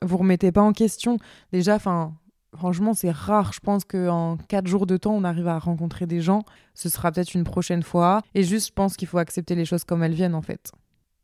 vous 0.03 0.19
remettez 0.19 0.53
pas 0.53 0.63
en 0.63 0.73
question. 0.73 1.19
Déjà, 1.53 1.77
enfin, 1.77 2.13
Franchement, 2.55 2.95
c'est 2.95 3.11
rare. 3.11 3.53
Je 3.53 3.61
pense 3.61 3.85
qu'en 3.85 4.37
quatre 4.49 4.67
jours 4.67 4.87
de 4.87 4.97
temps, 4.97 5.13
on 5.13 5.25
arrive 5.25 5.49
à 5.49 5.59
rencontrer 5.59 6.07
des 6.07 6.21
gens. 6.21 6.43
Ce 6.75 6.89
sera 6.89 7.13
peut-être 7.13 7.35
une 7.35 7.45
prochaine 7.45 7.83
fois. 7.83 8.23
Et 8.35 8.43
juste, 8.43 8.69
je 8.69 8.73
pense 8.73 8.97
qu'il 8.97 9.09
faut 9.09 9.19
accepter 9.19 9.55
les 9.55 9.65
choses 9.65 9.85
comme 9.85 10.03
elles 10.03 10.15
viennent, 10.15 10.35
en 10.35 10.43
fait. 10.43 10.73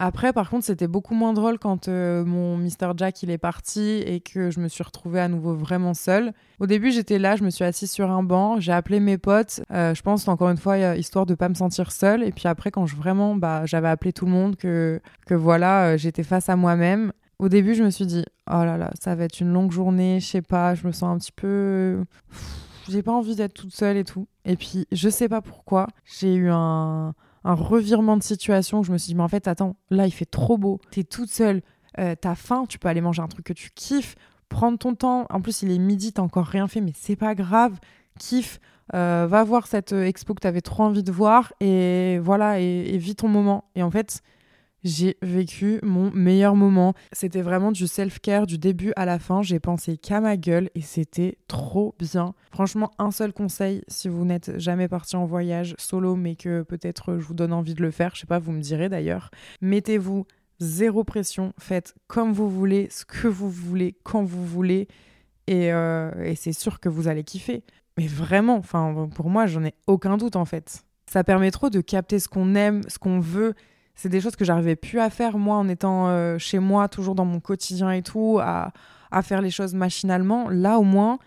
Après, 0.04 0.32
par 0.32 0.50
contre, 0.50 0.64
c'était 0.64 0.88
beaucoup 0.88 1.14
moins 1.14 1.32
drôle 1.32 1.60
quand 1.60 1.86
euh, 1.86 2.24
mon 2.24 2.56
Mr. 2.56 2.90
Jack 2.96 3.22
il 3.22 3.30
est 3.30 3.38
parti 3.38 4.02
et 4.04 4.18
que 4.18 4.50
je 4.50 4.58
me 4.58 4.66
suis 4.66 4.82
retrouvée 4.82 5.20
à 5.20 5.28
nouveau 5.28 5.54
vraiment 5.54 5.94
seule. 5.94 6.32
Au 6.58 6.66
début, 6.66 6.90
j'étais 6.90 7.20
là, 7.20 7.36
je 7.36 7.44
me 7.44 7.50
suis 7.50 7.62
assise 7.62 7.92
sur 7.92 8.10
un 8.10 8.24
banc, 8.24 8.58
j'ai 8.58 8.72
appelé 8.72 8.98
mes 8.98 9.16
potes. 9.16 9.60
Euh, 9.70 9.94
je 9.94 10.02
pense 10.02 10.26
encore 10.26 10.50
une 10.50 10.56
fois 10.56 10.96
histoire 10.96 11.24
de 11.24 11.36
pas 11.36 11.48
me 11.48 11.54
sentir 11.54 11.92
seule. 11.92 12.24
Et 12.24 12.32
puis 12.32 12.48
après, 12.48 12.72
quand 12.72 12.84
je 12.84 12.96
vraiment, 12.96 13.36
bah, 13.36 13.64
j'avais 13.64 13.86
appelé 13.86 14.12
tout 14.12 14.24
le 14.24 14.32
monde 14.32 14.56
que 14.56 15.00
que 15.24 15.34
voilà, 15.34 15.92
euh, 15.92 15.96
j'étais 15.96 16.24
face 16.24 16.48
à 16.48 16.56
moi-même. 16.56 17.12
Au 17.42 17.48
début, 17.48 17.74
je 17.74 17.82
me 17.82 17.90
suis 17.90 18.06
dit, 18.06 18.24
oh 18.48 18.62
là 18.64 18.76
là, 18.76 18.92
ça 19.00 19.16
va 19.16 19.24
être 19.24 19.40
une 19.40 19.52
longue 19.52 19.72
journée, 19.72 20.20
je 20.20 20.26
sais 20.26 20.42
pas, 20.42 20.76
je 20.76 20.86
me 20.86 20.92
sens 20.92 21.12
un 21.12 21.18
petit 21.18 21.32
peu. 21.32 22.04
J'ai 22.88 23.02
pas 23.02 23.10
envie 23.10 23.34
d'être 23.34 23.52
toute 23.52 23.74
seule 23.74 23.96
et 23.96 24.04
tout. 24.04 24.28
Et 24.44 24.54
puis, 24.54 24.86
je 24.92 25.08
sais 25.08 25.28
pas 25.28 25.40
pourquoi, 25.40 25.88
j'ai 26.04 26.36
eu 26.36 26.50
un, 26.50 27.14
revirement 27.42 28.16
de 28.16 28.22
situation. 28.22 28.84
Je 28.84 28.92
me 28.92 28.96
suis 28.96 29.08
dit, 29.08 29.16
mais 29.16 29.24
en 29.24 29.28
fait, 29.28 29.48
attends, 29.48 29.74
là, 29.90 30.06
il 30.06 30.12
fait 30.12 30.24
trop 30.24 30.56
beau. 30.56 30.78
T'es 30.92 31.02
toute 31.02 31.30
seule, 31.30 31.62
euh, 31.98 32.14
t'as 32.14 32.36
faim, 32.36 32.64
tu 32.68 32.78
peux 32.78 32.86
aller 32.86 33.00
manger 33.00 33.22
un 33.22 33.26
truc 33.26 33.44
que 33.44 33.52
tu 33.52 33.70
kiffes, 33.74 34.14
prendre 34.48 34.78
ton 34.78 34.94
temps. 34.94 35.26
En 35.28 35.40
plus, 35.40 35.62
il 35.62 35.72
est 35.72 35.78
midi, 35.78 36.12
t'as 36.12 36.22
encore 36.22 36.46
rien 36.46 36.68
fait, 36.68 36.80
mais 36.80 36.92
c'est 36.94 37.16
pas 37.16 37.34
grave. 37.34 37.76
Kiffe, 38.20 38.60
euh, 38.94 39.26
va 39.28 39.42
voir 39.42 39.66
cette 39.66 39.92
euh, 39.92 40.06
expo 40.06 40.34
que 40.34 40.40
t'avais 40.40 40.60
trop 40.60 40.84
envie 40.84 41.02
de 41.02 41.10
voir 41.10 41.52
et 41.58 42.20
voilà, 42.22 42.60
et, 42.60 42.94
et 42.94 42.98
vis 42.98 43.16
ton 43.16 43.26
moment. 43.26 43.64
Et 43.74 43.82
en 43.82 43.90
fait, 43.90 44.22
j'ai 44.84 45.16
vécu 45.22 45.78
mon 45.82 46.10
meilleur 46.12 46.56
moment. 46.56 46.94
C'était 47.12 47.42
vraiment 47.42 47.72
du 47.72 47.86
self-care 47.86 48.46
du 48.46 48.58
début 48.58 48.92
à 48.96 49.04
la 49.04 49.18
fin. 49.18 49.42
J'ai 49.42 49.60
pensé 49.60 49.96
qu'à 49.96 50.20
ma 50.20 50.36
gueule 50.36 50.70
et 50.74 50.80
c'était 50.80 51.38
trop 51.48 51.94
bien. 51.98 52.34
Franchement, 52.50 52.90
un 52.98 53.10
seul 53.10 53.32
conseil 53.32 53.82
si 53.88 54.08
vous 54.08 54.24
n'êtes 54.24 54.58
jamais 54.58 54.88
parti 54.88 55.16
en 55.16 55.24
voyage 55.24 55.74
solo, 55.78 56.16
mais 56.16 56.34
que 56.34 56.62
peut-être 56.62 57.18
je 57.18 57.24
vous 57.24 57.34
donne 57.34 57.52
envie 57.52 57.74
de 57.74 57.82
le 57.82 57.90
faire, 57.90 58.14
je 58.14 58.20
sais 58.20 58.26
pas, 58.26 58.38
vous 58.38 58.52
me 58.52 58.60
direz 58.60 58.88
d'ailleurs. 58.88 59.30
Mettez-vous 59.60 60.26
zéro 60.58 61.04
pression, 61.04 61.52
faites 61.58 61.94
comme 62.06 62.32
vous 62.32 62.50
voulez, 62.50 62.88
ce 62.90 63.04
que 63.04 63.28
vous 63.28 63.50
voulez, 63.50 63.96
quand 64.04 64.22
vous 64.22 64.46
voulez, 64.46 64.88
et, 65.46 65.72
euh, 65.72 66.34
c'est 66.36 66.52
sûr 66.52 66.80
que 66.80 66.88
vous 66.88 67.08
allez 67.08 67.24
kiffer. 67.24 67.64
Mais 67.98 68.06
vraiment, 68.06 68.60
pour 68.60 69.28
moi, 69.28 69.46
j'en 69.46 69.64
ai 69.64 69.74
aucun 69.86 70.16
doute 70.16 70.36
en 70.36 70.44
fait. 70.44 70.84
Ça 71.10 71.24
permet 71.24 71.50
trop 71.50 71.68
de 71.68 71.80
capter 71.80 72.18
ce 72.18 72.28
qu'on 72.28 72.54
aime, 72.54 72.82
ce 72.88 72.98
qu'on 72.98 73.20
veut 73.20 73.54
c'est 73.94 74.08
des 74.08 74.20
choses 74.20 74.36
que 74.36 74.44
j'arrivais 74.44 74.76
plus 74.76 75.00
à 75.00 75.10
faire 75.10 75.38
moi 75.38 75.56
en 75.56 75.68
étant 75.68 76.08
euh, 76.08 76.38
chez 76.38 76.58
moi, 76.58 76.88
toujours 76.88 77.14
dans 77.14 77.24
mon 77.24 77.40
quotidien 77.40 77.90
et 77.90 78.02
tout, 78.02 78.38
à, 78.40 78.72
faire 79.22 79.42
les 79.42 79.50
choses 79.50 79.74
machinalement. 79.74 80.48
Là 80.48 80.78
au 80.78 80.82
moins, 80.82 81.18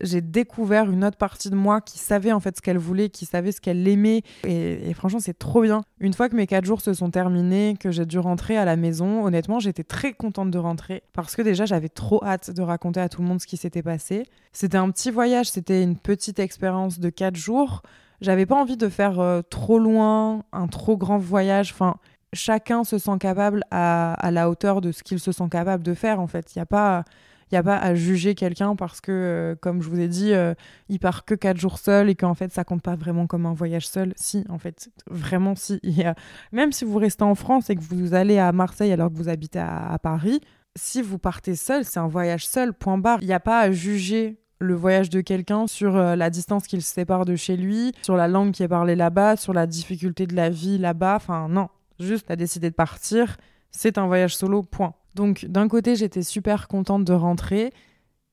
j'ai 0.00 0.20
découvert 0.20 0.90
une 0.90 1.04
autre 1.04 1.16
partie 1.16 1.50
de 1.50 1.54
moi 1.54 1.80
qui 1.80 1.98
savait 1.98 2.32
en 2.32 2.40
fait 2.40 2.56
ce 2.56 2.62
qu'elle 2.62 2.78
voulait, 2.78 3.08
qui 3.08 3.26
savait 3.26 3.52
ce 3.52 3.60
qu'elle 3.60 3.86
aimait. 3.86 4.22
Et, 4.44 4.92
franchement, 4.94 5.20
c'est 5.20 5.38
trop 5.38 5.62
bien. 5.62 5.82
Une 6.00 6.14
fois 6.14 6.28
que 6.28 6.36
mes 6.36 6.46
quatre 6.46 6.64
jours 6.64 6.80
se 6.80 6.94
sont 6.94 7.10
terminés, 7.10 7.76
que 7.78 7.90
j'ai 7.90 8.06
dû 8.06 8.18
rentrer 8.18 8.56
à 8.56 8.64
la 8.64 8.76
maison, 8.76 9.24
honnêtement, 9.24 9.58
j'étais 9.58 9.84
très 9.84 10.12
contente 10.12 10.50
de 10.50 10.58
rentrer 10.58 11.02
parce 11.12 11.36
que 11.36 11.42
déjà, 11.42 11.66
j'avais 11.66 11.88
trop 11.88 12.22
hâte 12.24 12.50
de 12.50 12.62
raconter 12.62 13.00
à 13.00 13.08
tout 13.08 13.22
le 13.22 13.28
monde 13.28 13.40
ce 13.40 13.46
qui 13.46 13.56
s'était 13.56 13.82
passé. 13.82 14.24
C'était 14.52 14.78
un 14.78 14.90
petit 14.90 15.10
voyage, 15.10 15.50
c'était 15.50 15.82
une 15.82 15.96
petite 15.96 16.38
expérience 16.38 16.98
de 16.98 17.10
quatre 17.10 17.36
jours. 17.36 17.82
J'avais 18.20 18.46
pas 18.46 18.56
envie 18.56 18.76
de 18.76 18.88
faire 18.88 19.18
euh, 19.18 19.40
trop 19.42 19.78
loin, 19.78 20.44
un 20.52 20.66
trop 20.66 20.96
grand 20.96 21.18
voyage. 21.18 21.72
Enfin, 21.72 21.96
chacun 22.32 22.84
se 22.84 22.98
sent 22.98 23.18
capable 23.18 23.64
à, 23.70 24.30
la 24.30 24.50
hauteur 24.50 24.80
de 24.80 24.92
ce 24.92 25.02
qu'il 25.02 25.20
se 25.20 25.32
sent 25.32 25.48
capable 25.50 25.82
de 25.82 25.94
faire, 25.94 26.20
en 26.20 26.26
fait. 26.26 26.54
Il 26.54 26.58
n'y 26.58 26.62
a 26.62 26.66
pas. 26.66 27.04
Il 27.52 27.56
a 27.56 27.64
pas 27.64 27.78
à 27.78 27.96
juger 27.96 28.36
quelqu'un 28.36 28.76
parce 28.76 29.00
que, 29.00 29.10
euh, 29.10 29.54
comme 29.60 29.82
je 29.82 29.88
vous 29.88 29.98
ai 29.98 30.06
dit, 30.06 30.32
euh, 30.32 30.54
il 30.88 31.00
part 31.00 31.24
que 31.24 31.34
quatre 31.34 31.56
jours 31.56 31.78
seul 31.78 32.08
et 32.08 32.14
qu'en 32.14 32.34
fait, 32.34 32.52
ça 32.52 32.62
compte 32.62 32.80
pas 32.80 32.94
vraiment 32.94 33.26
comme 33.26 33.44
un 33.44 33.54
voyage 33.54 33.88
seul. 33.88 34.12
Si, 34.14 34.44
en 34.48 34.58
fait, 34.58 34.88
vraiment, 35.10 35.56
si. 35.56 35.80
Même 36.52 36.70
si 36.70 36.84
vous 36.84 36.98
restez 36.98 37.24
en 37.24 37.34
France 37.34 37.68
et 37.68 37.74
que 37.74 37.80
vous 37.80 38.14
allez 38.14 38.38
à 38.38 38.52
Marseille 38.52 38.92
alors 38.92 39.10
que 39.10 39.16
vous 39.16 39.28
habitez 39.28 39.58
à, 39.58 39.98
Paris, 40.00 40.40
si 40.76 41.02
vous 41.02 41.18
partez 41.18 41.56
seul, 41.56 41.84
c'est 41.84 41.98
un 41.98 42.06
voyage 42.06 42.46
seul, 42.46 42.72
point 42.72 42.98
barre. 42.98 43.18
Il 43.20 43.26
n'y 43.26 43.32
a 43.32 43.40
pas 43.40 43.58
à 43.58 43.72
juger 43.72 44.38
le 44.60 44.74
voyage 44.74 45.10
de 45.10 45.20
quelqu'un 45.20 45.66
sur 45.66 45.96
euh, 45.96 46.16
la 46.16 46.30
distance 46.30 46.66
qu'il 46.66 46.82
se 46.82 46.92
sépare 46.92 47.24
de 47.24 47.34
chez 47.34 47.56
lui, 47.56 47.92
sur 48.02 48.16
la 48.16 48.28
langue 48.28 48.52
qui 48.52 48.62
est 48.62 48.68
parlée 48.68 48.94
là-bas, 48.94 49.36
sur 49.36 49.52
la 49.52 49.66
difficulté 49.66 50.26
de 50.26 50.36
la 50.36 50.50
vie 50.50 50.78
là-bas. 50.78 51.16
Enfin, 51.16 51.48
non, 51.48 51.68
juste 51.98 52.26
t'as 52.28 52.36
décidé 52.36 52.70
de 52.70 52.74
partir, 52.74 53.38
c'est 53.70 53.98
un 53.98 54.06
voyage 54.06 54.36
solo, 54.36 54.62
point. 54.62 54.94
Donc 55.14 55.46
d'un 55.46 55.66
côté, 55.66 55.96
j'étais 55.96 56.22
super 56.22 56.68
contente 56.68 57.04
de 57.04 57.12
rentrer, 57.14 57.72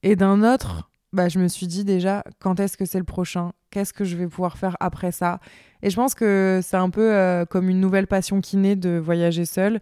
et 0.04 0.16
d'un 0.16 0.44
autre, 0.44 0.92
bah, 1.14 1.30
je 1.30 1.40
me 1.40 1.48
suis 1.48 1.68
dit 1.68 1.86
déjà, 1.86 2.24
quand 2.40 2.60
est-ce 2.60 2.78
que 2.78 2.86
c'est 2.86 3.00
le 3.00 3.06
prochain? 3.06 3.54
Qu'est-ce 3.72 3.94
que 3.94 4.04
je 4.04 4.16
vais 4.18 4.28
pouvoir 4.28 4.58
faire 4.58 4.78
après 4.80 5.12
ça? 5.12 5.40
Et 5.82 5.90
je 5.90 5.96
pense 5.96 6.14
que 6.14 6.60
c'est 6.62 6.78
un 6.78 6.90
peu 6.90 7.14
euh, 7.14 7.46
comme 7.46 7.70
une 7.70 7.80
nouvelle 7.80 8.08
passion 8.08 8.42
qui 8.42 8.58
naît 8.58 8.76
de 8.76 8.98
voyager 8.98 9.46
seule. 9.46 9.80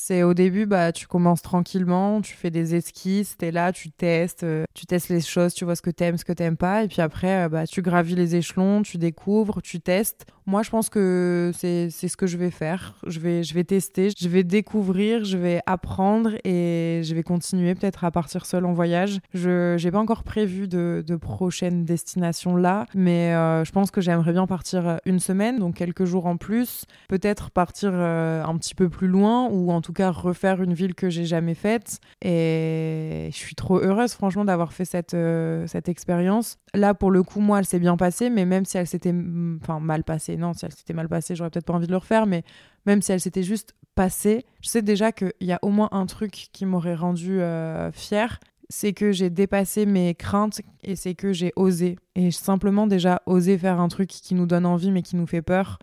C'est 0.00 0.22
au 0.22 0.32
début, 0.32 0.64
bah, 0.64 0.92
tu 0.92 1.08
commences 1.08 1.42
tranquillement, 1.42 2.20
tu 2.20 2.32
fais 2.34 2.52
des 2.52 2.76
esquisses, 2.76 3.36
es 3.42 3.50
là, 3.50 3.72
tu 3.72 3.90
testes, 3.90 4.44
euh, 4.44 4.64
tu 4.72 4.86
testes 4.86 5.08
les 5.08 5.20
choses, 5.20 5.54
tu 5.54 5.64
vois 5.64 5.74
ce 5.74 5.82
que 5.82 5.90
t'aimes, 5.90 6.16
ce 6.16 6.24
que 6.24 6.32
t'aimes 6.32 6.56
pas, 6.56 6.84
et 6.84 6.88
puis 6.88 7.02
après, 7.02 7.46
euh, 7.46 7.48
bah, 7.48 7.66
tu 7.66 7.82
gravis 7.82 8.14
les 8.14 8.36
échelons, 8.36 8.82
tu 8.82 8.96
découvres, 8.96 9.60
tu 9.60 9.80
testes. 9.80 10.24
Moi, 10.48 10.62
je 10.62 10.70
pense 10.70 10.88
que 10.88 11.50
c'est 11.52 11.90
ce 11.90 12.16
que 12.16 12.26
je 12.26 12.38
vais 12.38 12.50
faire. 12.50 12.94
Je 13.06 13.20
vais, 13.20 13.42
je 13.42 13.52
vais 13.52 13.64
tester, 13.64 14.08
je 14.18 14.28
vais 14.30 14.44
découvrir, 14.44 15.22
je 15.22 15.36
vais 15.36 15.60
apprendre 15.66 16.30
et 16.42 17.02
je 17.04 17.14
vais 17.14 17.22
continuer 17.22 17.74
peut-être 17.74 18.02
à 18.02 18.10
partir 18.10 18.46
seule 18.46 18.64
en 18.64 18.72
voyage. 18.72 19.20
Je 19.34 19.76
n'ai 19.84 19.90
pas 19.90 19.98
encore 19.98 20.22
prévu 20.22 20.66
de, 20.66 21.04
de 21.06 21.16
prochaines 21.16 21.84
destinations 21.84 22.56
là, 22.56 22.86
mais 22.94 23.34
euh, 23.34 23.62
je 23.62 23.72
pense 23.72 23.90
que 23.90 24.00
j'aimerais 24.00 24.32
bien 24.32 24.46
partir 24.46 25.00
une 25.04 25.20
semaine, 25.20 25.58
donc 25.58 25.74
quelques 25.74 26.06
jours 26.06 26.24
en 26.24 26.38
plus. 26.38 26.86
Peut-être 27.10 27.50
partir 27.50 27.92
un 27.92 28.56
petit 28.56 28.74
peu 28.74 28.88
plus 28.88 29.08
loin 29.08 29.50
ou 29.50 29.70
en 29.70 29.82
tout 29.82 29.92
cas 29.92 30.10
refaire 30.10 30.62
une 30.62 30.72
ville 30.72 30.94
que 30.94 31.10
j'ai 31.10 31.26
jamais 31.26 31.54
faite. 31.54 32.00
Et 32.22 33.28
je 33.30 33.36
suis 33.36 33.54
trop 33.54 33.80
heureuse, 33.80 34.14
franchement, 34.14 34.46
d'avoir 34.46 34.72
fait 34.72 34.86
cette, 34.86 35.12
euh, 35.12 35.66
cette 35.66 35.90
expérience. 35.90 36.56
Là, 36.72 36.94
pour 36.94 37.10
le 37.10 37.22
coup, 37.22 37.40
moi, 37.40 37.58
elle 37.58 37.66
s'est 37.66 37.78
bien 37.78 37.98
passée, 37.98 38.30
mais 38.30 38.46
même 38.46 38.64
si 38.64 38.78
elle 38.78 38.86
s'était 38.86 39.12
mal 39.12 40.04
passée, 40.04 40.37
non, 40.38 40.54
si 40.54 40.64
elle 40.64 40.72
s'était 40.72 40.94
mal 40.94 41.08
passée, 41.08 41.34
j'aurais 41.36 41.50
peut-être 41.50 41.66
pas 41.66 41.74
envie 41.74 41.86
de 41.86 41.92
le 41.92 41.98
refaire, 41.98 42.26
mais 42.26 42.44
même 42.86 43.02
si 43.02 43.12
elle 43.12 43.20
s'était 43.20 43.42
juste 43.42 43.74
passée, 43.94 44.44
je 44.60 44.68
sais 44.68 44.82
déjà 44.82 45.12
qu'il 45.12 45.32
y 45.40 45.52
a 45.52 45.58
au 45.62 45.70
moins 45.70 45.88
un 45.92 46.06
truc 46.06 46.48
qui 46.52 46.64
m'aurait 46.66 46.94
rendu 46.94 47.40
euh, 47.40 47.90
fière, 47.92 48.40
c'est 48.68 48.92
que 48.92 49.12
j'ai 49.12 49.30
dépassé 49.30 49.86
mes 49.86 50.14
craintes 50.14 50.60
et 50.82 50.94
c'est 50.94 51.14
que 51.14 51.32
j'ai 51.32 51.52
osé. 51.56 51.96
Et 52.14 52.30
simplement 52.30 52.86
déjà 52.86 53.22
oser 53.26 53.58
faire 53.58 53.80
un 53.80 53.88
truc 53.88 54.08
qui 54.08 54.34
nous 54.34 54.46
donne 54.46 54.66
envie 54.66 54.90
mais 54.90 55.02
qui 55.02 55.16
nous 55.16 55.26
fait 55.26 55.42
peur, 55.42 55.78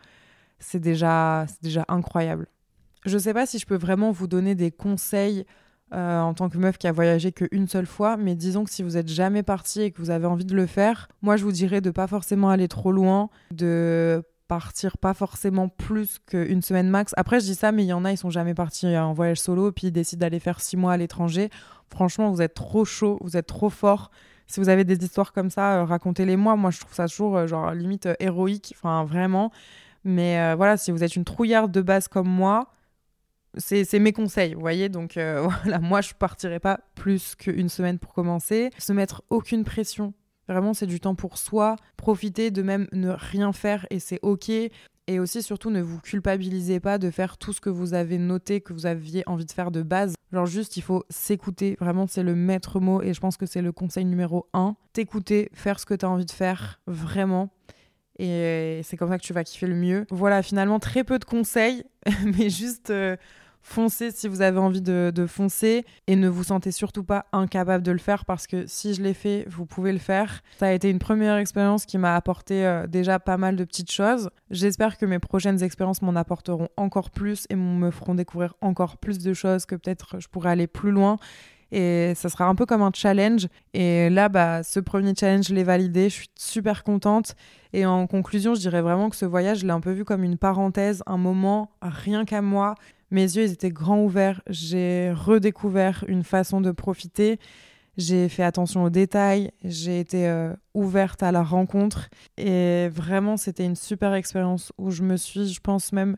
c'est 0.59 0.79
déjà, 0.79 1.45
déjà 1.61 1.85
incroyable. 1.87 2.47
Je 3.05 3.17
sais 3.17 3.33
pas 3.33 3.45
si 3.45 3.59
je 3.59 3.65
peux 3.65 3.77
vraiment 3.77 4.11
vous 4.11 4.27
donner 4.27 4.55
des 4.55 4.71
conseils 4.71 5.45
euh, 5.93 6.19
en 6.19 6.33
tant 6.33 6.49
que 6.49 6.57
meuf 6.57 6.77
qui 6.77 6.87
a 6.87 6.91
voyagé 6.91 7.31
qu'une 7.31 7.67
seule 7.67 7.85
fois, 7.85 8.17
mais 8.17 8.35
disons 8.35 8.63
que 8.63 8.71
si 8.71 8.81
vous 8.81 8.97
êtes 8.97 9.07
jamais 9.07 9.43
parti 9.43 9.81
et 9.81 9.91
que 9.91 9.99
vous 9.99 10.09
avez 10.09 10.25
envie 10.25 10.45
de 10.45 10.55
le 10.55 10.65
faire, 10.65 11.07
moi 11.21 11.37
je 11.37 11.43
vous 11.43 11.51
dirais 11.51 11.81
de 11.81 11.91
pas 11.91 12.07
forcément 12.07 12.49
aller 12.49 12.67
trop 12.67 12.91
loin, 12.91 13.29
de 13.51 14.23
partir 14.47 14.97
pas 14.97 15.13
forcément 15.13 15.69
plus 15.69 16.19
qu'une 16.19 16.61
semaine 16.61 16.89
max. 16.89 17.13
Après, 17.17 17.39
je 17.39 17.45
dis 17.45 17.55
ça, 17.55 17.71
mais 17.71 17.83
il 17.83 17.87
y 17.87 17.93
en 17.93 18.05
a, 18.05 18.11
ils 18.11 18.17
sont 18.17 18.29
jamais 18.29 18.53
partis 18.53 18.97
en 18.97 19.13
voyage 19.13 19.39
solo, 19.39 19.71
puis 19.71 19.87
ils 19.87 19.91
décident 19.91 20.21
d'aller 20.21 20.39
faire 20.39 20.61
six 20.61 20.77
mois 20.77 20.93
à 20.93 20.97
l'étranger. 20.97 21.49
Franchement, 21.89 22.31
vous 22.31 22.41
êtes 22.41 22.53
trop 22.53 22.85
chaud, 22.85 23.17
vous 23.21 23.37
êtes 23.37 23.47
trop 23.47 23.69
fort. 23.69 24.11
Si 24.47 24.59
vous 24.59 24.69
avez 24.69 24.83
des 24.83 25.03
histoires 25.03 25.33
comme 25.33 25.49
ça, 25.49 25.81
euh, 25.81 25.85
racontez-les 25.85 26.35
moi. 26.35 26.55
Moi, 26.55 26.71
je 26.71 26.79
trouve 26.79 26.93
ça 26.93 27.07
toujours, 27.07 27.37
euh, 27.37 27.47
genre, 27.47 27.71
limite 27.71 28.07
héroïque, 28.19 28.73
enfin, 28.77 29.03
vraiment. 29.03 29.51
Mais 30.03 30.53
voilà, 30.53 30.77
si 30.77 30.91
vous 30.91 31.03
êtes 31.03 31.15
une 31.15 31.25
trouillarde 31.25 31.71
de 31.71 31.81
base 31.81 32.07
comme 32.07 32.29
moi, 32.29 32.75
c'est 33.57 33.99
mes 33.99 34.13
conseils, 34.13 34.53
vous 34.53 34.61
voyez. 34.61 34.89
Donc 34.89 35.17
euh, 35.17 35.47
voilà, 35.63 35.79
moi 35.79 36.01
je 36.01 36.13
partirai 36.13 36.59
pas 36.59 36.79
plus 36.95 37.35
qu'une 37.35 37.69
semaine 37.69 37.99
pour 37.99 38.13
commencer. 38.13 38.69
Se 38.77 38.93
mettre 38.93 39.23
aucune 39.29 39.63
pression. 39.63 40.13
Vraiment, 40.47 40.73
c'est 40.73 40.87
du 40.87 40.99
temps 40.99 41.15
pour 41.15 41.37
soi. 41.37 41.75
Profiter 41.97 42.51
de 42.51 42.61
même 42.61 42.87
ne 42.91 43.09
rien 43.09 43.53
faire 43.53 43.85
et 43.89 43.99
c'est 43.99 44.19
ok. 44.21 44.51
Et 45.07 45.19
aussi, 45.19 45.43
surtout, 45.43 45.69
ne 45.69 45.81
vous 45.81 45.99
culpabilisez 45.99 46.79
pas 46.79 46.97
de 46.97 47.11
faire 47.11 47.37
tout 47.37 47.53
ce 47.53 47.61
que 47.61 47.69
vous 47.69 47.93
avez 47.93 48.17
noté, 48.17 48.61
que 48.61 48.73
vous 48.73 48.87
aviez 48.87 49.23
envie 49.27 49.45
de 49.45 49.51
faire 49.51 49.69
de 49.69 49.83
base. 49.83 50.15
Genre, 50.31 50.47
juste, 50.47 50.77
il 50.77 50.81
faut 50.81 51.03
s'écouter. 51.09 51.77
Vraiment, 51.79 52.07
c'est 52.07 52.23
le 52.23 52.33
maître 52.33 52.79
mot 52.79 53.01
et 53.03 53.13
je 53.13 53.19
pense 53.19 53.37
que 53.37 53.45
c'est 53.45 53.61
le 53.61 53.71
conseil 53.71 54.05
numéro 54.05 54.47
un. 54.53 54.75
T'écouter, 54.93 55.49
faire 55.53 55.79
ce 55.79 55.85
que 55.85 55.93
tu 55.93 56.05
as 56.05 56.09
envie 56.09 56.25
de 56.25 56.31
faire, 56.31 56.81
vraiment. 56.87 57.51
Et 58.17 58.81
c'est 58.83 58.97
comme 58.97 59.09
ça 59.09 59.19
que 59.19 59.23
tu 59.23 59.33
vas 59.33 59.43
kiffer 59.43 59.67
le 59.67 59.75
mieux. 59.75 60.07
Voilà, 60.09 60.41
finalement, 60.41 60.79
très 60.79 61.03
peu 61.03 61.19
de 61.19 61.25
conseils, 61.25 61.83
mais 62.37 62.49
juste. 62.49 62.89
Euh, 62.89 63.15
foncez 63.65 64.11
si 64.11 64.27
vous 64.27 64.41
avez 64.41 64.59
envie 64.59 64.81
de, 64.81 65.25
foncer 65.27 65.85
et 66.05 66.15
ne 66.15 66.29
vous 66.29 66.45
sentez 66.45 66.71
surtout 66.71 67.03
pas 67.03 67.25
incapable 67.33 67.83
de 67.83 67.91
le 67.91 67.97
faire 67.97 68.23
parce 68.23 68.45
que 68.45 68.67
si 68.67 68.93
je 68.93 69.01
l'ai 69.01 69.15
fait, 69.15 69.45
vous 69.49 69.65
pouvez 69.65 69.91
le 69.91 69.97
faire. 69.97 70.41
Ça 70.59 70.67
a 70.67 70.71
été 70.71 70.89
une 70.89 70.99
première 70.99 71.35
expérience 71.37 71.85
qui 71.85 71.97
m'a 71.97 72.15
apporté 72.15 72.65
euh, 72.65 72.85
déjà 72.85 73.19
pas 73.19 73.37
mal 73.37 73.55
de 73.55 73.63
petites 73.63 73.91
choses. 73.91 74.29
J'espère 74.51 74.97
que 74.97 75.05
mes 75.07 75.17
prochaines 75.17 75.63
expériences 75.63 76.03
m'en 76.03 76.15
apporteront 76.15 76.69
encore 76.77 77.09
plus 77.09 77.47
et 77.49 77.55
me 77.55 77.89
feront 77.89 78.13
découvrir 78.13 78.53
encore 78.61 78.97
plus 78.97 79.17
de 79.17 79.33
choses 79.33 79.65
que 79.65 79.75
peut-être 79.75 80.19
je 80.19 80.27
pourrais 80.27 80.51
aller 80.51 80.67
plus 80.67 80.91
loin. 80.91 81.17
Et 81.71 82.13
ça 82.15 82.29
sera 82.29 82.45
un 82.45 82.55
peu 82.55 82.65
comme 82.65 82.83
un 82.83 82.91
challenge. 82.93 83.47
Et 83.73 84.09
là, 84.09 84.29
bah, 84.29 84.61
ce 84.63 84.79
premier 84.79 85.13
challenge, 85.17 85.47
je 85.47 85.55
l'ai 85.55 85.63
validé. 85.63 86.09
Je 86.09 86.15
suis 86.15 86.29
super 86.35 86.83
contente. 86.83 87.35
Et 87.73 87.85
en 87.85 88.05
conclusion, 88.07 88.53
je 88.53 88.59
dirais 88.59 88.81
vraiment 88.81 89.09
que 89.09 89.15
ce 89.15 89.25
voyage, 89.25 89.59
je 89.59 89.65
l'ai 89.65 89.73
un 89.73 89.81
peu 89.81 89.91
vu 89.91 90.05
comme 90.05 90.23
une 90.23 90.37
parenthèse, 90.37 91.03
un 91.07 91.17
moment 91.17 91.71
rien 91.81 92.23
qu'à 92.23 92.41
moi. 92.41 92.75
Mes 93.11 93.21
yeux, 93.21 93.43
ils 93.43 93.51
étaient 93.51 93.71
grands 93.71 94.01
ouverts. 94.01 94.41
J'ai 94.47 95.11
redécouvert 95.11 96.03
une 96.07 96.23
façon 96.23 96.61
de 96.61 96.71
profiter. 96.71 97.39
J'ai 97.97 98.27
fait 98.29 98.43
attention 98.43 98.83
aux 98.83 98.89
détails. 98.89 99.51
J'ai 99.63 99.99
été 99.99 100.27
euh, 100.27 100.53
ouverte 100.73 101.23
à 101.23 101.31
la 101.31 101.43
rencontre. 101.43 102.09
Et 102.37 102.89
vraiment, 102.89 103.37
c'était 103.37 103.65
une 103.65 103.75
super 103.75 104.13
expérience 104.13 104.73
où 104.77 104.91
je 104.91 105.03
me 105.03 105.17
suis, 105.17 105.47
je 105.47 105.59
pense 105.61 105.93
même, 105.93 106.17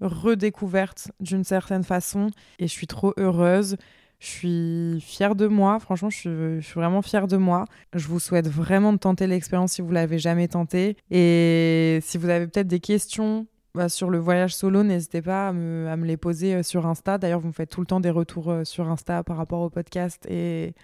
redécouverte 0.00 1.10
d'une 1.20 1.44
certaine 1.44 1.84
façon. 1.84 2.30
Et 2.58 2.66
je 2.66 2.72
suis 2.72 2.86
trop 2.86 3.12
heureuse. 3.18 3.76
Je 4.18 4.26
suis 4.26 5.00
fière 5.00 5.34
de 5.34 5.46
moi, 5.46 5.80
franchement, 5.80 6.10
je 6.10 6.16
suis, 6.16 6.30
je 6.30 6.60
suis, 6.60 6.74
vraiment 6.74 7.00
fière 7.00 7.26
de 7.26 7.38
moi. 7.38 7.64
Je 7.94 8.06
vous 8.06 8.20
souhaite 8.20 8.48
vraiment 8.48 8.92
de 8.92 8.98
tenter 8.98 9.26
l'expérience 9.26 9.72
si 9.72 9.82
vous 9.82 9.92
l'avez 9.92 10.18
jamais 10.18 10.46
tenté. 10.46 10.98
Et 11.10 12.00
si 12.02 12.18
vous 12.18 12.28
avez 12.28 12.46
peut-être 12.46 12.66
des 12.66 12.80
questions 12.80 13.46
bah, 13.74 13.88
sur 13.88 14.10
le 14.10 14.18
voyage 14.18 14.54
solo, 14.54 14.82
n'hésitez 14.82 15.22
pas 15.22 15.48
à 15.48 15.52
me, 15.52 16.04
les 16.04 16.16
poser 16.16 16.56
euh, 16.56 16.62
sur 16.62 16.86
Insta. 16.86 17.18
D'ailleurs, 17.18 17.40
vous 17.40 17.48
me 17.48 17.52
faites 17.52 17.70
tout 17.70 17.80
le 17.80 17.86
temps 17.86 18.00
des 18.00 18.10
retours 18.10 18.50
euh, 18.50 18.64
sur 18.64 18.88
Insta 18.88 19.22
par 19.22 19.36
rapport 19.36 19.60
au 19.60 19.70
podcast 19.70 20.26
et 20.28 20.74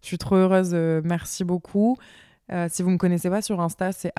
je 0.00 0.06
suis 0.06 0.18
trop 0.18 0.36
heureuse. 0.36 0.70
Euh, 0.72 1.02
merci 1.04 1.44
beaucoup. 1.44 1.96
si 2.68 2.82
vous 2.82 2.88
ne 2.88 2.94
me 2.94 2.98
connaissez 2.98 3.30
pas 3.30 3.42
sur 3.42 3.60
Insta, 3.60 3.92
c'est 3.92 4.12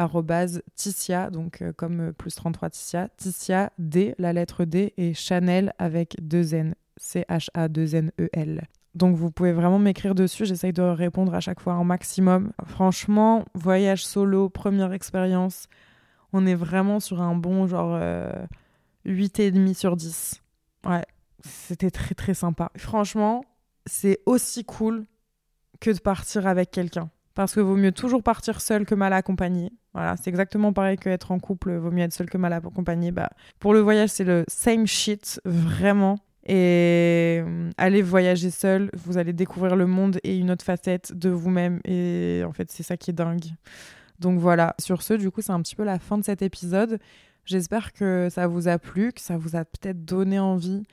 Ticia, 0.75 1.29
donc 1.29 1.63
comme 1.75 2.13
plus 2.13 2.35
33 2.35 2.69
Ticia. 2.69 3.09
Ticia 3.17 3.71
D, 3.77 4.15
la 4.17 4.33
lettre 4.33 4.65
D, 4.65 4.93
et 4.97 5.13
Chanel 5.13 5.73
avec 5.77 6.15
deux 6.21 6.55
N. 6.55 6.75
C-H-A-2-N-E-L. 6.97 8.67
Donc 8.95 9.15
vous 9.15 9.31
pouvez 9.31 9.51
vraiment 9.51 9.79
m'écrire 9.79 10.13
dessus, 10.13 10.45
j'essaye 10.45 10.73
de 10.73 10.83
répondre 10.83 11.33
à 11.33 11.39
chaque 11.39 11.59
fois 11.59 11.73
un 11.73 11.83
maximum. 11.83 12.51
Franchement, 12.67 13.45
voyage 13.55 14.05
solo, 14.05 14.49
première 14.49 14.93
expérience, 14.93 15.67
on 16.33 16.45
est 16.45 16.55
vraiment 16.55 16.99
sur 16.99 17.21
un 17.21 17.35
bon 17.35 17.67
genre 17.67 17.97
euh, 17.99 18.31
8,5 19.05 19.73
sur 19.73 19.95
10. 19.95 20.41
Ouais, 20.85 21.05
c'était 21.41 21.91
très 21.91 22.15
très 22.15 22.33
sympa. 22.33 22.71
Franchement, 22.75 23.45
c'est 23.85 24.19
aussi 24.25 24.65
cool 24.65 25.05
que 25.79 25.91
de 25.91 25.99
partir 25.99 26.47
avec 26.47 26.71
quelqu'un. 26.71 27.09
Parce 27.35 27.55
que 27.55 27.59
vaut 27.59 27.75
mieux 27.75 27.91
toujours 27.91 28.21
partir 28.21 28.61
seul 28.61 28.85
que 28.85 28.93
mal 28.93 29.13
accompagné. 29.13 29.71
Voilà, 29.93 30.15
c'est 30.17 30.29
exactement 30.29 30.73
pareil 30.73 30.97
que 30.97 31.09
être 31.09 31.31
en 31.31 31.39
couple, 31.39 31.75
vaut 31.75 31.91
mieux 31.91 32.03
être 32.03 32.13
seul 32.13 32.29
que 32.29 32.37
mal 32.37 32.53
accompagné. 32.53 33.11
Bah, 33.11 33.29
pour 33.59 33.73
le 33.73 33.79
voyage, 33.79 34.09
c'est 34.09 34.23
le 34.23 34.43
same 34.47 34.85
shit, 34.85 35.41
vraiment. 35.45 36.17
Et 36.45 37.41
euh, 37.41 37.69
allez 37.77 38.01
voyager 38.01 38.51
seul, 38.51 38.89
vous 38.93 39.17
allez 39.17 39.33
découvrir 39.33 39.75
le 39.75 39.87
monde 39.87 40.19
et 40.23 40.37
une 40.37 40.51
autre 40.51 40.65
facette 40.65 41.13
de 41.13 41.29
vous-même. 41.29 41.79
Et 41.85 42.43
en 42.45 42.51
fait, 42.51 42.69
c'est 42.71 42.83
ça 42.83 42.97
qui 42.97 43.11
est 43.11 43.13
dingue. 43.13 43.45
Donc 44.19 44.39
voilà, 44.39 44.75
sur 44.79 45.01
ce, 45.01 45.13
du 45.13 45.31
coup, 45.31 45.41
c'est 45.41 45.51
un 45.51 45.61
petit 45.61 45.75
peu 45.75 45.83
la 45.83 45.99
fin 45.99 46.17
de 46.17 46.23
cet 46.23 46.41
épisode. 46.41 46.99
J'espère 47.45 47.93
que 47.93 48.29
ça 48.31 48.47
vous 48.47 48.67
a 48.67 48.79
plu, 48.79 49.11
que 49.11 49.21
ça 49.21 49.37
vous 49.37 49.55
a 49.55 49.65
peut-être 49.65 50.05
donné 50.05 50.39
envie 50.39 50.83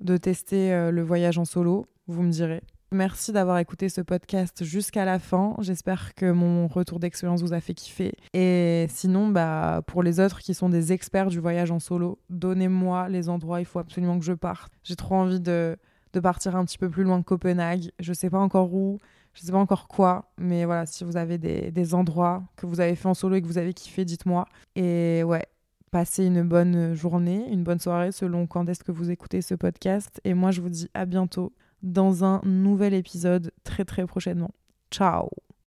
de 0.00 0.16
tester 0.16 0.72
euh, 0.72 0.90
le 0.90 1.02
voyage 1.02 1.38
en 1.38 1.44
solo, 1.44 1.86
vous 2.06 2.22
me 2.22 2.30
direz. 2.30 2.62
Merci 2.92 3.32
d'avoir 3.32 3.58
écouté 3.58 3.88
ce 3.88 4.00
podcast 4.00 4.62
jusqu'à 4.62 5.04
la 5.04 5.18
fin. 5.18 5.56
J'espère 5.58 6.14
que 6.14 6.30
mon 6.30 6.68
retour 6.68 7.00
d'expérience 7.00 7.42
vous 7.42 7.52
a 7.52 7.60
fait 7.60 7.74
kiffer. 7.74 8.12
Et 8.34 8.86
sinon, 8.88 9.28
bah, 9.28 9.82
pour 9.86 10.02
les 10.04 10.20
autres 10.20 10.38
qui 10.38 10.54
sont 10.54 10.68
des 10.68 10.92
experts 10.92 11.26
du 11.26 11.40
voyage 11.40 11.72
en 11.72 11.80
solo, 11.80 12.20
donnez-moi 12.30 13.08
les 13.08 13.28
endroits, 13.28 13.60
il 13.60 13.66
faut 13.66 13.80
absolument 13.80 14.18
que 14.18 14.24
je 14.24 14.32
parte. 14.32 14.72
J'ai 14.84 14.94
trop 14.94 15.16
envie 15.16 15.40
de, 15.40 15.76
de 16.12 16.20
partir 16.20 16.54
un 16.54 16.64
petit 16.64 16.78
peu 16.78 16.88
plus 16.88 17.02
loin 17.02 17.20
que 17.20 17.26
Copenhague. 17.26 17.90
Je 17.98 18.12
sais 18.12 18.30
pas 18.30 18.38
encore 18.38 18.72
où, 18.72 19.00
je 19.34 19.42
sais 19.42 19.52
pas 19.52 19.58
encore 19.58 19.88
quoi, 19.88 20.30
mais 20.38 20.64
voilà, 20.64 20.86
si 20.86 21.04
vous 21.04 21.16
avez 21.16 21.38
des, 21.38 21.94
endroits 21.94 22.44
que 22.56 22.66
vous 22.66 22.80
avez 22.80 22.94
fait 22.94 23.08
en 23.08 23.14
solo 23.14 23.36
et 23.36 23.42
que 23.42 23.46
vous 23.46 23.58
avez 23.58 23.74
kiffé, 23.74 24.04
dites-moi. 24.04 24.46
Et 24.76 25.22
ouais, 25.24 25.44
passez 25.90 26.24
une 26.26 26.42
bonne 26.42 26.94
journée, 26.94 27.46
une 27.50 27.64
bonne 27.64 27.80
soirée 27.80 28.12
selon 28.12 28.46
quand 28.46 28.68
est-ce 28.68 28.84
que 28.84 28.92
vous 28.92 29.10
écoutez 29.10 29.42
ce 29.42 29.54
podcast. 29.54 30.20
Et 30.24 30.34
moi, 30.34 30.50
je 30.50 30.60
vous 30.60 30.70
dis 30.70 30.88
à 30.94 31.04
bientôt 31.04 31.52
dans 31.82 32.24
un 32.24 32.40
nouvel 32.44 32.94
épisode 32.94 33.52
très 33.64 33.84
très 33.84 34.06
prochainement. 34.06 34.52
Ciao 34.90 35.28